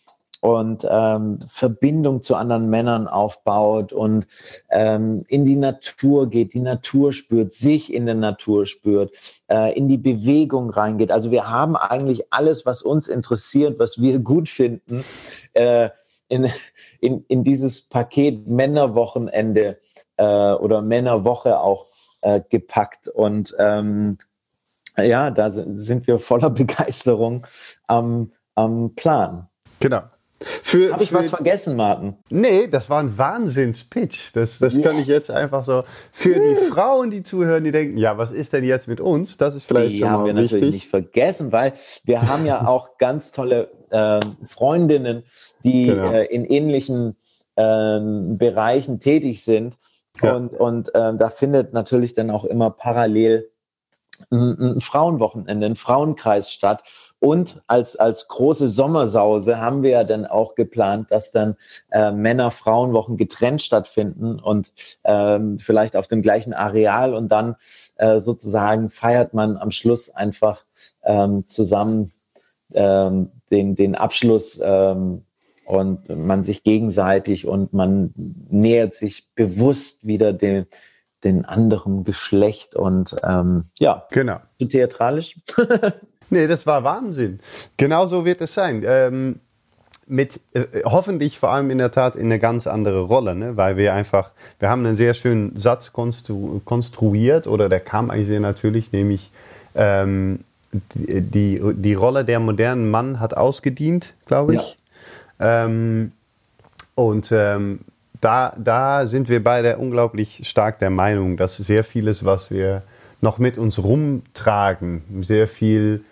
und 0.41 0.87
ähm, 0.89 1.41
Verbindung 1.49 2.23
zu 2.23 2.37
anderen 2.37 2.69
Männern 2.71 3.09
aufbaut 3.09 3.93
und 3.93 4.27
ähm, 4.71 5.25
in 5.29 5.45
die 5.45 5.57
Natur 5.57 6.31
geht, 6.31 6.55
die 6.55 6.61
Natur 6.61 7.13
spürt, 7.13 7.53
sich 7.53 7.93
in 7.93 8.07
der 8.07 8.15
Natur 8.15 8.67
spürt, 8.67 9.13
äh, 9.49 9.77
in 9.77 9.89
die 9.89 9.99
Bewegung 9.99 10.71
reingeht. 10.71 11.11
Also 11.11 11.31
wir 11.31 11.51
haben 11.51 11.77
eigentlich 11.77 12.33
alles, 12.33 12.67
was 12.67 12.83
uns 12.83 13.09
interessiert, 13.09 13.79
was 13.79 14.01
wir 14.01 14.19
gut 14.21 14.49
finden, 14.49 15.03
äh, 15.55 15.91
in, 16.29 16.49
in, 17.01 17.25
in 17.29 17.45
dieses 17.45 17.83
Paket 17.83 18.47
Männerwochenende 18.47 19.79
äh, 20.17 20.53
oder 20.53 20.83
Männerwoche 20.83 21.59
auch 21.59 21.87
äh, 22.21 22.41
gepackt. 22.49 23.09
Und 23.09 23.55
ähm, 23.59 24.19
ja, 24.99 25.31
da 25.31 25.51
sind 25.51 26.07
wir 26.07 26.19
voller 26.19 26.51
Begeisterung 26.63 27.47
am, 27.87 28.33
am 28.57 28.95
Plan. 28.95 29.49
Genau. 29.81 30.03
Habe 30.93 31.03
ich 31.03 31.13
was 31.13 31.31
vergessen, 31.31 31.77
Martin? 31.77 32.17
Nee, 32.29 32.67
das 32.67 32.91
war 32.91 33.01
ein 33.01 33.17
Wahnsinns-Pitch. 33.17 34.33
Das, 34.35 34.59
das 34.59 34.75
yes. 34.75 34.83
kann 34.83 34.99
ich 34.99 35.07
jetzt 35.07 35.31
einfach 35.31 35.65
so. 35.65 35.85
Für 36.13 36.35
die 36.35 36.57
Frauen, 36.57 37.11
die 37.11 37.23
zuhören, 37.23 37.65
die 37.65 37.73
denken, 37.73 37.97
ja, 37.97 38.19
was 38.19 38.33
ist 38.33 38.53
denn 38.53 38.65
jetzt 38.65 38.89
mit 38.89 39.01
uns? 39.01 39.37
Das 39.39 39.55
ist 39.55 39.65
vielleicht 39.65 39.93
die 39.93 39.99
schon 39.99 40.09
mal 40.09 40.13
haben 40.13 40.27
wir 40.27 40.35
wichtig. 40.35 40.53
natürlich 40.53 40.75
nicht 40.75 40.89
vergessen, 40.89 41.53
weil 41.53 41.73
wir 42.05 42.23
haben 42.29 42.45
ja 42.45 42.67
auch 42.67 42.99
ganz 42.99 43.33
tolle 43.33 43.71
äh, 43.91 44.21
Freundinnen, 44.47 45.23
die 45.65 45.87
genau. 45.87 46.13
äh, 46.13 46.25
in 46.27 46.45
ähnlichen 46.45 47.17
äh, 47.55 48.01
Bereichen 48.37 49.01
tätig 49.01 49.43
sind. 49.43 49.79
Ja. 50.21 50.35
Und, 50.35 50.49
und 50.49 50.95
äh, 50.95 51.15
da 51.15 51.31
findet 51.31 51.73
natürlich 51.73 52.15
dann 52.15 52.31
auch 52.31 52.45
immer 52.45 52.71
parallel 52.71 53.51
ein, 54.31 54.77
ein 54.77 54.81
Frauenwochenende, 54.81 55.67
ein 55.67 55.77
Frauenkreis 55.77 56.51
statt. 56.51 56.83
Und 57.19 57.63
als, 57.67 57.97
als 57.97 58.29
große 58.29 58.69
Sommersause 58.69 59.59
haben 59.59 59.83
wir 59.83 59.91
ja 59.91 60.05
dann 60.05 60.27
auch 60.27 60.55
geplant, 60.55 61.11
dass 61.11 61.33
dann 61.33 61.57
äh, 61.91 62.13
Männer-Frauenwochen 62.13 63.17
getrennt 63.17 63.63
stattfinden 63.63 64.39
und 64.39 64.73
ähm, 65.05 65.59
vielleicht 65.59 65.97
auf 65.97 66.09
dem 66.09 66.21
gleichen 66.21 66.53
Areal. 66.53 67.15
Und 67.15 67.29
dann 67.29 67.57
äh, 67.97 68.21
sozusagen 68.21 68.91
feiert 68.91 69.33
man 69.33 69.57
am 69.57 69.71
Schluss 69.71 70.11
einfach 70.11 70.65
ähm, 71.05 71.49
zusammen 71.49 72.13
ähm, 72.75 73.31
den, 73.51 73.77
den 73.77 73.95
Abschluss 73.95 74.61
ähm, 74.63 75.25
und 75.65 76.09
man 76.09 76.45
sich 76.45 76.63
gegenseitig 76.65 77.47
und 77.47 77.73
man 77.73 78.13
nähert 78.15 78.95
sich 78.95 79.29
bewusst 79.35 80.07
wieder 80.07 80.33
dem, 80.33 80.67
den 81.25 81.45
anderen 81.45 82.05
Geschlecht 82.05 82.77
und 82.77 83.17
ähm, 83.25 83.65
ja, 83.79 84.07
genau. 84.11 84.39
theatralisch. 84.59 85.41
nee, 86.31 86.47
das 86.47 86.67
war 86.67 86.85
Wahnsinn. 86.85 87.41
Genau 87.77 88.07
so 88.07 88.25
wird 88.25 88.41
es 88.41 88.55
sein. 88.55 88.85
Ähm, 88.87 89.41
mit 90.07 90.41
äh, 90.55 90.65
hoffentlich 90.85 91.39
vor 91.39 91.51
allem 91.51 91.71
in 91.71 91.79
der 91.79 91.91
Tat 91.91 92.15
in 92.15 92.27
eine 92.27 92.39
ganz 92.39 92.67
andere 92.67 93.01
Rolle, 93.01 93.35
ne? 93.35 93.57
weil 93.57 93.77
wir 93.77 93.93
einfach, 93.93 94.31
wir 94.59 94.71
haben 94.71 94.87
einen 94.87 94.97
sehr 94.97 95.15
schönen 95.15 95.57
Satz 95.57 95.93
konstru 95.93 96.61
konstruiert 96.65 97.47
oder 97.47 97.69
der 97.69 97.81
kam 97.81 98.11
eigentlich 98.11 98.29
sehr 98.29 98.41
natürlich, 98.41 98.93
nämlich 98.93 99.31
ähm, 99.75 100.41
die, 100.95 101.21
die, 101.21 101.61
die 101.75 101.95
Rolle 101.95 102.25
der 102.25 102.41
modernen 102.41 102.91
Mann 102.91 103.19
hat 103.19 103.37
ausgedient, 103.37 104.15
glaube 104.27 104.57
ich. 104.57 104.77
Ja. 105.41 105.65
Ähm, 105.65 106.13
und 106.95 107.31
ähm, 107.33 107.81
da, 108.21 108.55
da 108.57 109.07
sind 109.07 109.29
wir 109.29 109.43
beide 109.43 109.77
unglaublich 109.77 110.43
stark 110.49 110.79
der 110.79 110.91
Meinung, 110.91 111.37
dass 111.37 111.57
sehr 111.57 111.85
vieles, 111.85 112.25
was 112.25 112.51
wir 112.51 112.83
noch 113.21 113.39
mit 113.39 113.59
uns 113.59 113.79
rumtragen, 113.79 115.03
sehr 115.23 115.49
viel, 115.49 116.05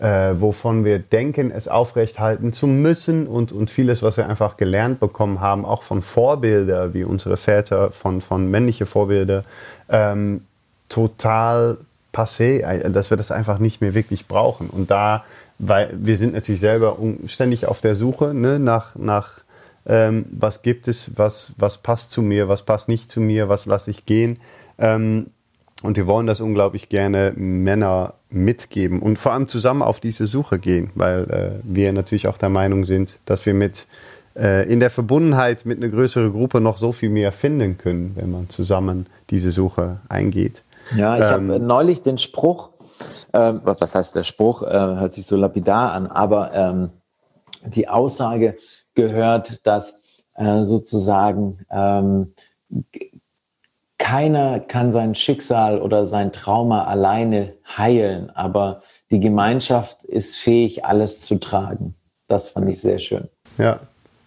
äh, 0.00 0.40
wovon 0.40 0.84
wir 0.84 0.98
denken, 0.98 1.50
es 1.50 1.68
aufrechthalten 1.68 2.54
zu 2.54 2.66
müssen 2.66 3.26
und, 3.26 3.52
und 3.52 3.70
vieles, 3.70 4.02
was 4.02 4.16
wir 4.16 4.28
einfach 4.28 4.56
gelernt 4.56 4.98
bekommen 4.98 5.40
haben, 5.40 5.66
auch 5.66 5.82
von 5.82 6.00
Vorbilder, 6.00 6.94
wie 6.94 7.04
unsere 7.04 7.36
Väter, 7.36 7.90
von, 7.90 8.22
von 8.22 8.50
männliche 8.50 8.86
Vorbilder, 8.86 9.44
ähm, 9.90 10.42
total 10.88 11.76
passé, 12.14 12.60
äh, 12.60 12.90
dass 12.90 13.10
wir 13.10 13.18
das 13.18 13.30
einfach 13.30 13.58
nicht 13.58 13.82
mehr 13.82 13.92
wirklich 13.92 14.26
brauchen. 14.26 14.70
Und 14.70 14.90
da, 14.90 15.22
weil 15.58 15.90
wir 15.92 16.16
sind 16.16 16.32
natürlich 16.32 16.60
selber 16.60 16.96
ständig 17.26 17.66
auf 17.66 17.82
der 17.82 17.94
Suche 17.94 18.32
ne, 18.32 18.58
nach, 18.58 18.96
nach 18.96 19.42
ähm, 19.86 20.24
was 20.30 20.62
gibt 20.62 20.88
es, 20.88 21.18
was, 21.18 21.52
was 21.58 21.76
passt 21.78 22.10
zu 22.10 22.22
mir, 22.22 22.48
was 22.48 22.62
passt 22.62 22.88
nicht 22.88 23.10
zu 23.10 23.20
mir, 23.20 23.50
was 23.50 23.66
lasse 23.66 23.90
ich 23.90 24.06
gehen. 24.06 24.38
Ähm, 24.78 25.26
und 25.82 25.98
wir 25.98 26.06
wollen 26.06 26.26
das 26.26 26.40
unglaublich 26.40 26.88
gerne 26.88 27.32
Männer 27.36 28.14
mitgeben 28.30 29.02
und 29.02 29.18
vor 29.18 29.32
allem 29.32 29.48
zusammen 29.48 29.82
auf 29.82 30.00
diese 30.00 30.26
Suche 30.26 30.58
gehen, 30.58 30.90
weil 30.94 31.24
äh, 31.30 31.60
wir 31.64 31.92
natürlich 31.92 32.28
auch 32.28 32.38
der 32.38 32.48
Meinung 32.48 32.84
sind, 32.84 33.18
dass 33.24 33.44
wir 33.46 33.54
mit 33.54 33.86
äh, 34.36 34.70
in 34.70 34.80
der 34.80 34.90
Verbundenheit 34.90 35.66
mit 35.66 35.78
einer 35.82 35.90
größeren 35.90 36.32
Gruppe 36.32 36.60
noch 36.60 36.78
so 36.78 36.92
viel 36.92 37.10
mehr 37.10 37.32
finden 37.32 37.76
können, 37.76 38.12
wenn 38.14 38.30
man 38.30 38.48
zusammen 38.48 39.06
diese 39.30 39.50
Suche 39.50 39.98
eingeht. 40.08 40.62
Ja, 40.96 41.16
ich 41.16 41.22
ähm, 41.22 41.50
habe 41.50 41.60
neulich 41.60 42.02
den 42.02 42.18
Spruch, 42.18 42.70
äh, 43.32 43.54
was 43.64 43.94
heißt 43.94 44.14
der 44.14 44.24
Spruch, 44.24 44.62
äh, 44.62 44.68
hört 44.68 45.12
sich 45.12 45.26
so 45.26 45.36
lapidar 45.36 45.92
an, 45.92 46.06
aber 46.06 46.52
ähm, 46.54 46.90
die 47.66 47.88
Aussage, 47.88 48.56
gehört, 48.94 49.66
dass 49.66 50.02
äh, 50.34 50.62
sozusagen 50.64 51.64
ähm, 51.70 52.34
keiner 54.00 54.60
kann 54.60 54.90
sein 54.90 55.14
Schicksal 55.14 55.80
oder 55.80 56.04
sein 56.06 56.32
Trauma 56.32 56.84
alleine 56.84 57.54
heilen, 57.76 58.30
aber 58.30 58.80
die 59.12 59.20
Gemeinschaft 59.20 60.02
ist 60.04 60.36
fähig, 60.36 60.84
alles 60.84 61.20
zu 61.20 61.38
tragen. 61.38 61.94
Das 62.26 62.48
fand 62.48 62.68
ich 62.70 62.80
sehr 62.80 62.98
schön. 62.98 63.28
Ja, 63.58 63.78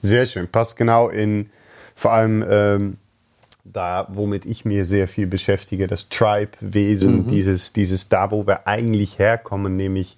sehr 0.01 0.27
schön. 0.27 0.47
Passt 0.47 0.77
genau 0.77 1.09
in 1.09 1.49
vor 1.95 2.13
allem 2.13 2.45
ähm, 2.47 2.97
da, 3.63 4.07
womit 4.09 4.45
ich 4.45 4.63
mir 4.63 4.85
sehr 4.85 5.07
viel 5.07 5.25
beschäftige, 5.25 5.87
das 5.87 6.07
Tribe-Wesen, 6.09 7.25
mhm. 7.25 7.27
dieses, 7.27 7.73
dieses 7.73 8.09
da, 8.09 8.29
wo 8.29 8.45
wir 8.45 8.67
eigentlich 8.67 9.17
herkommen, 9.17 9.75
nämlich 9.75 10.17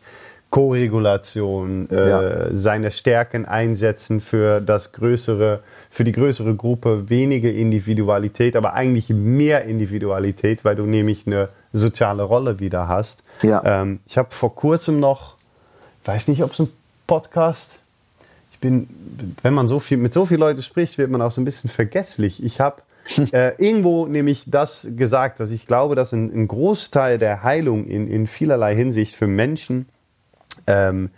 Koregulation, 0.55 1.89
äh, 1.91 2.09
ja. 2.09 2.45
seine 2.53 2.89
Stärken 2.91 3.43
einsetzen 3.43 4.21
für 4.21 4.61
das 4.61 4.93
größere, 4.93 5.59
für 5.91 6.05
die 6.05 6.13
größere 6.13 6.55
Gruppe, 6.55 7.09
weniger 7.09 7.51
Individualität, 7.51 8.55
aber 8.55 8.73
eigentlich 8.73 9.09
mehr 9.09 9.65
Individualität, 9.65 10.63
weil 10.63 10.77
du 10.77 10.85
nämlich 10.85 11.27
eine 11.27 11.49
soziale 11.73 12.23
Rolle 12.23 12.61
wieder 12.61 12.87
hast. 12.87 13.21
Ja. 13.41 13.63
Ähm, 13.65 13.99
ich 14.05 14.17
habe 14.17 14.29
vor 14.31 14.55
kurzem 14.55 15.01
noch, 15.01 15.35
weiß 16.05 16.29
nicht, 16.29 16.41
ob 16.41 16.53
es 16.53 16.59
ein 16.59 16.69
Podcast, 17.05 17.79
ich 18.53 18.59
bin, 18.59 18.87
wenn 19.43 19.53
man 19.53 19.67
so 19.67 19.81
viel 19.81 19.97
mit 19.97 20.13
so 20.13 20.25
vielen 20.25 20.39
Leuten 20.39 20.63
spricht, 20.63 20.97
wird 20.97 21.11
man 21.11 21.21
auch 21.21 21.33
so 21.33 21.41
ein 21.41 21.45
bisschen 21.45 21.69
vergesslich. 21.69 22.41
Ich 22.41 22.61
habe 22.61 22.81
äh, 23.33 23.61
irgendwo 23.61 24.05
nämlich 24.05 24.43
das 24.47 24.87
gesagt, 24.95 25.41
dass 25.41 25.51
ich 25.51 25.67
glaube, 25.67 25.95
dass 25.95 26.13
ein, 26.13 26.31
ein 26.33 26.47
Großteil 26.47 27.17
der 27.17 27.43
Heilung 27.43 27.85
in, 27.87 28.09
in 28.09 28.25
vielerlei 28.25 28.73
Hinsicht 28.73 29.17
für 29.17 29.27
Menschen 29.27 29.87
ähm, 30.67 31.09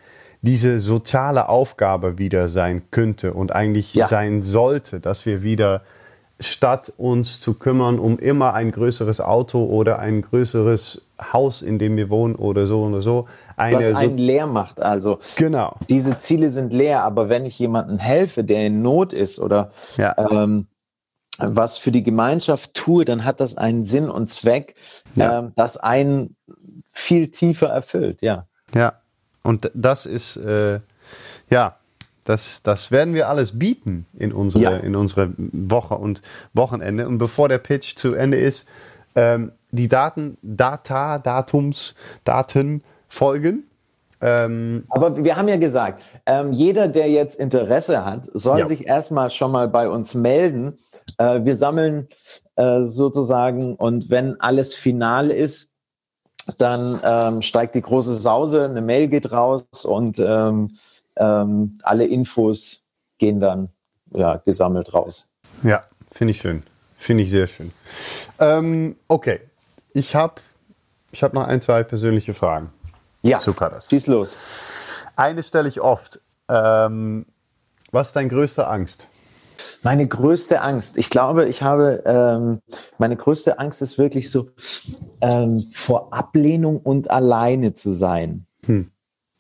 diese 0.42 0.80
soziale 0.80 1.50
Aufgabe 1.50 2.18
wieder 2.18 2.48
sein 2.48 2.84
könnte 2.92 3.34
und 3.34 3.54
eigentlich 3.54 3.94
ja. 3.94 4.08
sein 4.08 4.42
sollte, 4.42 5.00
dass 5.00 5.26
wir 5.26 5.44
wieder 5.44 5.82
statt 6.40 6.94
uns 6.98 7.40
zu 7.40 7.56
kümmern 7.56 7.98
um 7.98 8.20
immer 8.20 8.54
ein 8.54 8.72
größeres 8.72 9.22
Auto 9.22 9.66
oder 9.66 10.00
ein 10.00 10.22
größeres 10.22 11.08
Haus, 11.34 11.64
in 11.64 11.80
dem 11.80 11.98
wir 11.98 12.10
wohnen 12.10 12.36
oder 12.36 12.68
so 12.68 12.84
oder 12.84 13.02
so. 13.02 13.28
Eine 13.56 13.78
Was 13.78 13.96
einen 13.96 14.18
so 14.18 14.24
leer 14.24 14.46
macht. 14.46 14.80
Also 14.80 15.20
genau. 15.36 15.76
diese 15.90 16.20
Ziele 16.20 16.50
sind 16.50 16.74
leer, 16.74 17.04
aber 17.04 17.30
wenn 17.30 17.46
ich 17.46 17.58
jemandem 17.58 17.98
helfe, 17.98 18.44
der 18.44 18.68
in 18.68 18.84
Not 18.84 19.14
ist 19.14 19.40
oder 19.40 19.72
ja. 19.98 20.14
ähm, 20.32 20.68
was 21.40 21.78
für 21.78 21.92
die 21.92 22.04
Gemeinschaft 22.04 22.74
tue, 22.76 23.04
dann 23.04 23.26
hat 23.26 23.40
das 23.40 23.58
einen 23.58 23.84
Sinn 23.84 24.10
und 24.10 24.30
Zweck, 24.30 24.76
ja. 25.16 25.40
ähm, 25.40 25.54
das 25.56 25.78
einen 25.78 26.36
viel 26.92 27.30
tiefer 27.30 27.68
erfüllt. 27.68 28.22
Ja. 28.22 28.48
Und 29.48 29.72
das 29.74 30.06
ist, 30.06 30.36
äh, 30.36 30.82
ja, 31.50 31.78
das, 32.26 32.64
das 32.64 32.92
werden 32.92 33.14
wir 33.14 33.30
alles 33.30 33.58
bieten 33.58 34.06
in 34.20 34.34
unsere, 34.34 34.64
ja. 34.64 34.72
in 34.76 34.94
unsere 34.98 35.30
Woche 35.38 35.96
und 35.96 36.22
Wochenende. 36.54 37.08
Und 37.08 37.18
bevor 37.18 37.48
der 37.48 37.58
Pitch 37.58 37.96
zu 37.96 38.14
Ende 38.14 38.36
ist, 38.36 38.68
ähm, 39.16 39.54
die 39.72 39.88
Daten, 39.88 40.38
Data, 40.42 41.18
Datums, 41.20 41.94
Daten 42.26 42.84
folgen. 43.08 43.64
Ähm, 44.20 44.84
Aber 44.90 45.24
wir 45.24 45.38
haben 45.38 45.48
ja 45.48 45.56
gesagt, 45.56 46.04
ähm, 46.26 46.52
jeder, 46.52 46.90
der 46.90 47.10
jetzt 47.10 47.40
Interesse 47.40 48.04
hat, 48.04 48.24
soll 48.34 48.60
ja. 48.60 48.66
sich 48.66 48.86
erstmal 48.86 49.32
schon 49.32 49.54
mal 49.54 49.70
bei 49.70 49.88
uns 49.88 50.14
melden. 50.14 50.78
Äh, 51.18 51.46
wir 51.46 51.56
sammeln 51.56 52.10
äh, 52.58 52.82
sozusagen 52.82 53.76
und 53.76 54.10
wenn 54.10 54.42
alles 54.42 54.74
final 54.74 55.30
ist, 55.30 55.77
dann 56.58 57.00
ähm, 57.04 57.42
steigt 57.42 57.76
die 57.76 57.82
große 57.82 58.16
Sause, 58.16 58.66
eine 58.66 58.82
Mail 58.82 59.08
geht 59.08 59.32
raus 59.32 59.64
und 59.86 60.20
ähm, 60.20 60.78
ähm, 61.18 61.80
alle 61.84 62.06
Infos 62.06 62.86
gehen 63.18 63.40
dann 63.40 63.70
ja, 64.14 64.38
gesammelt 64.38 64.94
raus. 64.94 65.30
Ja, 65.64 65.84
finde 66.12 66.32
ich 66.32 66.40
schön. 66.40 66.64
Finde 66.98 67.24
ich 67.24 67.32
sehr 67.32 67.48
schön. 67.48 67.72
Ähm, 68.40 68.96
okay, 69.08 69.40
ich 69.94 70.16
habe 70.16 70.36
ich 71.12 71.24
hab 71.24 71.34
noch 71.34 71.48
ein, 71.48 71.62
zwei 71.62 71.84
persönliche 71.84 72.34
Fragen. 72.34 72.72
Ja, 73.22 73.40
zu 73.40 73.54
Kadas. 73.54 73.88
schieß 73.90 74.08
los. 74.08 74.36
Eine 75.16 75.44
stelle 75.44 75.68
ich 75.68 75.82
oft. 75.82 76.20
Ähm, 76.50 77.26
was 77.92 78.08
ist 78.08 78.16
deine 78.16 78.30
größte 78.30 78.68
Angst? 78.68 79.08
Meine 79.84 80.08
größte 80.08 80.62
Angst. 80.62 80.98
Ich 80.98 81.10
glaube, 81.10 81.48
ich 81.48 81.62
habe, 81.62 82.04
ähm, 82.06 82.62
meine 82.98 83.16
größte 83.16 83.60
Angst 83.60 83.82
ist 83.82 83.98
wirklich 83.98 84.30
so, 84.30 84.50
ähm, 85.22 85.64
vor 85.74 86.14
Ablehnung 86.14 86.80
und 86.80 87.10
alleine 87.10 87.74
zu 87.74 87.92
sein. 87.92 88.46
Hm. 88.66 88.92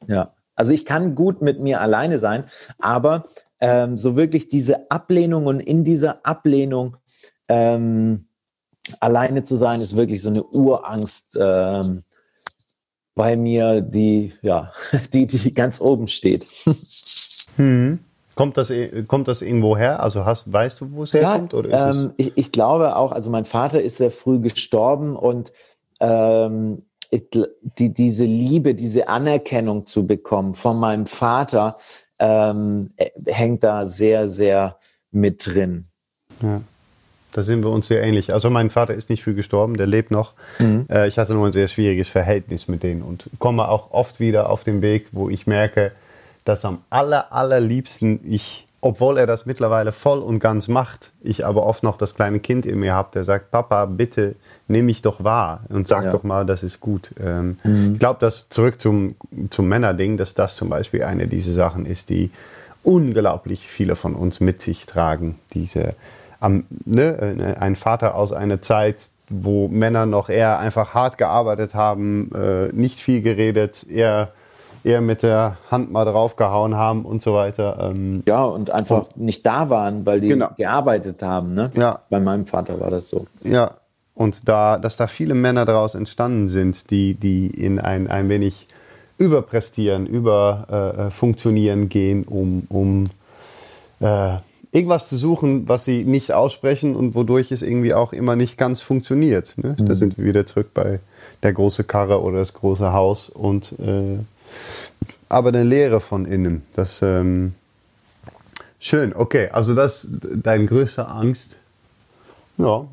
Ja. 0.08 0.34
Also 0.56 0.74
ich 0.74 0.86
kann 0.86 1.16
gut 1.16 1.42
mit 1.42 1.60
mir 1.60 1.82
alleine 1.82 2.18
sein, 2.18 2.46
aber 2.80 3.28
ähm, 3.60 3.98
so 3.98 4.16
wirklich 4.16 4.48
diese 4.48 4.90
Ablehnung 4.90 5.46
und 5.46 5.60
in 5.60 5.84
dieser 5.84 6.26
Ablehnung 6.26 6.98
ähm, 7.48 8.28
alleine 9.00 9.44
zu 9.44 9.56
sein, 9.56 9.82
ist 9.82 9.96
wirklich 9.96 10.22
so 10.22 10.30
eine 10.30 10.44
Urangst 10.44 11.38
ähm, 11.40 12.04
bei 13.16 13.36
mir, 13.36 13.82
die, 13.82 14.34
ja, 14.42 14.72
die, 15.14 15.28
die 15.28 15.54
ganz 15.54 15.82
oben 15.82 16.08
steht. 16.08 16.48
Hm. 17.58 18.00
Kommt 18.38 18.56
das, 18.56 18.72
kommt 19.08 19.28
das 19.28 19.42
irgendwo 19.42 19.76
her? 19.76 20.02
Also 20.02 20.24
hast, 20.24 20.52
weißt 20.52 20.80
du, 20.82 20.92
wo 20.92 21.04
es 21.04 21.14
herkommt? 21.14 21.54
Ja, 21.54 21.60
oder 21.60 21.92
ähm, 21.92 22.14
ich, 22.18 22.34
ich, 22.36 22.52
glaube 22.52 22.96
auch, 22.96 23.12
also 23.12 23.30
mein 23.30 23.46
Vater 23.46 23.82
ist 23.82 23.98
sehr 23.98 24.12
früh 24.12 24.40
gestorben 24.40 25.16
und 25.16 25.52
ähm, 26.00 26.84
die, 27.12 27.94
diese 27.94 28.26
Liebe, 28.26 28.76
diese 28.76 29.08
Anerkennung 29.08 29.86
zu 29.86 30.06
bekommen 30.06 30.54
von 30.54 30.80
meinem 30.80 31.08
Vater, 31.08 31.78
ähm, 32.20 32.92
hängt 33.26 33.64
da 33.64 33.86
sehr, 33.86 34.28
sehr 34.28 34.78
mit 35.12 35.46
drin. 35.46 35.88
Ja. 36.42 36.62
Da 37.34 37.44
sind 37.44 37.64
wir 37.64 37.70
uns 37.70 37.88
sehr 37.88 38.02
ähnlich. 38.02 38.34
Also 38.34 38.50
mein 38.50 38.70
Vater 38.70 38.94
ist 38.94 39.10
nicht 39.10 39.24
früh 39.24 39.34
gestorben, 39.34 39.78
der 39.78 39.86
lebt 39.86 40.12
noch. 40.12 40.34
Mhm. 40.60 40.88
Äh, 40.90 41.08
ich 41.08 41.18
hatte 41.20 41.34
nur 41.34 41.46
ein 41.46 41.54
sehr 41.54 41.68
schwieriges 41.68 42.08
Verhältnis 42.08 42.68
mit 42.68 42.84
denen 42.84 43.02
und 43.02 43.30
komme 43.38 43.68
auch 43.68 43.92
oft 43.92 44.20
wieder 44.20 44.50
auf 44.50 44.64
den 44.64 44.82
Weg, 44.82 45.08
wo 45.12 45.30
ich 45.30 45.46
merke, 45.46 45.92
dass 46.48 46.64
am 46.66 46.80
aller, 46.90 47.34
allerliebsten 47.34 48.20
ich, 48.24 48.66
obwohl 48.82 49.18
er 49.18 49.28
das 49.28 49.46
mittlerweile 49.46 49.92
voll 49.92 50.20
und 50.20 50.40
ganz 50.40 50.68
macht, 50.68 51.12
ich 51.22 51.46
aber 51.46 51.66
oft 51.66 51.84
noch 51.84 51.98
das 51.98 52.16
kleine 52.16 52.40
Kind 52.40 52.66
in 52.66 52.80
mir 52.80 52.94
habe, 52.94 53.10
der 53.14 53.24
sagt, 53.24 53.52
Papa, 53.52 53.86
bitte 53.86 54.36
nimm 54.68 54.86
mich 54.86 55.02
doch 55.02 55.24
wahr 55.24 55.62
und 55.70 55.88
sag 55.88 56.06
ja. 56.06 56.12
doch 56.12 56.24
mal, 56.24 56.46
das 56.46 56.64
ist 56.64 56.80
gut. 56.80 57.12
Ähm, 57.22 57.58
mhm. 57.64 57.94
Ich 57.94 58.00
glaube, 58.00 58.20
dass 58.20 58.50
zurück 58.50 58.80
zum, 58.80 59.16
zum 59.50 59.68
Männerding, 59.68 60.18
dass 60.18 60.36
das 60.36 60.56
zum 60.56 60.70
Beispiel 60.70 61.04
eine 61.04 61.28
dieser 61.28 61.52
Sachen 61.52 61.86
ist, 61.86 62.10
die 62.10 62.32
unglaublich 62.84 63.68
viele 63.68 63.96
von 63.96 64.16
uns 64.16 64.40
mit 64.40 64.62
sich 64.62 64.86
tragen. 64.86 65.36
Diese, 65.54 65.96
am, 66.40 66.64
ne, 66.86 67.58
ein 67.60 67.76
Vater 67.76 68.16
aus 68.16 68.32
einer 68.32 68.62
Zeit, 68.62 69.10
wo 69.30 69.68
Männer 69.68 70.06
noch 70.06 70.30
eher 70.30 70.60
einfach 70.60 70.94
hart 70.94 71.18
gearbeitet 71.18 71.76
haben, 71.76 72.32
äh, 72.34 72.68
nicht 72.72 73.00
viel 73.00 73.22
geredet, 73.22 73.86
eher 73.90 74.32
eher 74.84 75.02
mit 75.02 75.24
der 75.24 75.58
Hand 75.70 75.92
mal 75.92 76.06
draufgehauen 76.06 76.76
haben 76.76 77.04
und 77.04 77.22
so 77.22 77.34
weiter. 77.34 77.90
Ähm, 77.92 78.24
ja, 78.28 78.44
und 78.44 78.72
einfach 78.72 79.08
und, 79.10 79.18
nicht 79.18 79.46
da 79.46 79.70
waren, 79.70 80.06
weil 80.06 80.22
die 80.22 80.30
genau. 80.30 80.50
gearbeitet 80.58 81.22
haben. 81.22 81.54
Ne? 81.54 81.72
Ja. 81.76 82.00
Bei 82.10 82.20
meinem 82.20 82.46
Vater 82.46 82.80
war 82.80 82.92
das 82.92 83.10
so. 83.10 83.26
Ja, 83.44 83.72
und 84.14 84.50
da, 84.50 84.80
dass 84.80 84.98
da 84.98 85.08
viele 85.08 85.36
Männer 85.36 85.66
daraus 85.66 85.94
entstanden 85.94 86.50
sind, 86.50 86.90
die, 86.90 87.14
die 87.14 87.48
in 87.48 87.80
ein, 87.80 88.08
ein 88.08 88.30
wenig 88.30 88.68
überprestieren, 89.18 90.08
überfunktionieren 90.08 91.84
äh, 91.84 91.88
gehen, 91.88 92.24
um, 92.24 92.64
um 92.70 93.06
äh, 94.00 94.38
irgendwas 94.72 95.10
zu 95.10 95.18
suchen, 95.18 95.68
was 95.68 95.86
sie 95.86 96.04
nicht 96.04 96.32
aussprechen 96.32 96.96
und 96.96 97.16
wodurch 97.16 97.52
es 97.52 97.62
irgendwie 97.62 97.94
auch 97.94 98.14
immer 98.14 98.36
nicht 98.36 98.58
ganz 98.58 98.82
funktioniert. 98.82 99.54
Ne? 99.58 99.76
Mhm. 99.80 99.86
Da 99.86 99.96
sind 99.96 100.18
wir 100.18 100.26
wieder 100.26 100.46
zurück 100.46 100.72
bei 100.74 101.00
der 101.44 101.54
große 101.54 101.84
Karre 101.84 102.22
oder 102.22 102.40
das 102.40 102.54
große 102.54 102.94
Haus 102.94 103.30
und 103.30 103.74
äh, 103.80 104.20
aber 105.30 105.50
eine 105.50 105.64
Lehre 105.64 106.00
von 106.00 106.26
innen. 106.26 106.64
Das 106.74 107.02
ähm, 107.02 107.54
schön. 108.80 109.16
Okay, 109.16 109.50
also 109.52 109.76
das 109.76 110.04
ist 110.04 110.22
deine 110.44 110.66
größte 110.66 111.08
Angst. 111.08 111.58
Ja. 112.58 112.88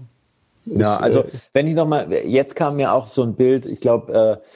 Ja, 0.67 0.97
also 0.97 1.21
äh, 1.21 1.29
wenn 1.53 1.67
ich 1.67 1.75
noch 1.75 1.87
mal, 1.87 2.11
jetzt 2.13 2.57
kam 2.57 2.77
mir 2.77 2.93
auch 2.93 3.07
so 3.07 3.23
ein 3.23 3.35
Bild. 3.35 3.67
Ich 3.67 3.81
glaube, 3.81 4.41
äh, 4.43 4.49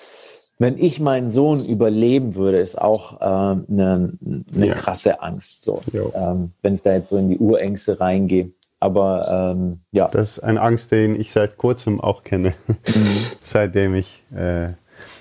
wenn 0.59 0.79
ich 0.79 1.01
meinen 1.01 1.31
Sohn 1.31 1.65
überleben 1.65 2.35
würde, 2.35 2.59
ist 2.59 2.81
auch 2.81 3.21
eine 3.21 3.63
äh, 3.69 3.73
ne, 3.73 4.13
ne 4.51 4.67
ja. 4.67 4.75
krasse 4.75 5.23
Angst. 5.23 5.63
So, 5.63 5.83
ähm, 6.15 6.53
wenn 6.63 6.75
ich 6.75 6.83
da 6.83 6.93
jetzt 6.93 7.11
so 7.11 7.19
in 7.19 7.29
die 7.29 7.39
Urängste 7.39 8.01
reingehe. 8.01 8.51
Aber 8.81 9.55
ähm, 9.57 9.81
ja. 9.93 10.09
Das 10.09 10.39
ist 10.39 10.41
eine 10.41 10.61
Angst, 10.61 10.93
den 10.93 11.21
ich 11.21 11.33
seit 11.33 11.57
kurzem 11.59 12.01
auch 12.01 12.23
kenne. 12.23 12.55
Mhm. 12.67 13.07
Seitdem 13.43 13.95
ich 13.95 14.23
äh, 14.35 14.69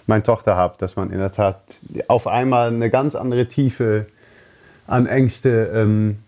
meine 0.08 0.24
Tochter 0.24 0.56
habe, 0.56 0.76
dass 0.78 0.96
man 0.96 1.12
in 1.12 1.20
der 1.20 1.32
Tat 1.32 1.60
auf 2.08 2.28
einmal 2.28 2.70
eine 2.70 2.90
ganz 2.90 3.16
andere 3.16 3.48
Tiefe 3.48 4.08
an 4.88 5.06
Ängste 5.06 5.72
ähm, 5.74 6.20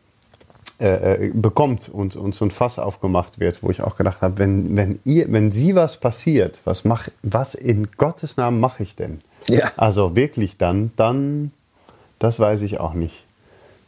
äh, 0.79 1.25
äh, 1.25 1.31
bekommt 1.33 1.89
und, 1.89 2.15
und 2.15 2.33
so 2.33 2.45
ein 2.45 2.51
Fass 2.51 2.79
aufgemacht 2.79 3.39
wird, 3.39 3.63
wo 3.63 3.69
ich 3.69 3.81
auch 3.81 3.97
gedacht 3.97 4.21
habe, 4.21 4.37
wenn, 4.37 4.77
wenn, 4.77 4.99
ihr, 5.03 5.31
wenn 5.31 5.51
sie 5.51 5.75
was 5.75 5.97
passiert, 5.97 6.61
was, 6.63 6.85
mach, 6.85 7.09
was 7.21 7.53
in 7.53 7.89
Gottes 7.97 8.37
Namen 8.37 8.61
mache 8.61 8.83
ich 8.83 8.95
denn? 8.95 9.19
Ja. 9.49 9.71
Also 9.75 10.15
wirklich 10.15 10.57
dann, 10.57 10.91
dann, 10.95 11.51
das 12.17 12.39
weiß 12.39 12.61
ich 12.61 12.79
auch 12.79 12.93
nicht. 12.93 13.25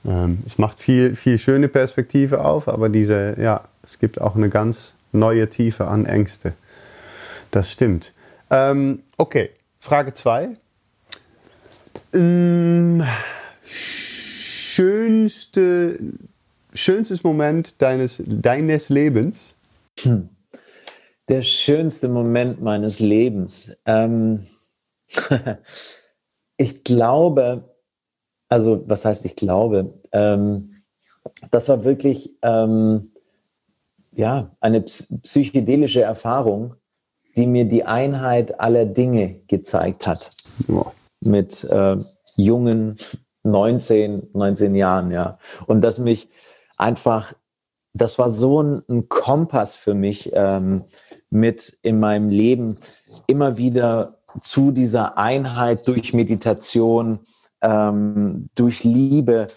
Ähm, 0.06 0.44
es 0.46 0.58
macht 0.58 0.80
viel, 0.80 1.16
viel 1.16 1.38
schöne 1.38 1.68
Perspektive 1.70 2.44
auf, 2.44 2.68
aber 2.68 2.89
diese, 2.89 3.36
ja, 3.39 3.62
es 3.84 4.00
gibt 4.00 4.20
auch 4.20 4.36
eine 4.36 4.50
ganz 4.50 4.94
neue 5.14 5.50
Tiefe 5.50 5.88
an 5.88 6.06
Ängste. 6.06 6.54
Das 7.52 7.72
stimmt. 7.72 8.12
Ähm, 8.50 9.00
okay, 9.18 9.50
Frage 9.84 10.13
2. 10.13 10.57
Ähm, 12.13 13.03
schönste, 14.71 15.97
schönstes 16.71 17.23
Moment 17.23 17.82
deines, 17.82 18.21
deines 18.27 18.89
Lebens? 18.89 19.55
Hm. 20.01 20.29
Der 21.27 21.41
schönste 21.41 22.09
Moment 22.09 22.61
meines 22.61 22.99
Lebens. 22.99 23.75
Ähm, 23.88 24.45
ich 26.57 26.84
glaube, 26.84 27.75
also 28.49 28.84
was 28.88 29.03
heißt 29.03 29.25
ich 29.25 29.36
glaube? 29.36 29.99
Ähm, 30.11 30.69
das 31.49 31.69
war 31.69 31.84
wirklich 31.84 32.38
ähm, 32.43 33.11
ja 34.11 34.55
eine 34.59 34.82
psychedelische 34.82 36.03
Erfahrung, 36.03 36.75
die 37.36 37.47
mir 37.47 37.65
die 37.65 37.84
Einheit 37.84 38.59
aller 38.59 38.86
Dinge 38.86 39.41
gezeigt 39.47 40.07
hat. 40.07 40.32
Ja. 40.67 40.86
Mit 41.21 41.63
äh, 41.65 41.97
jungen 42.36 42.97
19, 43.43 44.29
19 44.34 44.75
Jahren, 44.75 45.11
ja. 45.11 45.38
Und 45.65 45.82
das 45.82 45.99
mich 45.99 46.29
einfach, 46.77 47.34
das 47.93 48.19
war 48.19 48.29
so 48.29 48.61
ein, 48.61 48.84
ein 48.89 49.09
Kompass 49.09 49.75
für 49.75 49.93
mich 49.93 50.32
ähm, 50.34 50.84
mit 51.29 51.77
in 51.82 51.99
meinem 51.99 52.29
Leben, 52.29 52.77
immer 53.27 53.57
wieder 53.57 54.15
zu 54.41 54.71
dieser 54.71 55.17
Einheit 55.17 55.88
durch 55.88 56.13
Meditation, 56.13 57.19
ähm, 57.61 58.49
durch 58.55 58.84
Liebe 58.84 59.47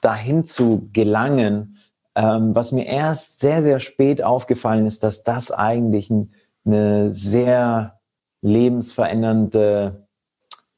dahin 0.00 0.44
zu 0.44 0.88
gelangen, 0.92 1.76
ähm, 2.14 2.54
was 2.54 2.72
mir 2.72 2.86
erst 2.86 3.40
sehr, 3.40 3.62
sehr 3.62 3.80
spät 3.80 4.22
aufgefallen 4.22 4.86
ist, 4.86 5.02
dass 5.02 5.24
das 5.24 5.50
eigentlich 5.50 6.10
ein 6.10 6.32
eine 6.64 7.12
sehr 7.12 8.00
lebensverändernde 8.42 10.06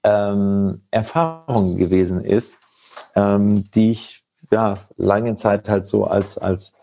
ähm, 0.02 0.82
Erfahrung 0.90 1.76
gewesen 1.76 2.24
ist, 2.24 2.58
ähm, 3.14 3.68
die 3.74 3.90
ich 3.90 4.24
ja 4.50 4.78
lange 4.96 5.34
Zeit 5.34 5.68
halt 5.68 5.86
so 5.86 6.04
als 6.04 6.38
als 6.38 6.74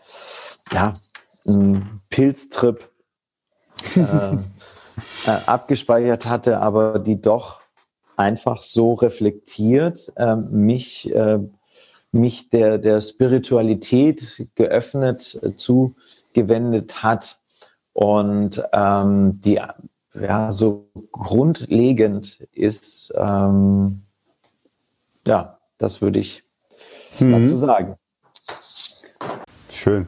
ja 0.72 0.94
Pilztrip 2.10 2.90
äh, 3.96 4.00
äh, 5.26 5.38
abgespeichert 5.46 6.26
hatte, 6.26 6.60
aber 6.60 6.98
die 6.98 7.20
doch 7.20 7.60
einfach 8.16 8.60
so 8.60 8.92
reflektiert 8.92 10.12
äh, 10.16 10.36
mich 10.36 11.12
mich 12.12 12.50
der 12.50 12.78
der 12.78 13.00
Spiritualität 13.00 14.48
geöffnet 14.54 15.38
äh, 15.42 15.56
zugewendet 15.56 17.02
hat 17.02 17.38
und 17.94 18.62
ähm, 18.72 19.40
die 19.40 19.60
ja 20.14 20.50
so 20.50 20.90
grundlegend 21.10 22.46
ist, 22.52 23.12
ähm, 23.16 24.02
ja, 25.26 25.58
das 25.78 26.02
würde 26.02 26.18
ich 26.18 26.44
mhm. 27.18 27.32
dazu 27.32 27.56
sagen. 27.56 27.96
Schön. 29.70 30.06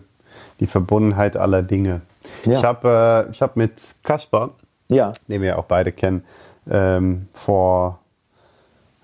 Die 0.61 0.67
Verbundenheit 0.67 1.37
aller 1.37 1.63
Dinge. 1.63 2.03
Ja. 2.45 2.59
Ich 2.59 2.65
habe 2.65 3.29
äh, 3.31 3.35
hab 3.41 3.57
mit 3.57 3.95
Kaspar, 4.03 4.51
ja. 4.91 5.13
den 5.29 5.43
wir 5.43 5.59
auch 5.59 5.65
beide 5.65 5.93
kennen, 5.93 6.25
ähm, 6.71 7.29
vor 7.33 8.01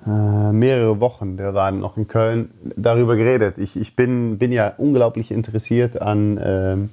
äh, 0.06 0.52
mehrere 0.52 1.00
Wochen, 1.00 1.36
der 1.36 1.54
war 1.54 1.70
noch 1.70 1.96
in 1.96 2.08
Köln, 2.08 2.50
darüber 2.76 3.16
geredet. 3.16 3.58
Ich, 3.58 3.76
ich 3.76 3.94
bin, 3.94 4.38
bin 4.38 4.52
ja 4.52 4.72
unglaublich 4.76 5.30
interessiert 5.30 6.00
an, 6.00 6.40
ähm, 6.42 6.90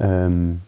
ähm, 0.00 0.62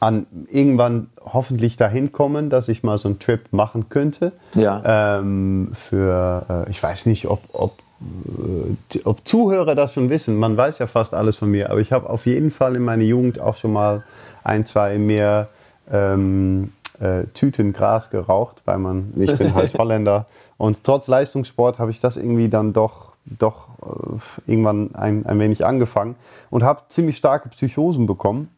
an 0.00 0.26
irgendwann 0.50 1.08
hoffentlich 1.24 1.76
dahin 1.76 2.12
kommen, 2.12 2.50
dass 2.50 2.68
ich 2.68 2.82
mal 2.82 2.98
so 2.98 3.08
einen 3.08 3.18
Trip 3.18 3.40
machen 3.52 3.88
könnte. 3.88 4.32
Ja. 4.54 5.18
Ähm, 5.18 5.72
für, 5.74 6.46
äh, 6.48 6.70
ich 6.70 6.82
weiß 6.82 7.06
nicht, 7.06 7.26
ob, 7.26 7.40
ob, 7.52 7.78
äh, 8.00 8.98
ob 9.04 9.26
Zuhörer 9.26 9.74
das 9.74 9.94
schon 9.94 10.10
wissen. 10.10 10.36
Man 10.36 10.56
weiß 10.56 10.78
ja 10.78 10.86
fast 10.86 11.14
alles 11.14 11.36
von 11.36 11.50
mir, 11.50 11.70
aber 11.70 11.80
ich 11.80 11.92
habe 11.92 12.08
auf 12.08 12.26
jeden 12.26 12.50
Fall 12.50 12.76
in 12.76 12.82
meiner 12.82 13.02
Jugend 13.02 13.40
auch 13.40 13.56
schon 13.56 13.72
mal 13.72 14.04
ein, 14.44 14.66
zwei 14.66 14.98
mehr 14.98 15.48
ähm, 15.90 16.72
äh, 17.00 17.24
Tüten 17.34 17.72
Gras 17.72 18.10
geraucht, 18.10 18.62
weil 18.64 18.78
man, 18.78 19.12
ich 19.16 19.36
bin 19.36 19.54
halt 19.54 19.74
Holländer. 19.78 20.26
Und 20.58 20.84
trotz 20.84 21.08
Leistungssport 21.08 21.80
habe 21.80 21.90
ich 21.90 22.00
das 22.00 22.16
irgendwie 22.16 22.48
dann 22.48 22.72
doch, 22.72 23.14
doch 23.24 23.68
äh, 23.82 24.50
irgendwann 24.50 24.94
ein, 24.94 25.26
ein 25.26 25.40
wenig 25.40 25.66
angefangen 25.66 26.14
und 26.50 26.62
habe 26.62 26.82
ziemlich 26.88 27.16
starke 27.16 27.48
Psychosen 27.48 28.06
bekommen 28.06 28.48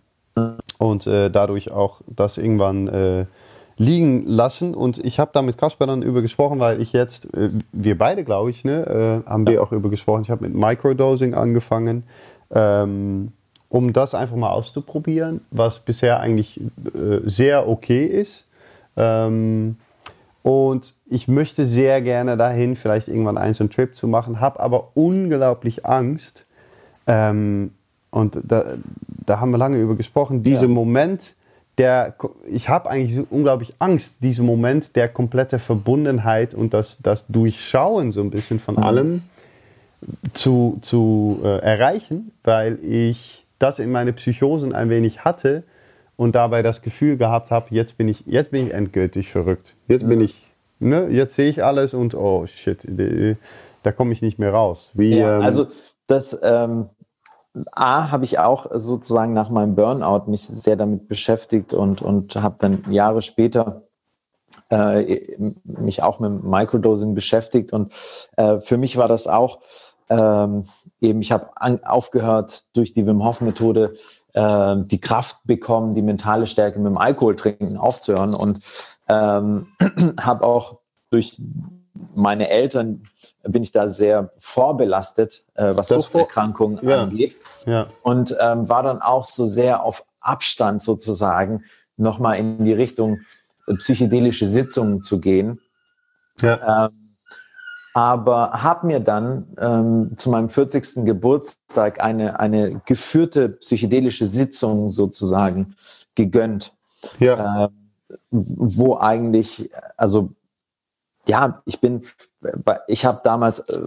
und 0.79 1.07
äh, 1.07 1.31
dadurch 1.31 1.70
auch 1.70 2.01
das 2.07 2.39
irgendwann 2.39 2.89
äh, 2.89 3.27
liegen 3.77 4.25
lassen. 4.25 4.75
Und 4.75 5.05
ich 5.05 5.18
habe 5.18 5.31
da 5.33 5.43
mit 5.43 5.59
Kasper 5.59 5.87
dann 5.87 6.03
über 6.03 6.22
gesprochen, 6.22 6.61
weil 6.61 6.81
ich 6.81 6.93
jetzt, 6.93 7.35
äh, 7.37 7.51
wir 7.72 7.99
beide 7.99 8.25
glaube 8.25 8.51
ich, 8.51 8.64
ne, 8.64 9.22
äh, 9.27 9.29
haben 9.29 9.47
wir 9.47 9.62
auch 9.62 9.72
über 9.72 9.91
gesprochen. 9.91 10.22
Ich 10.22 10.31
habe 10.31 10.49
mit 10.49 10.55
Microdosing 10.55 11.35
angefangen. 11.35 12.05
Ähm, 12.51 13.33
um 13.75 13.93
das 13.93 14.14
einfach 14.14 14.37
mal 14.37 14.51
auszuprobieren, 14.51 15.41
was 15.51 15.81
bisher 15.81 16.20
eigentlich 16.20 16.61
äh, 16.61 17.20
sehr 17.25 17.68
okay 17.68 18.05
ist. 18.05 18.47
Ähm, 18.97 19.77
und 20.45 20.95
ich 21.07 21.27
möchte 21.27 21.64
sehr 21.64 22.01
gerne 22.01 22.37
dahin, 22.37 22.77
vielleicht 22.77 23.09
irgendwann 23.09 23.37
einen 23.37 23.55
so 23.55 23.64
einen 23.64 23.70
Trip 23.70 23.97
zu 23.97 24.07
machen, 24.07 24.41
habe 24.41 24.61
aber 24.61 24.91
unglaublich 24.95 25.87
Angst. 25.87 26.47
Ähm, 27.09 27.72
und 28.15 28.39
da, 28.45 28.75
da 29.27 29.41
haben 29.41 29.51
wir 29.51 29.59
lange 29.59 29.79
über 29.79 29.97
gesprochen. 29.97 30.45
Dieser 30.45 30.67
ja. 30.67 30.73
Moment, 30.73 31.35
der, 31.79 32.15
ich 32.47 32.69
habe 32.69 32.89
eigentlich 32.89 33.17
so 33.17 33.27
unglaublich 33.29 33.75
Angst, 33.81 34.23
diesen 34.23 34.47
Moment 34.47 34.95
der 34.95 35.09
komplette 35.09 35.59
Verbundenheit 35.59 36.55
und 36.55 36.75
das, 36.75 36.99
das 37.03 37.27
Durchschauen 37.27 38.12
so 38.12 38.21
ein 38.21 38.31
bisschen 38.31 38.61
von 38.61 38.77
mhm. 38.77 38.83
allem 38.85 39.23
zu, 40.33 40.79
zu 40.83 41.41
äh, 41.43 41.59
erreichen, 41.59 42.31
weil 42.45 42.79
ich 42.85 43.45
das 43.59 43.81
in 43.81 43.91
meine 43.91 44.12
Psychosen 44.12 44.73
ein 44.73 44.91
wenig 44.91 45.25
hatte 45.25 45.65
und 46.15 46.37
dabei 46.37 46.62
das 46.62 46.83
Gefühl 46.83 47.17
gehabt 47.17 47.51
habe, 47.51 47.67
jetzt 47.71 47.99
bin 47.99 48.07
ich, 48.07 48.23
jetzt 48.27 48.53
bin 48.53 48.69
ich 48.69 48.75
endgültig 48.75 49.33
verrückt. 49.33 49.75
Jetzt 49.89 50.03
ja. 50.03 50.09
bin 50.09 50.21
ich, 50.21 50.41
ne, 50.79 51.09
jetzt 51.11 51.35
sehe 51.35 51.51
ich 51.51 51.65
alles 51.65 51.95
und 51.95 52.15
oh 52.15 52.47
shit, 52.47 52.87
da 53.83 53.91
komme 53.91 54.12
ich 54.12 54.23
nicht 54.23 54.39
mehr 54.39 54.53
raus. 54.53 54.93
Wie, 54.95 55.17
ja, 55.17 55.39
ähm, 55.39 55.43
also 55.43 55.67
das 56.07 56.39
ähm, 56.43 56.91
A 57.73 58.11
habe 58.11 58.25
ich 58.25 58.39
auch 58.39 58.67
sozusagen 58.75 59.33
nach 59.33 59.51
meinem 59.51 59.75
Burnout 59.75 60.29
mich 60.29 60.47
sehr 60.47 60.77
damit 60.77 61.09
beschäftigt 61.09 61.73
und, 61.73 62.03
und 62.03 62.37
habe 62.37 62.57
dann 62.59 62.91
Jahre 62.91 63.23
später 63.23 63.83
äh, 64.71 65.39
mich 65.65 66.03
auch 66.03 66.19
mit 66.19 66.43
Microdosing 66.43 67.15
beschäftigt. 67.15 67.73
Und 67.73 67.93
äh, 68.37 68.61
für 68.61 68.77
mich 68.77 68.97
war 68.97 69.09
das 69.09 69.29
auch 69.29 69.61
ähm, 70.11 70.65
eben, 71.01 71.21
ich 71.23 71.33
habe 71.33 71.51
aufgehört, 71.85 72.65
durch 72.75 72.93
die 72.93 73.07
Wim 73.07 73.25
Hof 73.25 73.41
Methode 73.41 73.95
äh, 74.33 74.77
die 74.79 75.01
Kraft 75.01 75.39
bekommen, 75.45 75.95
die 75.95 76.03
mentale 76.03 76.47
Stärke 76.47 76.79
mit 76.79 76.87
dem 76.87 76.99
Alkohol 76.99 77.37
trinken 77.37 77.77
aufzuhören. 77.77 78.35
Und 78.35 78.61
ähm, 79.09 79.69
habe 80.21 80.45
auch 80.45 80.79
durch 81.11 81.41
meine 82.15 82.49
Eltern 82.49 83.05
bin 83.49 83.63
ich 83.63 83.73
da 83.73 83.89
sehr 83.89 84.33
vorbelastet, 84.39 85.47
äh, 85.55 85.73
was 85.77 85.89
Suchterkrankungen 85.89 86.79
ja. 86.83 87.03
angeht. 87.03 87.37
Ja. 87.67 87.89
Und 88.03 88.37
ähm, 88.41 88.69
war 88.69 88.83
dann 88.83 89.03
auch 89.03 89.25
so 89.25 89.45
sehr 89.47 89.83
auf 89.83 90.05
Abstand 90.21 90.83
sozusagen 90.83 91.65
nochmal 91.97 92.39
in 92.39 92.65
die 92.65 92.73
Richtung 92.73 93.21
äh, 93.67 93.75
psychedelische 93.75 94.47
Sitzungen 94.47 95.03
zu 95.03 95.21
gehen. 95.21 95.61
Ja. 96.41 96.87
Ähm, 96.87 97.17
aber 97.95 98.51
habe 98.63 98.89
mir 98.89 98.99
dann 98.99 99.47
ähm, 99.57 100.17
zu 100.17 100.29
meinem 100.29 100.49
40. 100.49 101.05
Geburtstag 101.05 102.03
eine, 102.03 102.41
eine 102.41 102.81
geführte 102.87 103.51
psychedelische 103.51 104.27
Sitzung 104.27 104.89
sozusagen 104.89 105.77
gegönnt. 106.17 106.73
Ja. 107.21 107.67
Äh, 107.67 107.69
wo 108.31 108.99
eigentlich, 108.99 109.71
also 109.97 110.31
ja, 111.27 111.62
ich 111.64 111.81
bin, 111.81 112.03
ich 112.87 113.05
habe 113.05 113.20
damals, 113.25 113.61
äh, 113.61 113.81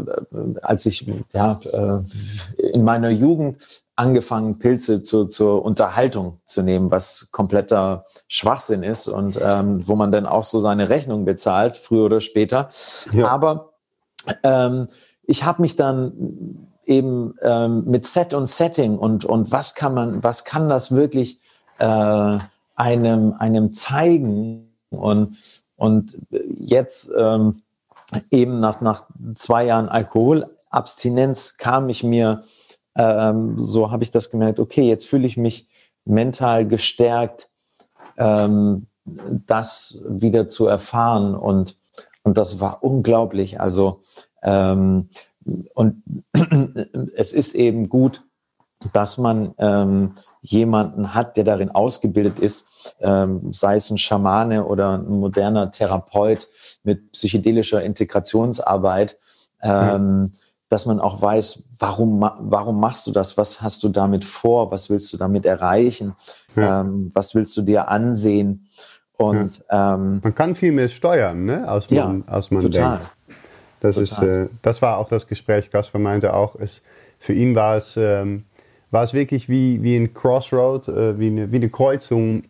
als 0.61 0.85
ich 0.85 1.07
ja, 1.33 1.59
äh, 1.71 2.71
in 2.71 2.83
meiner 2.83 3.09
Jugend 3.09 3.57
angefangen, 3.95 4.59
Pilze 4.59 5.01
zu, 5.01 5.25
zur 5.25 5.63
Unterhaltung 5.65 6.39
zu 6.45 6.61
nehmen, 6.61 6.91
was 6.91 7.29
kompletter 7.31 8.05
Schwachsinn 8.27 8.83
ist 8.83 9.07
und 9.07 9.39
ähm, 9.43 9.87
wo 9.87 9.95
man 9.95 10.11
dann 10.11 10.25
auch 10.25 10.43
so 10.43 10.59
seine 10.59 10.89
Rechnung 10.89 11.25
bezahlt, 11.25 11.77
früher 11.77 12.05
oder 12.05 12.21
später. 12.21 12.69
Ja. 13.11 13.27
Aber 13.27 13.73
ähm, 14.43 14.87
ich 15.23 15.43
habe 15.43 15.61
mich 15.61 15.75
dann 15.75 16.67
eben 16.85 17.35
ähm, 17.41 17.85
mit 17.85 18.05
Set 18.05 18.33
und 18.33 18.47
Setting 18.47 18.97
und, 18.97 19.25
und 19.25 19.51
was 19.51 19.75
kann 19.75 19.93
man, 19.93 20.23
was 20.23 20.45
kann 20.45 20.69
das 20.69 20.91
wirklich 20.91 21.39
äh, 21.79 22.37
einem, 22.75 23.33
einem 23.33 23.73
zeigen 23.73 24.71
und, 24.89 25.35
und 25.77 26.17
jetzt 26.59 27.11
ähm, 27.17 27.61
eben 28.29 28.59
nach, 28.59 28.81
nach 28.81 29.05
zwei 29.35 29.65
Jahren 29.65 29.89
Alkoholabstinenz 29.89 31.57
kam 31.57 31.87
ich 31.89 32.03
mir, 32.03 32.43
ähm, 32.95 33.59
so 33.59 33.91
habe 33.91 34.03
ich 34.03 34.11
das 34.11 34.29
gemerkt, 34.29 34.59
okay, 34.59 34.87
jetzt 34.87 35.07
fühle 35.07 35.27
ich 35.27 35.37
mich 35.37 35.67
mental 36.03 36.67
gestärkt, 36.67 37.49
ähm, 38.17 38.87
das 39.05 40.03
wieder 40.09 40.49
zu 40.49 40.67
erfahren 40.67 41.33
und 41.33 41.77
und 42.27 42.37
das 42.37 42.59
war 42.59 42.83
unglaublich. 42.83 43.61
Also, 43.61 44.01
ähm, 44.43 45.07
und 45.73 46.03
es 47.15 47.31
ist 47.31 47.55
eben 47.55 47.87
gut, 47.87 48.25
dass 48.91 49.17
man 49.17 49.55
ähm, 49.59 50.15
jemanden 50.49 51.13
hat, 51.13 51.37
der 51.37 51.43
darin 51.43 51.71
ausgebildet 51.71 52.39
ist, 52.39 52.95
ähm, 53.01 53.51
sei 53.51 53.75
es 53.75 53.89
ein 53.89 53.97
Schamane 53.97 54.65
oder 54.65 54.97
ein 54.97 55.07
moderner 55.07 55.71
Therapeut 55.71 56.47
mit 56.83 57.11
psychedelischer 57.11 57.83
Integrationsarbeit, 57.83 59.17
ähm, 59.61 60.21
mhm. 60.21 60.31
dass 60.69 60.85
man 60.85 60.99
auch 60.99 61.21
weiß, 61.21 61.63
warum, 61.79 62.21
warum 62.39 62.79
machst 62.79 63.07
du 63.07 63.11
das? 63.11 63.37
Was 63.37 63.61
hast 63.61 63.83
du 63.83 63.89
damit 63.89 64.23
vor? 64.23 64.71
Was 64.71 64.89
willst 64.89 65.11
du 65.11 65.17
damit 65.17 65.45
erreichen? 65.45 66.15
Ähm, 66.55 67.11
was 67.13 67.35
willst 67.35 67.55
du 67.57 67.61
dir 67.61 67.87
ansehen? 67.89 68.67
Und, 69.17 69.63
ja. 69.69 69.95
ähm, 69.95 70.21
man 70.23 70.33
kann 70.33 70.55
viel 70.55 70.71
mehr 70.71 70.87
steuern, 70.87 71.45
ne? 71.45 71.67
als 71.67 71.89
man, 71.89 72.23
ja, 72.25 72.33
als 72.33 72.51
man 72.51 72.61
total. 72.61 72.99
denkt. 72.99 73.15
Das, 73.79 73.95
total. 73.95 74.27
ist, 74.27 74.47
äh, 74.47 74.49
das 74.61 74.81
war 74.81 74.97
auch 74.97 75.09
das 75.09 75.27
Gespräch. 75.27 75.69
Kasper 75.69 75.99
meinte 75.99 76.33
auch, 76.33 76.55
es, 76.55 76.81
für 77.19 77.33
ihn 77.33 77.53
war 77.55 77.77
es, 77.77 77.97
ähm, 77.97 78.45
war 78.91 79.03
es 79.03 79.13
wirklich 79.13 79.49
wie, 79.49 79.81
wie 79.83 79.95
ein 79.95 80.13
Crossroad, 80.13 80.87
äh, 80.87 81.19
wie, 81.19 81.27
eine, 81.27 81.51
wie 81.51 81.57
eine 81.57 81.69
Kreuzung, 81.69 82.43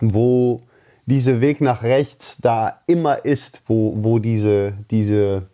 wo 0.00 0.60
dieser 1.06 1.40
Weg 1.40 1.60
nach 1.60 1.82
rechts 1.82 2.38
da 2.38 2.80
immer 2.86 3.24
ist, 3.24 3.62
wo, 3.66 3.94
wo 3.96 4.18
diese, 4.18 4.72
diese 4.90 5.46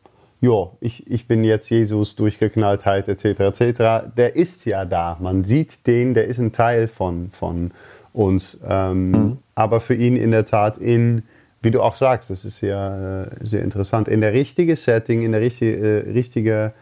ja, 0.43 0.71
ich, 0.81 1.09
ich 1.09 1.29
bin 1.29 1.45
jetzt 1.45 1.71
Jesus, 1.71 2.17
Durchgeknalltheit 2.17 3.09
etc. 3.09 3.25
etc. 3.41 4.13
Der 4.17 4.35
ist 4.35 4.65
ja 4.67 4.85
da. 4.85 5.17
Man 5.21 5.45
sieht 5.45 5.87
den, 5.87 6.15
der 6.15 6.27
ist 6.27 6.39
ein 6.39 6.51
Teil 6.51 6.89
von, 6.89 7.31
von 7.31 7.71
uns. 8.13 8.59
Ähm, 8.69 9.11
mhm. 9.11 9.39
Aber 9.55 9.79
für 9.79 9.95
ihn 9.95 10.17
in 10.17 10.33
der 10.33 10.45
Tat 10.45 10.79
in, 10.79 11.23
wie 11.63 11.71
du 11.71 11.81
auch 11.81 11.95
sagst, 11.95 12.31
das 12.31 12.45
ist 12.45 12.61
ja 12.61 13.23
äh, 13.23 13.27
sehr 13.41 13.63
interessant, 13.63 14.09
in 14.09 14.21
der 14.21 14.33
richtigen 14.33 14.75
Setting, 14.75 15.23
in 15.23 15.31
der 15.31 15.41
richtige, 15.41 15.77
äh, 15.77 16.11
richtige 16.11 16.73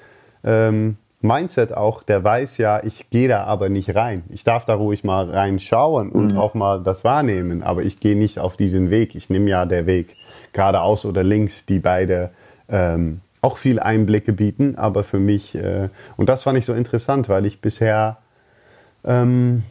ähm, 0.43 0.97
Mindset 1.23 1.75
auch, 1.75 2.03
der 2.03 2.25
weiß 2.25 2.57
ja, 2.59 2.83
ich 2.83 3.11
gehe 3.11 3.29
da 3.29 3.45
aber 3.45 3.69
nicht 3.69 3.95
rein. 3.95 4.25
Ich 4.31 4.43
darf 4.43 4.65
da 4.65 4.75
ruhig 4.75 5.05
mal 5.05 5.29
reinschauen 5.29 6.11
und 6.11 6.33
mhm. 6.33 6.39
auch 6.39 6.55
mal 6.55 6.83
das 6.83 7.05
wahrnehmen, 7.05 7.63
aber 7.63 7.83
ich 7.83 8.01
gehe 8.01 8.17
nicht 8.17 8.39
auf 8.39 8.57
diesen 8.57 8.91
Weg. 8.91 9.15
Ich 9.15 9.29
nehme 9.29 9.51
ja 9.51 9.67
der 9.67 9.85
Weg 9.85 10.17
geradeaus 10.53 11.05
oder 11.05 11.23
links, 11.23 11.67
die 11.67 11.79
beide 11.79 12.31
ähm, 12.71 13.21
auch 13.43 13.59
viel 13.59 13.79
Einblicke 13.81 14.33
bieten, 14.33 14.77
aber 14.77 15.05
für 15.05 15.19
mich, 15.19 15.55
äh, 15.55 15.89
und 16.17 16.29
das 16.29 16.43
fand 16.43 16.59
ich 16.59 16.65
so 16.65 16.73
interessant, 16.73 17.29
weil 17.29 17.45
ich 17.45 17.61
bisher 17.61 18.19
ähm, 19.05 19.63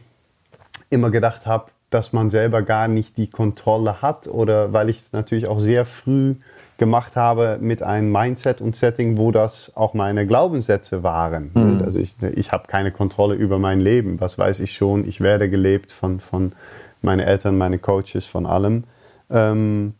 immer 0.88 1.10
gedacht 1.10 1.46
habe, 1.46 1.66
dass 1.90 2.12
man 2.12 2.30
selber 2.30 2.62
gar 2.62 2.86
nicht 2.86 3.16
die 3.16 3.28
Kontrolle 3.28 4.00
hat 4.02 4.28
oder 4.28 4.72
weil 4.72 4.88
ich 4.88 5.12
natürlich 5.12 5.46
auch 5.46 5.58
sehr 5.58 5.84
früh 5.84 6.36
gemacht 6.80 7.14
habe 7.14 7.58
mit 7.60 7.82
einem 7.82 8.10
Mindset 8.10 8.62
und 8.62 8.74
Setting, 8.74 9.18
wo 9.18 9.30
das 9.32 9.70
auch 9.76 9.92
meine 9.92 10.26
Glaubenssätze 10.26 11.02
waren. 11.02 11.50
Mhm. 11.54 11.82
Also 11.84 11.98
ich, 11.98 12.16
ich 12.34 12.52
habe 12.52 12.66
keine 12.68 12.90
Kontrolle 12.90 13.34
über 13.34 13.58
mein 13.58 13.80
Leben. 13.80 14.18
Was 14.18 14.38
weiß 14.38 14.60
ich 14.60 14.72
schon? 14.72 15.06
Ich 15.06 15.20
werde 15.20 15.50
gelebt 15.50 15.92
von, 15.92 16.20
von 16.20 16.52
meinen 17.02 17.20
Eltern, 17.20 17.58
meine 17.58 17.78
Coaches, 17.78 18.24
von 18.24 18.46
allem. 18.46 18.84
Ähm, 19.30 19.92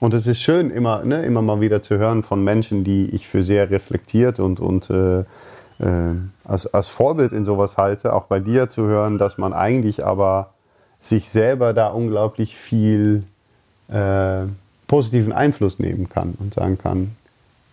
und 0.00 0.14
es 0.14 0.26
ist 0.26 0.40
schön, 0.40 0.70
immer, 0.70 1.04
ne, 1.04 1.22
immer 1.22 1.42
mal 1.42 1.60
wieder 1.60 1.82
zu 1.82 1.98
hören 1.98 2.22
von 2.22 2.42
Menschen, 2.42 2.82
die 2.82 3.10
ich 3.10 3.28
für 3.28 3.42
sehr 3.42 3.68
reflektiert 3.68 4.40
und, 4.40 4.60
und 4.60 4.88
äh, 4.88 5.20
äh, 5.20 6.14
als, 6.46 6.66
als 6.72 6.88
Vorbild 6.88 7.34
in 7.34 7.44
sowas 7.44 7.76
halte. 7.76 8.14
Auch 8.14 8.24
bei 8.24 8.40
dir 8.40 8.70
zu 8.70 8.86
hören, 8.86 9.18
dass 9.18 9.36
man 9.36 9.52
eigentlich 9.52 10.02
aber 10.02 10.54
sich 10.98 11.28
selber 11.28 11.74
da 11.74 11.88
unglaublich 11.88 12.56
viel 12.56 13.24
äh, 13.88 14.46
positiven 14.86 15.32
Einfluss 15.32 15.78
nehmen 15.78 16.08
kann 16.08 16.34
und 16.38 16.54
sagen 16.54 16.78
kann, 16.78 17.16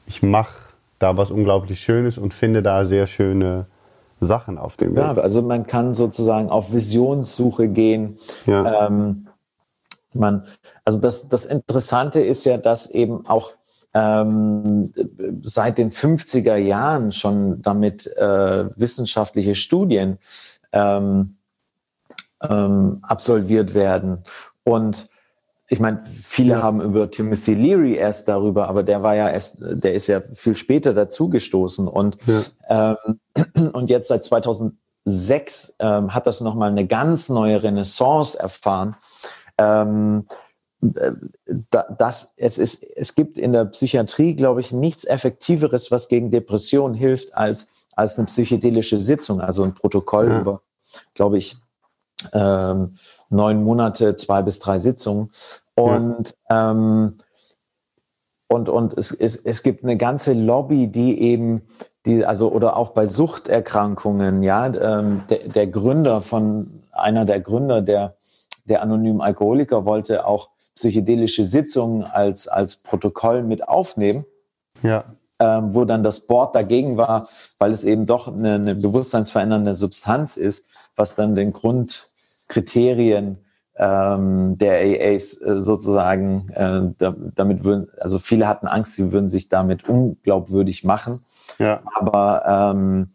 ich 0.07 0.23
mache 0.23 0.53
da 0.99 1.17
was 1.17 1.31
unglaublich 1.31 1.79
Schönes 1.79 2.17
und 2.17 2.33
finde 2.33 2.61
da 2.61 2.85
sehr 2.85 3.07
schöne 3.07 3.65
Sachen 4.19 4.57
auf 4.57 4.77
dem 4.77 4.91
Weg. 4.91 4.99
Ja, 4.99 5.13
also 5.13 5.41
man 5.41 5.65
kann 5.65 5.93
sozusagen 5.93 6.49
auf 6.49 6.73
Visionssuche 6.73 7.67
gehen. 7.67 8.19
Ja. 8.45 8.87
Ähm, 8.87 9.27
man, 10.13 10.45
also 10.85 10.99
das, 10.99 11.29
das 11.29 11.45
Interessante 11.45 12.21
ist 12.21 12.45
ja, 12.45 12.57
dass 12.57 12.91
eben 12.91 13.25
auch 13.25 13.53
ähm, 13.93 14.91
seit 15.41 15.77
den 15.77 15.91
50er 15.91 16.55
Jahren 16.55 17.11
schon 17.11 17.61
damit 17.61 18.07
äh, 18.15 18.65
wissenschaftliche 18.79 19.55
Studien 19.55 20.17
ähm, 20.71 21.35
ähm, 22.47 22.99
absolviert 23.01 23.73
werden. 23.73 24.23
Und 24.63 25.09
ich 25.71 25.79
meine, 25.79 26.03
viele 26.03 26.55
ja. 26.55 26.61
haben 26.61 26.81
über 26.81 27.09
Timothy 27.09 27.53
Leary 27.53 27.95
erst 27.95 28.27
darüber, 28.27 28.67
aber 28.67 28.83
der 28.83 29.03
war 29.03 29.15
ja 29.15 29.29
erst, 29.29 29.59
der 29.61 29.93
ist 29.93 30.07
ja 30.07 30.19
viel 30.33 30.57
später 30.57 30.93
dazugestoßen 30.93 31.87
und 31.87 32.17
ja. 32.67 32.97
ähm, 33.05 33.71
und 33.71 33.89
jetzt 33.89 34.09
seit 34.09 34.21
2006 34.21 35.77
ähm, 35.79 36.13
hat 36.13 36.27
das 36.27 36.41
nochmal 36.41 36.71
eine 36.71 36.85
ganz 36.85 37.29
neue 37.29 37.63
Renaissance 37.63 38.37
erfahren. 38.37 38.97
Ähm, 39.57 40.27
äh, 40.81 41.13
das, 41.97 42.33
es, 42.35 42.57
ist, 42.57 42.83
es 42.83 43.15
gibt 43.15 43.37
in 43.37 43.53
der 43.53 43.63
Psychiatrie, 43.63 44.35
glaube 44.35 44.59
ich, 44.59 44.73
nichts 44.73 45.05
Effektiveres, 45.05 45.89
was 45.89 46.09
gegen 46.09 46.31
Depressionen 46.31 46.95
hilft, 46.95 47.33
als, 47.33 47.87
als 47.95 48.17
eine 48.17 48.25
psychedelische 48.25 48.99
Sitzung, 48.99 49.39
also 49.39 49.63
ein 49.63 49.73
Protokoll 49.73 50.27
ja. 50.27 50.41
über, 50.41 50.63
glaube 51.13 51.37
ich, 51.37 51.55
ähm, 52.33 52.95
neun 53.29 53.63
Monate, 53.63 54.15
zwei 54.15 54.41
bis 54.41 54.59
drei 54.59 54.77
Sitzungen. 54.77 55.29
Und, 55.75 56.33
ja. 56.49 56.71
ähm, 56.71 57.17
und, 58.47 58.69
und 58.69 58.97
es, 58.97 59.11
es, 59.11 59.37
es 59.37 59.63
gibt 59.63 59.83
eine 59.83 59.97
ganze 59.97 60.33
Lobby, 60.33 60.87
die 60.87 61.21
eben, 61.21 61.61
die, 62.05 62.25
also, 62.25 62.51
oder 62.51 62.75
auch 62.75 62.89
bei 62.89 63.05
Suchterkrankungen, 63.05 64.43
ja, 64.43 64.67
ähm, 64.67 65.23
der, 65.29 65.47
der 65.47 65.67
Gründer 65.67 66.21
von, 66.21 66.81
einer 66.91 67.25
der 67.25 67.39
Gründer 67.39 67.81
der, 67.81 68.15
der 68.65 68.81
anonymen 68.81 69.21
Alkoholiker 69.21 69.85
wollte 69.85 70.25
auch 70.25 70.49
psychedelische 70.75 71.45
Sitzungen 71.45 72.03
als, 72.03 72.47
als 72.47 72.77
Protokoll 72.77 73.43
mit 73.43 73.67
aufnehmen. 73.67 74.25
Ja. 74.83 75.05
Ähm, 75.39 75.73
wo 75.73 75.85
dann 75.85 76.03
das 76.03 76.27
Board 76.27 76.53
dagegen 76.53 76.97
war, 76.97 77.27
weil 77.57 77.71
es 77.71 77.83
eben 77.83 78.05
doch 78.05 78.27
eine, 78.27 78.53
eine 78.53 78.75
bewusstseinsverändernde 78.75 79.73
Substanz 79.73 80.37
ist, 80.37 80.67
was 80.95 81.15
dann 81.15 81.33
den 81.33 81.51
Grund 81.51 82.10
Kriterien 82.51 83.37
ähm, 83.77 84.57
der 84.57 84.79
AAs 84.79 85.41
äh, 85.41 85.61
sozusagen 85.61 86.49
äh, 86.49 86.93
da, 86.97 87.15
damit 87.33 87.63
würden, 87.63 87.87
also 87.99 88.19
viele 88.19 88.47
hatten 88.47 88.67
Angst, 88.67 88.95
sie 88.95 89.11
würden 89.11 89.29
sich 89.29 89.49
damit 89.49 89.87
unglaubwürdig 89.87 90.83
machen. 90.83 91.23
Ja. 91.57 91.81
Aber 91.95 92.73
ähm, 92.75 93.11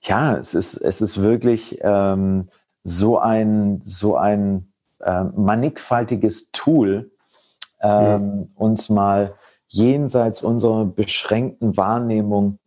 ja, 0.00 0.36
es 0.36 0.54
ist, 0.54 0.76
es 0.76 1.00
ist 1.00 1.20
wirklich 1.20 1.78
ähm, 1.82 2.48
so 2.84 3.18
ein, 3.18 3.80
so 3.82 4.16
ein 4.16 4.72
äh, 5.00 5.24
mannigfaltiges 5.24 6.52
Tool, 6.52 7.10
ähm, 7.82 7.90
ja. 7.90 8.46
uns 8.54 8.88
mal 8.88 9.34
jenseits 9.66 10.42
unserer 10.42 10.84
beschränkten 10.84 11.76
Wahrnehmung 11.76 12.58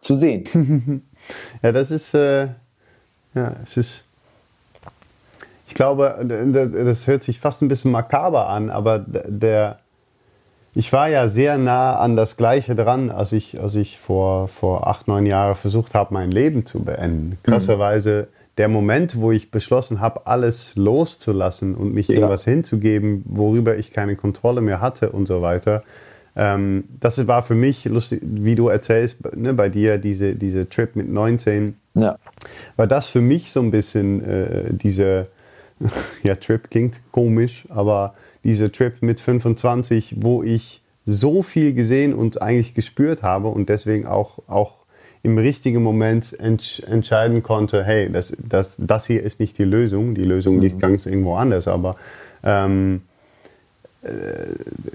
zu 0.00 0.14
sehen. 0.14 1.02
ja, 1.62 1.72
das 1.72 1.90
ist, 1.90 2.14
äh, 2.14 2.46
ja, 3.34 3.52
es 3.64 3.76
ist 3.76 4.05
glaube, 5.76 6.26
das 6.26 7.06
hört 7.06 7.22
sich 7.22 7.38
fast 7.38 7.62
ein 7.62 7.68
bisschen 7.68 7.92
makaber 7.92 8.48
an, 8.48 8.70
aber 8.70 8.98
der, 8.98 9.78
ich 10.74 10.92
war 10.92 11.08
ja 11.08 11.28
sehr 11.28 11.58
nah 11.58 11.96
an 11.96 12.16
das 12.16 12.36
Gleiche 12.36 12.74
dran, 12.74 13.10
als 13.10 13.32
ich, 13.32 13.60
als 13.60 13.76
ich 13.76 13.98
vor, 13.98 14.48
vor 14.48 14.88
acht, 14.88 15.06
neun 15.06 15.26
Jahren 15.26 15.54
versucht 15.54 15.94
habe, 15.94 16.12
mein 16.12 16.30
Leben 16.30 16.66
zu 16.66 16.82
beenden. 16.82 17.38
Krasserweise 17.44 18.28
der 18.58 18.68
Moment, 18.68 19.16
wo 19.20 19.32
ich 19.32 19.50
beschlossen 19.50 20.00
habe, 20.00 20.26
alles 20.26 20.76
loszulassen 20.76 21.74
und 21.74 21.92
mich 21.92 22.08
irgendwas 22.08 22.46
ja. 22.46 22.52
hinzugeben, 22.52 23.22
worüber 23.26 23.76
ich 23.76 23.92
keine 23.92 24.16
Kontrolle 24.16 24.62
mehr 24.62 24.80
hatte 24.80 25.10
und 25.10 25.26
so 25.26 25.42
weiter. 25.42 25.82
Ähm, 26.36 26.84
das 27.00 27.26
war 27.26 27.42
für 27.42 27.54
mich 27.54 27.84
lustig, 27.84 28.20
wie 28.22 28.54
du 28.54 28.68
erzählst, 28.68 29.18
ne, 29.36 29.52
bei 29.52 29.68
dir 29.68 29.98
diese, 29.98 30.34
diese 30.34 30.68
Trip 30.68 30.96
mit 30.96 31.08
19. 31.08 31.76
Ja. 31.94 32.18
War 32.76 32.86
das 32.86 33.08
für 33.08 33.20
mich 33.20 33.52
so 33.52 33.60
ein 33.60 33.70
bisschen 33.70 34.24
äh, 34.24 34.64
diese 34.70 35.26
ja, 36.22 36.36
Trip 36.36 36.70
klingt 36.70 37.00
komisch, 37.12 37.64
aber 37.68 38.14
dieser 38.44 38.72
Trip 38.72 39.02
mit 39.02 39.20
25, 39.20 40.16
wo 40.18 40.42
ich 40.42 40.82
so 41.04 41.42
viel 41.42 41.72
gesehen 41.72 42.14
und 42.14 42.42
eigentlich 42.42 42.74
gespürt 42.74 43.22
habe 43.22 43.48
und 43.48 43.68
deswegen 43.68 44.06
auch, 44.06 44.38
auch 44.48 44.86
im 45.22 45.38
richtigen 45.38 45.82
Moment 45.82 46.38
entsch 46.38 46.80
entscheiden 46.80 47.42
konnte, 47.42 47.84
hey, 47.84 48.10
das, 48.10 48.36
das, 48.38 48.76
das 48.78 49.06
hier 49.06 49.22
ist 49.22 49.40
nicht 49.40 49.58
die 49.58 49.64
Lösung, 49.64 50.14
die 50.14 50.24
Lösung 50.24 50.60
liegt 50.60 50.76
mhm. 50.76 50.80
ganz 50.80 51.06
irgendwo 51.06 51.34
anders, 51.34 51.68
aber 51.68 51.96
ähm, 52.42 53.02
äh, 54.02 54.10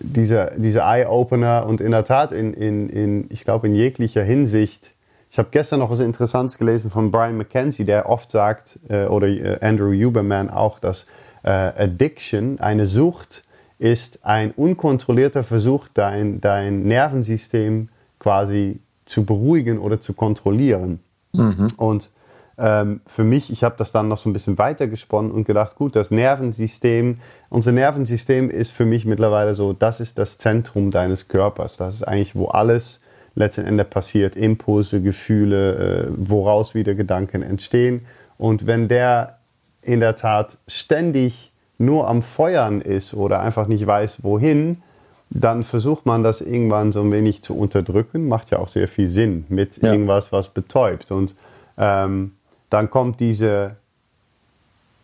dieser, 0.02 0.52
dieser 0.52 0.84
Eye-Opener 0.84 1.66
und 1.66 1.82
in 1.82 1.92
der 1.92 2.06
Tat, 2.06 2.32
in, 2.32 2.54
in, 2.54 2.90
in, 2.90 3.26
ich 3.30 3.44
glaube, 3.44 3.68
in 3.68 3.76
jeglicher 3.76 4.24
Hinsicht 4.24 4.94
ich 5.32 5.40
habe 5.40 5.48
gestern 5.50 5.80
noch 5.80 5.90
was 5.90 6.02
Interessantes 6.02 6.58
gelesen 6.58 6.92
von 6.92 7.10
Brian 7.10 7.38
McKenzie, 7.38 7.86
der 7.86 8.10
oft 8.10 8.32
sagt, 8.32 8.78
äh, 8.90 9.06
oder 9.06 9.28
äh, 9.28 9.58
Andrew 9.62 9.94
Huberman 9.94 10.50
auch, 10.50 10.78
dass 10.78 11.06
äh, 11.44 11.50
Addiction, 11.50 12.60
eine 12.60 12.86
Sucht, 12.86 13.46
ist 13.80 14.26
ein 14.26 14.52
unkontrollierter 14.52 15.44
Versuch, 15.44 15.88
dein, 15.94 16.42
dein 16.42 16.84
Nervensystem 16.84 17.88
quasi 18.20 18.82
zu 19.06 19.24
beruhigen 19.24 19.80
oder 19.80 20.02
zu 20.02 20.14
kontrollieren. 20.14 21.00
Mhm. 21.34 21.68
Und 21.78 22.12
ähm, 22.58 23.00
für 23.08 23.24
mich, 23.24 23.52
ich 23.52 23.64
habe 23.64 23.76
das 23.78 23.94
dann 23.94 24.10
noch 24.10 24.18
so 24.18 24.30
ein 24.30 24.34
bisschen 24.34 24.58
weiter 24.58 24.88
gesponnen 24.88 25.32
und 25.32 25.46
gedacht, 25.46 25.76
gut, 25.78 25.96
das 25.96 26.12
Nervensystem, 26.12 27.20
unser 27.50 27.72
Nervensystem 27.72 28.50
ist 28.50 28.72
für 28.72 28.86
mich 28.86 29.06
mittlerweile 29.06 29.54
so, 29.54 29.72
das 29.72 30.02
ist 30.02 30.18
das 30.18 30.38
Zentrum 30.38 30.92
deines 30.92 31.30
Körpers. 31.30 31.78
Das 31.78 31.96
ist 31.96 32.04
eigentlich, 32.04 32.36
wo 32.36 32.48
alles 32.48 33.01
letzten 33.36 33.66
Endes 33.66 33.88
passiert, 33.90 34.36
Impulse, 34.36 35.02
Gefühle, 35.02 36.08
äh, 36.08 36.12
woraus 36.16 36.76
wieder 36.76 36.96
Gedanken 36.96 37.42
entstehen. 37.42 38.02
Und 38.38 38.68
wenn 38.68 38.88
der 38.88 39.38
in 39.82 40.00
der 40.00 40.16
Tat 40.16 40.58
ständig 40.68 41.52
nur 41.78 42.08
am 42.08 42.22
Feuern 42.22 42.82
ist 42.82 43.14
oder 43.14 43.42
einfach 43.42 43.68
nicht 43.68 43.86
weiß, 43.86 44.18
wohin, 44.24 44.78
dann 45.30 45.64
versucht 45.64 46.06
man 46.06 46.24
das 46.24 46.42
irgendwann 46.42 46.92
so 46.92 47.02
ein 47.02 47.12
wenig 47.12 47.42
zu 47.42 47.58
unterdrücken. 47.58 48.28
Macht 48.28 48.52
ja 48.52 48.60
auch 48.60 48.68
sehr 48.68 48.88
viel 48.88 49.08
Sinn 49.08 49.46
mit 49.50 49.82
ja. 49.82 49.92
irgendwas, 49.92 50.32
was 50.32 50.50
betäubt. 50.50 51.12
Und 51.12 51.36
ähm, 51.78 52.34
dann 52.70 52.90
kommt 52.90 53.20
diese, 53.20 53.78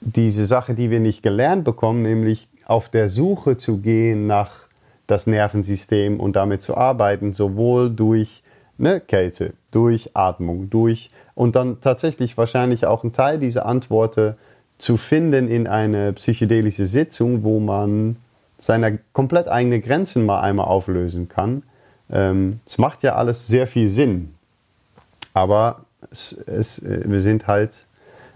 diese 0.01 0.45
Sache, 0.45 0.73
die 0.73 0.91
wir 0.91 0.99
nicht 0.99 1.23
gelernt 1.23 1.63
bekommen, 1.63 2.03
nämlich 2.03 2.49
auf 2.65 2.89
der 2.89 3.07
Suche 3.07 3.57
zu 3.57 3.77
gehen 3.77 4.27
nach 4.27 4.66
das 5.07 5.27
Nervensystem 5.27 6.19
und 6.19 6.35
damit 6.35 6.61
zu 6.61 6.75
arbeiten, 6.75 7.33
sowohl 7.33 7.89
durch 7.89 8.43
ne, 8.77 8.99
Kälte, 8.99 9.53
durch 9.71 10.11
Atmung, 10.13 10.69
durch 10.69 11.09
und 11.35 11.55
dann 11.55 11.81
tatsächlich 11.81 12.37
wahrscheinlich 12.37 12.85
auch 12.85 13.03
ein 13.03 13.13
Teil 13.13 13.39
dieser 13.39 13.65
Antworten 13.65 14.35
zu 14.77 14.97
finden 14.97 15.47
in 15.47 15.67
eine 15.67 16.13
psychedelische 16.13 16.85
Sitzung, 16.85 17.43
wo 17.43 17.59
man 17.59 18.17
seine 18.57 18.99
komplett 19.13 19.47
eigenen 19.47 19.81
Grenzen 19.81 20.25
mal 20.25 20.41
einmal 20.41 20.67
auflösen 20.67 21.29
kann. 21.29 21.63
Ähm, 22.09 22.59
es 22.65 22.77
macht 22.77 23.03
ja 23.03 23.15
alles 23.15 23.47
sehr 23.47 23.67
viel 23.67 23.89
Sinn, 23.89 24.33
aber 25.33 25.85
es, 26.11 26.33
es, 26.33 26.79
äh, 26.79 27.03
wir 27.05 27.19
sind 27.19 27.47
halt 27.47 27.85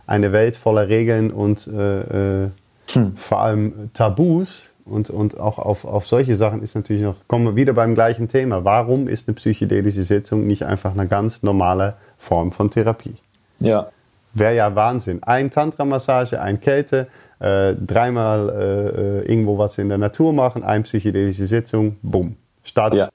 eine 0.08 0.32
Welt 0.32 0.56
voller 0.56 0.90
Regeln 0.90 1.32
und 1.32 1.68
äh, 1.68 2.44
äh, 2.44 2.50
hm. 2.92 3.16
vor 3.16 3.42
allem 3.42 3.92
Tabus, 3.94 4.68
und, 4.86 5.10
und 5.10 5.40
auch 5.40 5.58
auf, 5.58 5.86
auf 5.86 6.08
solche 6.08 6.36
Sachen 6.36 6.62
ist 6.62 6.76
natürlich 6.76 7.04
noch, 7.04 7.16
kommen 7.28 7.46
wir 7.46 7.56
wieder 7.56 7.74
beim 7.74 7.96
gleichen 7.96 8.28
Thema. 8.28 8.64
Warum 8.64 9.08
ist 9.08 9.28
eine 9.28 9.36
psychedelische 9.36 10.04
Sitzung 10.04 10.48
nicht 10.48 10.64
einfach 10.64 10.94
eine 10.94 11.08
ganz 11.08 11.44
normale 11.44 11.96
Form 12.18 12.52
von 12.52 12.70
Therapie? 12.70 13.16
Ja. 13.60 13.90
Wäre 14.34 14.56
ja 14.56 14.76
Wahnsinn. 14.76 15.24
Ein 15.24 15.52
Tantra-Massage, 15.52 16.42
ein 16.42 16.62
Kälte, 16.62 17.08
äh, 17.40 17.76
dreimal 17.76 18.50
äh, 18.50 19.32
irgendwo 19.32 19.58
was 19.58 19.78
in 19.78 19.90
der 19.90 19.98
Natur 19.98 20.32
machen, 20.32 20.64
eine 20.64 20.84
psychedelische 20.84 21.46
Sitzung, 21.46 21.98
bumm. 22.02 22.36
statt 22.64 22.94
ja. 22.96 23.10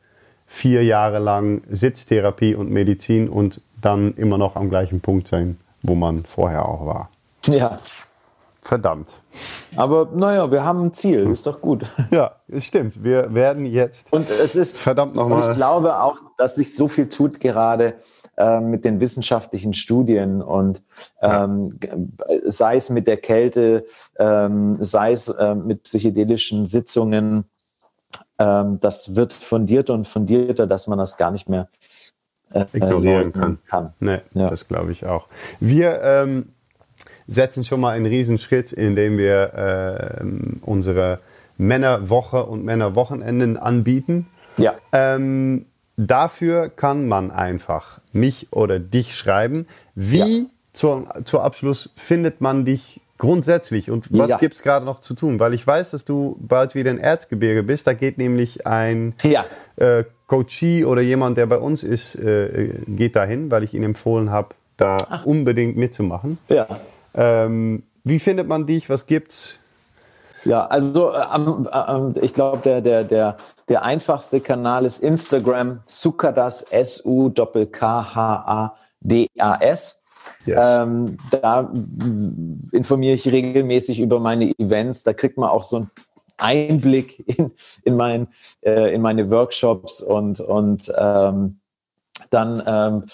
vier 0.46 0.84
Jahre 0.84 1.18
lang 1.18 1.62
Sitztherapie 1.70 2.54
und 2.54 2.70
Medizin 2.70 3.28
und 3.28 3.60
dann 3.80 4.14
immer 4.14 4.36
noch 4.36 4.56
am 4.56 4.68
gleichen 4.68 5.00
Punkt 5.00 5.28
sein, 5.28 5.58
wo 5.82 5.94
man 5.94 6.18
vorher 6.18 6.68
auch 6.68 6.86
war. 6.86 7.10
Ja. 7.46 7.78
Verdammt. 8.66 9.22
Aber 9.76 10.08
naja, 10.12 10.50
wir 10.50 10.64
haben 10.64 10.86
ein 10.86 10.92
Ziel, 10.92 11.30
ist 11.30 11.46
doch 11.46 11.60
gut. 11.60 11.86
Ja, 12.10 12.32
es 12.48 12.64
stimmt. 12.64 13.04
Wir 13.04 13.32
werden 13.32 13.64
jetzt. 13.64 14.12
Und 14.12 14.28
es 14.28 14.56
ist. 14.56 14.76
Verdammt 14.76 15.14
nochmal. 15.14 15.40
Und 15.40 15.50
ich 15.50 15.56
glaube 15.56 16.00
auch, 16.00 16.18
dass 16.36 16.56
sich 16.56 16.74
so 16.74 16.88
viel 16.88 17.08
tut 17.08 17.38
gerade 17.38 17.94
äh, 18.36 18.60
mit 18.60 18.84
den 18.84 18.98
wissenschaftlichen 18.98 19.72
Studien 19.72 20.42
und 20.42 20.82
ähm, 21.22 21.78
sei 22.44 22.74
es 22.74 22.90
mit 22.90 23.06
der 23.06 23.18
Kälte, 23.18 23.84
ähm, 24.18 24.78
sei 24.80 25.12
es 25.12 25.28
äh, 25.28 25.54
mit 25.54 25.84
psychedelischen 25.84 26.66
Sitzungen. 26.66 27.44
Ähm, 28.40 28.80
das 28.80 29.14
wird 29.14 29.32
fundierter 29.32 29.94
und 29.94 30.08
fundierter, 30.08 30.66
dass 30.66 30.88
man 30.88 30.98
das 30.98 31.16
gar 31.16 31.30
nicht 31.30 31.48
mehr 31.48 31.68
äh, 32.52 32.64
ignorieren 32.72 33.32
kann. 33.32 33.58
kann. 33.68 33.94
Nee, 34.00 34.18
ja. 34.34 34.50
das 34.50 34.66
glaube 34.66 34.90
ich 34.90 35.06
auch. 35.06 35.28
Wir 35.60 36.02
ähm, 36.02 36.48
setzen 37.26 37.64
schon 37.64 37.80
mal 37.80 37.90
einen 37.94 38.06
Riesenschritt, 38.06 38.72
indem 38.72 39.18
wir 39.18 40.20
äh, 40.20 40.24
unsere 40.62 41.20
Männerwoche 41.58 42.44
und 42.44 42.64
Männerwochenenden 42.64 43.56
anbieten. 43.56 44.26
Ja. 44.56 44.74
Ähm, 44.92 45.66
dafür 45.96 46.68
kann 46.68 47.08
man 47.08 47.30
einfach 47.30 47.98
mich 48.12 48.48
oder 48.50 48.78
dich 48.78 49.16
schreiben. 49.16 49.66
Wie 49.94 50.38
ja. 50.38 50.44
zur, 50.72 51.06
zur 51.24 51.42
Abschluss 51.42 51.90
findet 51.96 52.40
man 52.40 52.64
dich 52.64 53.00
grundsätzlich 53.18 53.90
und 53.90 54.12
was 54.12 54.32
ja. 54.32 54.36
gibt 54.36 54.54
es 54.54 54.62
gerade 54.62 54.84
noch 54.84 55.00
zu 55.00 55.14
tun? 55.14 55.40
Weil 55.40 55.54
ich 55.54 55.66
weiß, 55.66 55.92
dass 55.92 56.04
du 56.04 56.36
bald 56.38 56.74
wieder 56.74 56.90
in 56.90 56.98
Erzgebirge 56.98 57.62
bist. 57.62 57.86
Da 57.86 57.94
geht 57.94 58.18
nämlich 58.18 58.66
ein 58.66 59.14
ja. 59.22 59.46
äh, 59.76 60.04
Coachie 60.26 60.84
oder 60.84 61.00
jemand, 61.00 61.38
der 61.38 61.46
bei 61.46 61.58
uns 61.58 61.82
ist, 61.82 62.16
äh, 62.16 62.74
geht 62.86 63.16
dahin, 63.16 63.50
weil 63.50 63.62
ich 63.62 63.74
ihn 63.74 63.82
empfohlen 63.82 64.30
habe, 64.30 64.50
da 64.76 64.98
Ach. 65.08 65.24
unbedingt 65.24 65.76
mitzumachen. 65.76 66.38
Ja. 66.48 66.66
Ähm, 67.16 67.82
wie 68.04 68.18
findet 68.20 68.46
man 68.46 68.66
dich? 68.66 68.88
Was 68.88 69.06
gibt's? 69.06 69.58
Ja, 70.44 70.66
also 70.66 71.12
äh, 71.12 71.22
äh, 71.22 72.12
ich 72.24 72.34
glaube, 72.34 72.58
der, 72.58 72.80
der, 72.80 73.02
der, 73.02 73.36
der 73.68 73.82
einfachste 73.82 74.40
Kanal 74.40 74.84
ist 74.84 75.00
Instagram, 75.02 75.80
Sukadas, 75.86 76.62
S-U-K-K-H-A-D-A-S. 76.70 77.72
Yes. 80.44 80.58
Ähm, 80.60 81.18
da 81.30 81.72
informiere 82.72 83.14
ich 83.14 83.26
regelmäßig 83.28 84.00
über 84.00 84.20
meine 84.20 84.52
Events. 84.58 85.02
Da 85.02 85.12
kriegt 85.12 85.38
man 85.38 85.50
auch 85.50 85.64
so 85.64 85.76
einen 85.76 85.90
Einblick 86.36 87.24
in, 87.38 87.52
in, 87.84 87.96
mein, 87.96 88.28
äh, 88.62 88.94
in 88.94 89.02
meine 89.02 89.30
Workshops 89.30 90.00
und, 90.00 90.40
und 90.40 90.92
ähm, 90.96 91.58
dann 92.30 92.62
ähm, 92.66 93.04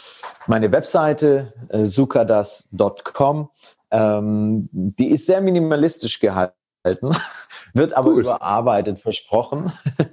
meine 0.46 0.72
Webseite 0.72 1.52
äh, 1.68 1.84
sukadas.com. 1.84 3.50
Ähm, 3.92 4.70
die 4.72 5.10
ist 5.10 5.26
sehr 5.26 5.42
minimalistisch 5.42 6.18
gehalten, 6.18 6.54
wird 7.74 7.92
aber 7.92 8.08
cool. 8.08 8.22
überarbeitet, 8.22 8.98
versprochen. 8.98 9.70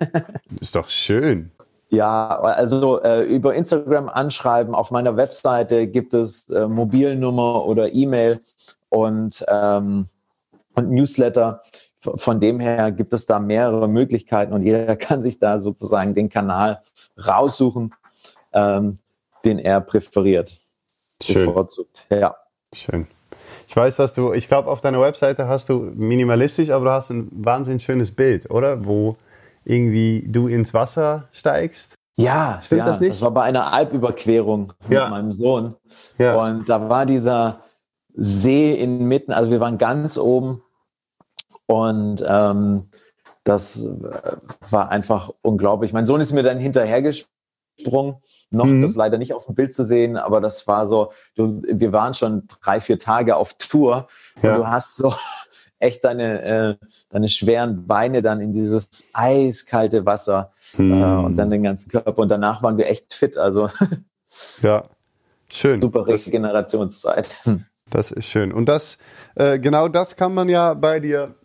ist 0.60 0.76
doch 0.76 0.90
schön. 0.90 1.52
Ja, 1.88 2.40
also 2.42 3.02
äh, 3.02 3.24
über 3.24 3.56
Instagram 3.56 4.10
anschreiben. 4.10 4.76
Auf 4.76 4.92
meiner 4.92 5.16
Webseite 5.16 5.88
gibt 5.88 6.14
es 6.14 6.50
äh, 6.50 6.68
Mobilnummer 6.68 7.66
oder 7.66 7.92
E-Mail 7.94 8.42
und, 8.90 9.44
ähm, 9.48 10.08
und 10.76 10.92
Newsletter. 10.92 11.64
Von 11.98 12.40
dem 12.40 12.60
her 12.60 12.92
gibt 12.92 13.14
es 13.14 13.26
da 13.26 13.40
mehrere 13.40 13.88
Möglichkeiten 13.88 14.54
und 14.54 14.64
jeder 14.64 14.96
kann 14.98 15.22
sich 15.22 15.40
da 15.40 15.60
sozusagen 15.60 16.14
den 16.14 16.30
Kanal 16.30 16.82
raussuchen, 17.18 17.96
ähm, 18.54 19.00
den 19.46 19.58
er 19.58 19.82
präferiert. 19.82 20.60
Schön. 21.22 21.48
Bevorzugt. 21.48 22.06
Ja. 22.10 22.36
Schön. 22.74 23.08
Ich 23.70 23.76
weiß, 23.76 23.98
dass 23.98 24.16
du, 24.16 24.34
ich 24.34 24.48
glaube, 24.48 24.68
auf 24.68 24.82
deiner 24.82 25.00
Webseite 25.00 25.48
hast 25.48 25.70
du 25.70 25.92
minimalistisch, 25.94 26.72
aber 26.72 26.86
du 26.86 26.92
hast 26.92 27.12
ein 27.12 27.30
wahnsinnig 27.32 27.84
schönes 27.84 28.10
Bild, 28.10 28.50
oder? 28.50 28.84
Wo 28.84 29.16
irgendwie 29.64 30.26
du 30.28 30.48
ins 30.48 30.74
Wasser 30.74 31.28
steigst. 31.32 31.94
Ja, 32.18 32.60
stimmt 32.64 32.80
ja, 32.80 32.86
das 32.88 33.00
nicht? 33.00 33.12
Das 33.12 33.22
war 33.22 33.30
bei 33.30 33.44
einer 33.44 33.72
Alpüberquerung 33.72 34.74
ja. 34.90 35.04
mit 35.04 35.12
meinem 35.12 35.32
Sohn. 35.34 35.76
Ja. 36.18 36.36
Und 36.44 36.68
da 36.68 36.90
war 36.90 37.06
dieser 37.06 37.60
See 38.16 38.74
inmitten, 38.74 39.32
also 39.32 39.52
wir 39.52 39.60
waren 39.60 39.78
ganz 39.78 40.18
oben 40.18 40.64
und 41.68 42.26
ähm, 42.28 42.90
das 43.44 43.86
äh, 43.86 44.38
war 44.72 44.90
einfach 44.90 45.30
unglaublich. 45.44 45.94
Mein 45.94 46.08
Sohn 46.08 46.22
ist 46.22 46.34
mir 46.34 46.42
dann 46.42 46.60
hinterhergesprungen 46.60 48.16
noch 48.52 48.66
mhm. 48.66 48.82
das 48.82 48.96
leider 48.96 49.18
nicht 49.18 49.34
auf 49.34 49.46
dem 49.46 49.56
Bild 49.56 49.74
zu 49.74 49.84
sehen, 49.84 50.18
aber 50.18 50.42
das 50.42 50.68
war 50.68 50.86
so, 50.86 51.12
du, 51.36 51.62
wir 51.62 51.94
waren 51.94 52.14
schon 52.14 52.48
drei, 52.62 52.80
vier 52.80 53.00
Tage 53.00 53.36
auf 53.36 53.56
Tour 53.56 54.08
ja. 54.42 54.54
und 54.56 54.60
du 54.60 54.68
hast 54.68 54.96
so 54.96 55.14
echt 55.80 56.04
deine, 56.04 56.42
äh, 56.42 56.76
deine 57.10 57.28
schweren 57.28 57.86
Beine 57.88 58.22
dann 58.22 58.42
in 58.42 58.54
dieses 58.54 59.12
eiskalte 59.14 60.06
Wasser 60.06 60.52
mhm. 60.78 60.94
äh, 60.94 61.26
und 61.26 61.36
dann 61.36 61.50
den 61.50 61.64
ganzen 61.64 61.90
Körper 61.90 62.22
und 62.22 62.30
danach 62.30 62.64
waren 62.64 62.78
wir 62.78 62.88
echt 62.88 63.14
fit, 63.14 63.38
also 63.38 63.70
ja, 64.62 64.84
schön. 65.50 65.82
Super 65.82 66.08
Regenerationszeit. 66.08 67.36
Das 67.90 68.12
ist 68.12 68.26
schön 68.26 68.52
und 68.52 68.68
das, 68.68 68.98
äh, 69.36 69.60
genau 69.60 69.88
das 69.88 70.16
kann 70.16 70.34
man 70.34 70.50
ja 70.50 70.74
bei 70.74 71.00
dir 71.00 71.36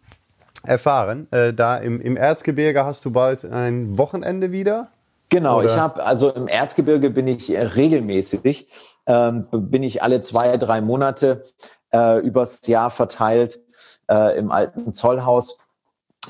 erfahren. 0.66 1.28
Äh, 1.30 1.52
da 1.52 1.76
im, 1.76 2.00
im 2.00 2.16
Erzgebirge 2.16 2.84
hast 2.84 3.04
du 3.04 3.10
bald 3.10 3.44
ein 3.44 3.98
Wochenende 3.98 4.52
wieder. 4.52 4.88
Genau, 5.28 5.58
Oder? 5.58 5.66
ich 5.66 5.76
habe, 5.76 6.04
also 6.04 6.30
im 6.30 6.48
Erzgebirge 6.48 7.10
bin 7.10 7.26
ich 7.26 7.50
äh, 7.50 7.60
regelmäßig, 7.60 8.68
ähm, 9.06 9.46
bin 9.50 9.82
ich 9.82 10.02
alle 10.02 10.20
zwei, 10.20 10.56
drei 10.56 10.80
Monate 10.80 11.44
äh, 11.92 12.20
übers 12.20 12.66
Jahr 12.66 12.90
verteilt 12.90 13.60
äh, 14.08 14.38
im 14.38 14.50
alten 14.50 14.92
Zollhaus, 14.92 15.58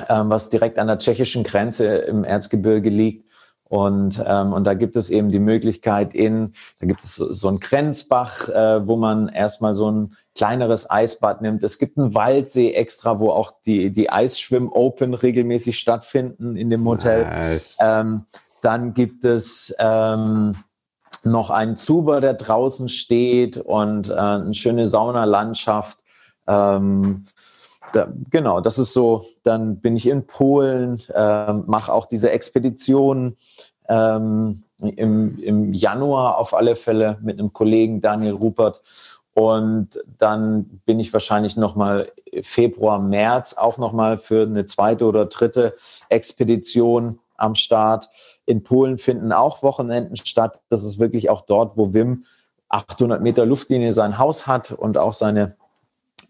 äh, 0.09 0.23
was 0.25 0.51
direkt 0.51 0.79
an 0.79 0.87
der 0.87 0.99
tschechischen 0.99 1.45
Grenze 1.45 1.87
im 1.97 2.25
Erzgebirge 2.25 2.91
liegt. 2.91 3.25
Und, 3.67 4.23
ähm, 4.25 4.53
und 4.53 4.65
da 4.65 4.75
gibt 4.75 4.95
es 4.95 5.11
eben 5.11 5.31
die 5.31 5.39
Möglichkeit 5.41 6.15
in, 6.15 6.53
da 6.81 6.87
gibt 6.87 7.03
es 7.03 7.17
so, 7.17 7.33
so 7.33 7.49
ein 7.49 7.61
Grenzbach, 7.61 8.49
äh, 8.49 8.87
wo 8.87 8.97
man 8.97 9.29
erstmal 9.29 9.75
so 9.75 9.91
ein 9.91 10.17
kleineres 10.37 10.91
Eisbad 10.91 11.41
nimmt. 11.41 11.65
Es 11.65 11.79
gibt 11.79 11.99
einen 11.99 12.15
Waldsee 12.15 12.73
extra, 12.73 13.19
wo 13.19 13.31
auch 13.31 13.53
die, 13.65 13.91
die 13.91 14.11
Eisschwimm-Open 14.11 15.15
regelmäßig 15.15 15.79
stattfinden 15.79 16.57
in 16.57 16.71
dem 16.71 16.87
Hotel. 16.87 17.25
Nice. 17.25 17.77
Ähm, 17.81 18.27
dann 18.65 18.95
gibt 18.95 19.25
es 19.25 19.75
ähm, 19.79 20.55
noch 21.23 21.51
einen 21.51 21.77
Zuber, 21.77 22.21
der 22.21 22.35
draußen 22.35 22.89
steht 22.89 23.59
und 23.59 24.09
äh, 24.09 24.15
eine 24.15 24.55
schöne 24.55 24.87
Saunalandschaft. 24.87 25.99
Ähm, 26.47 27.25
da, 27.93 28.09
genau, 28.31 28.61
das 28.61 28.79
ist 28.79 28.93
so. 28.93 29.27
Dann 29.43 29.81
bin 29.81 29.97
ich 29.97 30.07
in 30.07 30.27
Polen, 30.27 31.01
äh, 31.15 31.53
mache 31.53 31.93
auch 31.93 32.07
diese 32.07 32.31
Expedition 32.31 33.37
ähm, 33.89 34.65
im, 34.79 35.39
im 35.39 35.73
Januar 35.73 36.39
auf 36.39 36.55
alle 36.55 36.75
Fälle 36.77 37.19
mit 37.23 37.39
einem 37.39 37.53
Kollegen 37.53 38.01
Daniel 38.01 38.33
Rupert. 38.33 38.81
Und 39.35 40.03
dann 40.19 40.81
bin 40.87 41.01
ich 41.01 41.13
wahrscheinlich 41.13 41.57
nochmal 41.57 42.11
Februar, 42.43 42.99
März 42.99 43.55
auch 43.55 43.79
nochmal 43.79 44.17
für 44.17 44.43
eine 44.43 44.65
zweite 44.65 45.07
oder 45.07 45.27
dritte 45.27 45.75
Expedition 46.09 47.19
am 47.37 47.55
Start. 47.55 48.09
In 48.47 48.63
Polen 48.63 48.99
finden 48.99 49.33
auch 49.33 49.63
Wochenenden 49.63 50.17
statt. 50.17 50.61
Das 50.69 50.85
ist 50.85 50.99
wirklich 50.99 51.31
auch 51.31 51.43
dort, 51.43 51.77
wo 51.77 51.95
Wim 51.95 52.25
800 52.69 53.23
Meter 53.23 53.47
Luftlinie 53.47 53.93
sein 53.93 54.19
Haus 54.19 54.47
hat 54.47 54.73
und 54.73 54.99
auch 54.99 55.13
seine 55.13 55.57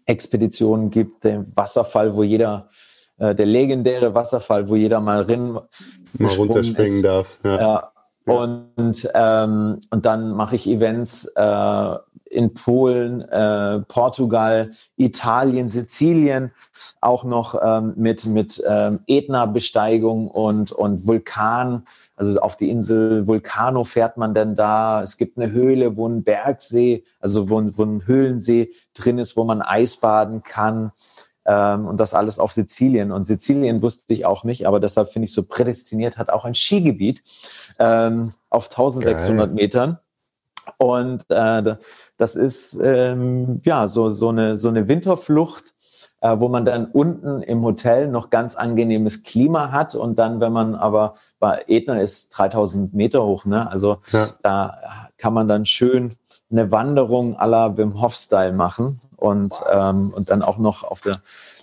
Expeditionen 0.05 0.91
gibt. 0.91 1.23
Den 1.23 1.55
Wasserfall, 1.55 2.15
wo 2.15 2.23
jeder, 2.23 2.69
äh, 3.17 3.33
der 3.33 3.45
legendäre 3.45 4.13
Wasserfall, 4.13 4.69
wo 4.69 4.75
jeder 4.75 4.99
mal 5.01 5.21
rin 5.21 5.53
mal 5.53 6.33
runterspringen 6.37 6.95
ist. 6.95 7.05
darf. 7.05 7.39
Ja. 7.43 7.59
ja. 7.59 7.91
Und, 8.25 9.09
ähm, 9.13 9.79
und 9.91 10.05
dann 10.05 10.31
mache 10.31 10.55
ich 10.55 10.67
Events 10.67 11.25
äh, 11.35 11.95
in 12.35 12.53
Polen, 12.53 13.21
äh, 13.21 13.79
Portugal, 13.87 14.71
Italien, 14.97 15.69
Sizilien, 15.69 16.51
auch 17.01 17.23
noch 17.23 17.59
ähm, 17.61 17.93
mit, 17.95 18.25
mit 18.25 18.61
ähm, 18.67 18.99
Ätna-Besteigung 19.07 20.27
und, 20.27 20.71
und 20.71 21.07
Vulkan. 21.07 21.83
Also 22.15 22.39
auf 22.39 22.57
die 22.57 22.69
Insel 22.69 23.27
Vulcano 23.27 23.83
fährt 23.83 24.17
man 24.17 24.33
dann 24.33 24.55
da. 24.55 25.01
Es 25.01 25.17
gibt 25.17 25.37
eine 25.37 25.51
Höhle, 25.51 25.97
wo 25.97 26.07
ein 26.07 26.23
Bergsee, 26.23 27.03
also 27.19 27.49
wo, 27.49 27.61
wo 27.77 27.83
ein 27.83 28.05
Höhlensee 28.05 28.71
drin 28.93 29.17
ist, 29.17 29.37
wo 29.37 29.43
man 29.43 29.61
Eisbaden 29.61 30.43
kann. 30.43 30.91
Ähm, 31.45 31.87
und 31.87 31.99
das 31.99 32.13
alles 32.13 32.39
auf 32.39 32.51
Sizilien. 32.53 33.11
Und 33.11 33.23
Sizilien 33.23 33.81
wusste 33.81 34.13
ich 34.13 34.25
auch 34.25 34.43
nicht, 34.43 34.67
aber 34.67 34.79
deshalb 34.79 35.09
finde 35.09 35.25
ich 35.25 35.33
so 35.33 35.43
prädestiniert, 35.43 36.17
hat 36.17 36.29
auch 36.29 36.43
ein 36.43 36.55
Skigebiet 36.55 37.23
ähm, 37.77 38.33
auf 38.49 38.65
1600 38.65 39.47
Geil. 39.47 39.55
Metern. 39.55 39.99
Und 40.77 41.23
äh, 41.29 41.75
das 42.17 42.35
ist 42.35 42.79
ähm, 42.81 43.61
ja 43.63 43.87
so, 43.87 44.09
so, 44.09 44.29
eine, 44.29 44.57
so 44.57 44.69
eine 44.69 44.87
Winterflucht 44.87 45.75
äh, 46.25 46.39
wo 46.39 46.47
man 46.47 46.65
dann 46.65 46.85
unten 46.85 47.43
im 47.43 47.63
Hotel 47.63 48.07
noch 48.07 48.31
ganz 48.31 48.55
angenehmes 48.55 49.23
Klima 49.23 49.71
hat 49.71 49.93
und 49.93 50.17
dann, 50.17 50.39
wenn 50.39 50.51
man 50.51 50.73
aber 50.73 51.13
bei 51.39 51.65
Etna 51.67 52.01
ist 52.01 52.29
3000 52.29 52.93
Meter 52.93 53.23
hoch, 53.23 53.45
ne? 53.45 53.69
Also 53.69 53.97
ja. 54.11 54.27
da 54.41 54.77
kann 55.17 55.33
man 55.33 55.47
dann 55.47 55.65
schön 55.65 56.15
eine 56.49 56.71
Wanderung 56.71 57.37
à 57.37 57.45
la 57.47 57.77
Wim 57.77 58.01
Hof 58.01 58.15
Style 58.15 58.53
machen 58.53 58.99
und, 59.17 59.61
ähm, 59.71 60.11
und 60.15 60.29
dann 60.29 60.41
auch 60.41 60.57
noch 60.57 60.83
auf 60.83 61.01
der 61.01 61.15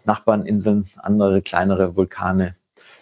Nachbarninseln 0.04 0.88
andere 0.98 1.42
kleinere 1.42 1.96
Vulkane 1.96 2.54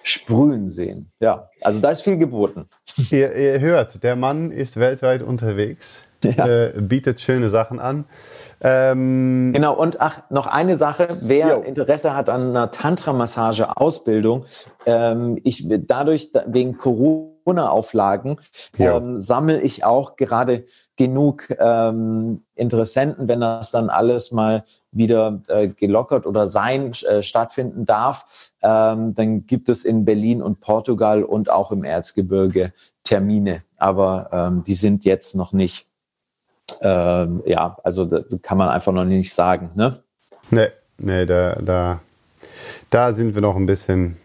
sprühen 0.03 0.69
sehen. 0.69 1.11
Ja, 1.21 1.49
also 1.61 1.81
da 1.81 1.91
ist 1.91 2.03
viel 2.03 2.17
geboten. 2.17 2.69
Ihr, 3.11 3.35
ihr 3.35 3.61
hört, 3.61 4.03
der 4.03 4.17
Mann 4.17 4.51
ist 4.51 4.79
weltweit 4.79 5.23
unterwegs, 5.23 6.03
ja. 6.25 6.47
äh, 6.47 6.73
bietet 6.81 7.21
schöne 7.21 7.51
Sachen 7.51 7.79
an. 7.79 8.05
Ähm 8.61 9.53
genau, 9.55 9.75
und 9.75 10.01
ach, 10.01 10.23
noch 10.31 10.47
eine 10.47 10.77
Sache, 10.77 11.09
wer 11.21 11.49
jo. 11.49 11.61
Interesse 11.63 12.15
hat 12.15 12.29
an 12.29 12.51
einer 12.51 12.71
Tantra-Massage-Ausbildung, 12.71 14.45
ähm, 14.87 15.39
ich 15.45 15.67
dadurch, 15.69 16.31
wegen 16.47 16.77
Corona-Auflagen, 16.77 18.39
ähm, 18.79 19.19
sammle 19.19 19.61
ich 19.61 19.85
auch 19.85 20.17
gerade 20.17 20.65
genug 21.01 21.49
ähm, 21.59 22.43
Interessenten, 22.55 23.27
wenn 23.27 23.41
das 23.41 23.71
dann 23.71 23.89
alles 23.89 24.33
mal 24.33 24.65
wieder 24.93 25.41
äh, 25.49 25.69
gelockert 25.69 26.27
oder 26.27 26.47
sein 26.47 26.93
äh, 27.09 27.23
stattfinden 27.23 27.87
darf, 27.87 28.51
ähm, 28.63 29.15
dann 29.15 29.47
gibt 29.47 29.71
es 29.71 29.87
in 29.87 30.05
Berlin 30.05 30.43
und 30.43 30.61
Portugal 30.61 31.25
und 31.25 31.51
auch 31.51 31.73
im 31.73 31.85
Erzgebirge 31.85 32.75
Termine, 33.03 33.63
aber 33.79 34.29
ähm, 34.31 34.63
die 34.63 34.75
sind 34.75 35.07
jetzt 35.07 35.35
noch 35.35 35.55
nicht 35.55 35.87
ähm, 36.83 37.43
ja, 37.47 37.79
also 37.83 38.05
da 38.05 38.21
kann 38.43 38.59
man 38.59 38.69
einfach 38.69 38.93
noch 38.93 39.07
nicht 39.07 39.33
sagen. 39.33 39.71
Ne? 39.75 40.03
Nee, 40.51 40.69
nee 40.99 41.25
da, 41.25 41.55
da, 41.55 42.01
da 42.91 43.13
sind 43.13 43.35
wir 43.35 43.41
noch 43.41 43.57
ein 43.57 43.67
bisschen 43.67 44.19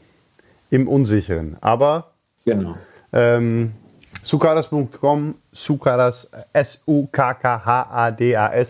im 0.69 0.89
Unsicheren. 0.89 1.55
Aber 1.61 2.11
genau. 2.43 2.75
Ähm, 3.13 3.71
Sukadas.com, 4.25 5.35
Sukadas, 5.53 6.29
S-U-K-K-H-A-D-A-S, 6.51 7.13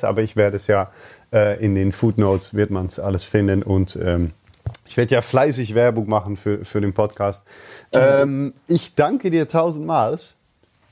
aber 0.03 0.21
ich 0.21 0.35
werde 0.35 0.57
es 0.57 0.67
ja 0.67 0.91
äh, 1.31 1.63
in 1.63 1.75
den 1.75 1.93
Footnotes, 1.93 2.53
wird 2.53 2.71
man 2.71 2.87
es 2.87 2.99
alles 2.99 3.23
finden 3.23 3.63
und 3.63 3.95
ähm, 3.95 4.33
ich 4.85 4.97
werde 4.97 5.15
ja 5.15 5.21
fleißig 5.21 5.73
Werbung 5.73 6.09
machen 6.09 6.35
für, 6.35 6.65
für 6.65 6.81
den 6.81 6.91
Podcast. 6.91 7.41
Ähm, 7.93 8.53
ich 8.67 8.95
danke 8.95 9.31
dir 9.31 9.47
tausendmal. 9.47 10.19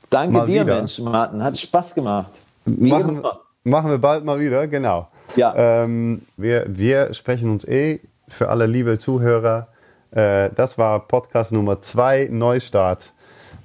Danke 0.09 0.31
Mal 0.33 0.47
dir, 0.47 0.63
wieder. 0.63 0.75
Mensch, 0.77 0.97
Martin. 0.99 1.43
Hat 1.43 1.59
Spaß 1.59 1.93
gemacht. 1.93 2.31
Machen, 2.65 3.21
machen 3.65 3.91
wir 3.91 3.97
bald 3.97 4.23
mal 4.23 4.39
wieder, 4.39 4.67
genau. 4.67 5.09
Ja. 5.35 5.53
Ähm, 5.57 6.21
wir, 6.37 6.63
wir 6.69 7.13
sprechen 7.13 7.49
uns 7.49 7.65
eh 7.65 7.99
für 8.29 8.47
alle 8.47 8.65
liebe 8.65 8.97
Zuhörer. 8.97 9.67
Äh, 10.11 10.51
das 10.55 10.77
war 10.77 11.01
Podcast 11.05 11.51
Nummer 11.51 11.81
2, 11.81 12.29
Neustart. 12.31 13.11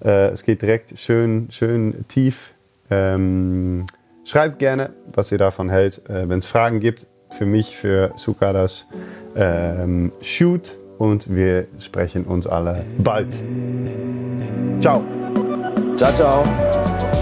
Äh, 0.05 0.29
es 0.29 0.43
geht 0.43 0.63
direkt 0.63 0.99
schön, 0.99 1.49
schön 1.51 2.05
tief. 2.09 2.53
Ähm, 2.91 3.87
schreibt 4.25 4.59
gerne, 4.59 4.91
was 5.13 5.33
ihr 5.33 5.39
davon 5.39 5.69
hält. 5.69 6.09
Äh, 6.09 6.29
Wenn 6.29 6.39
es 6.39 6.47
Fragen 6.47 6.81
gibt, 6.81 7.07
für 7.31 7.47
mich, 7.47 7.77
für 7.77 8.13
Sukadas, 8.17 8.87
ähm, 9.37 10.13
shoot 10.23 10.71
und 10.99 11.35
wir 11.35 11.67
sprechen 11.79 12.25
uns 12.25 12.47
alle 12.47 12.85
bald. 12.99 13.37
Ciao. 14.81 15.03
Ciao, 15.97 16.13
ciao. 16.15 17.18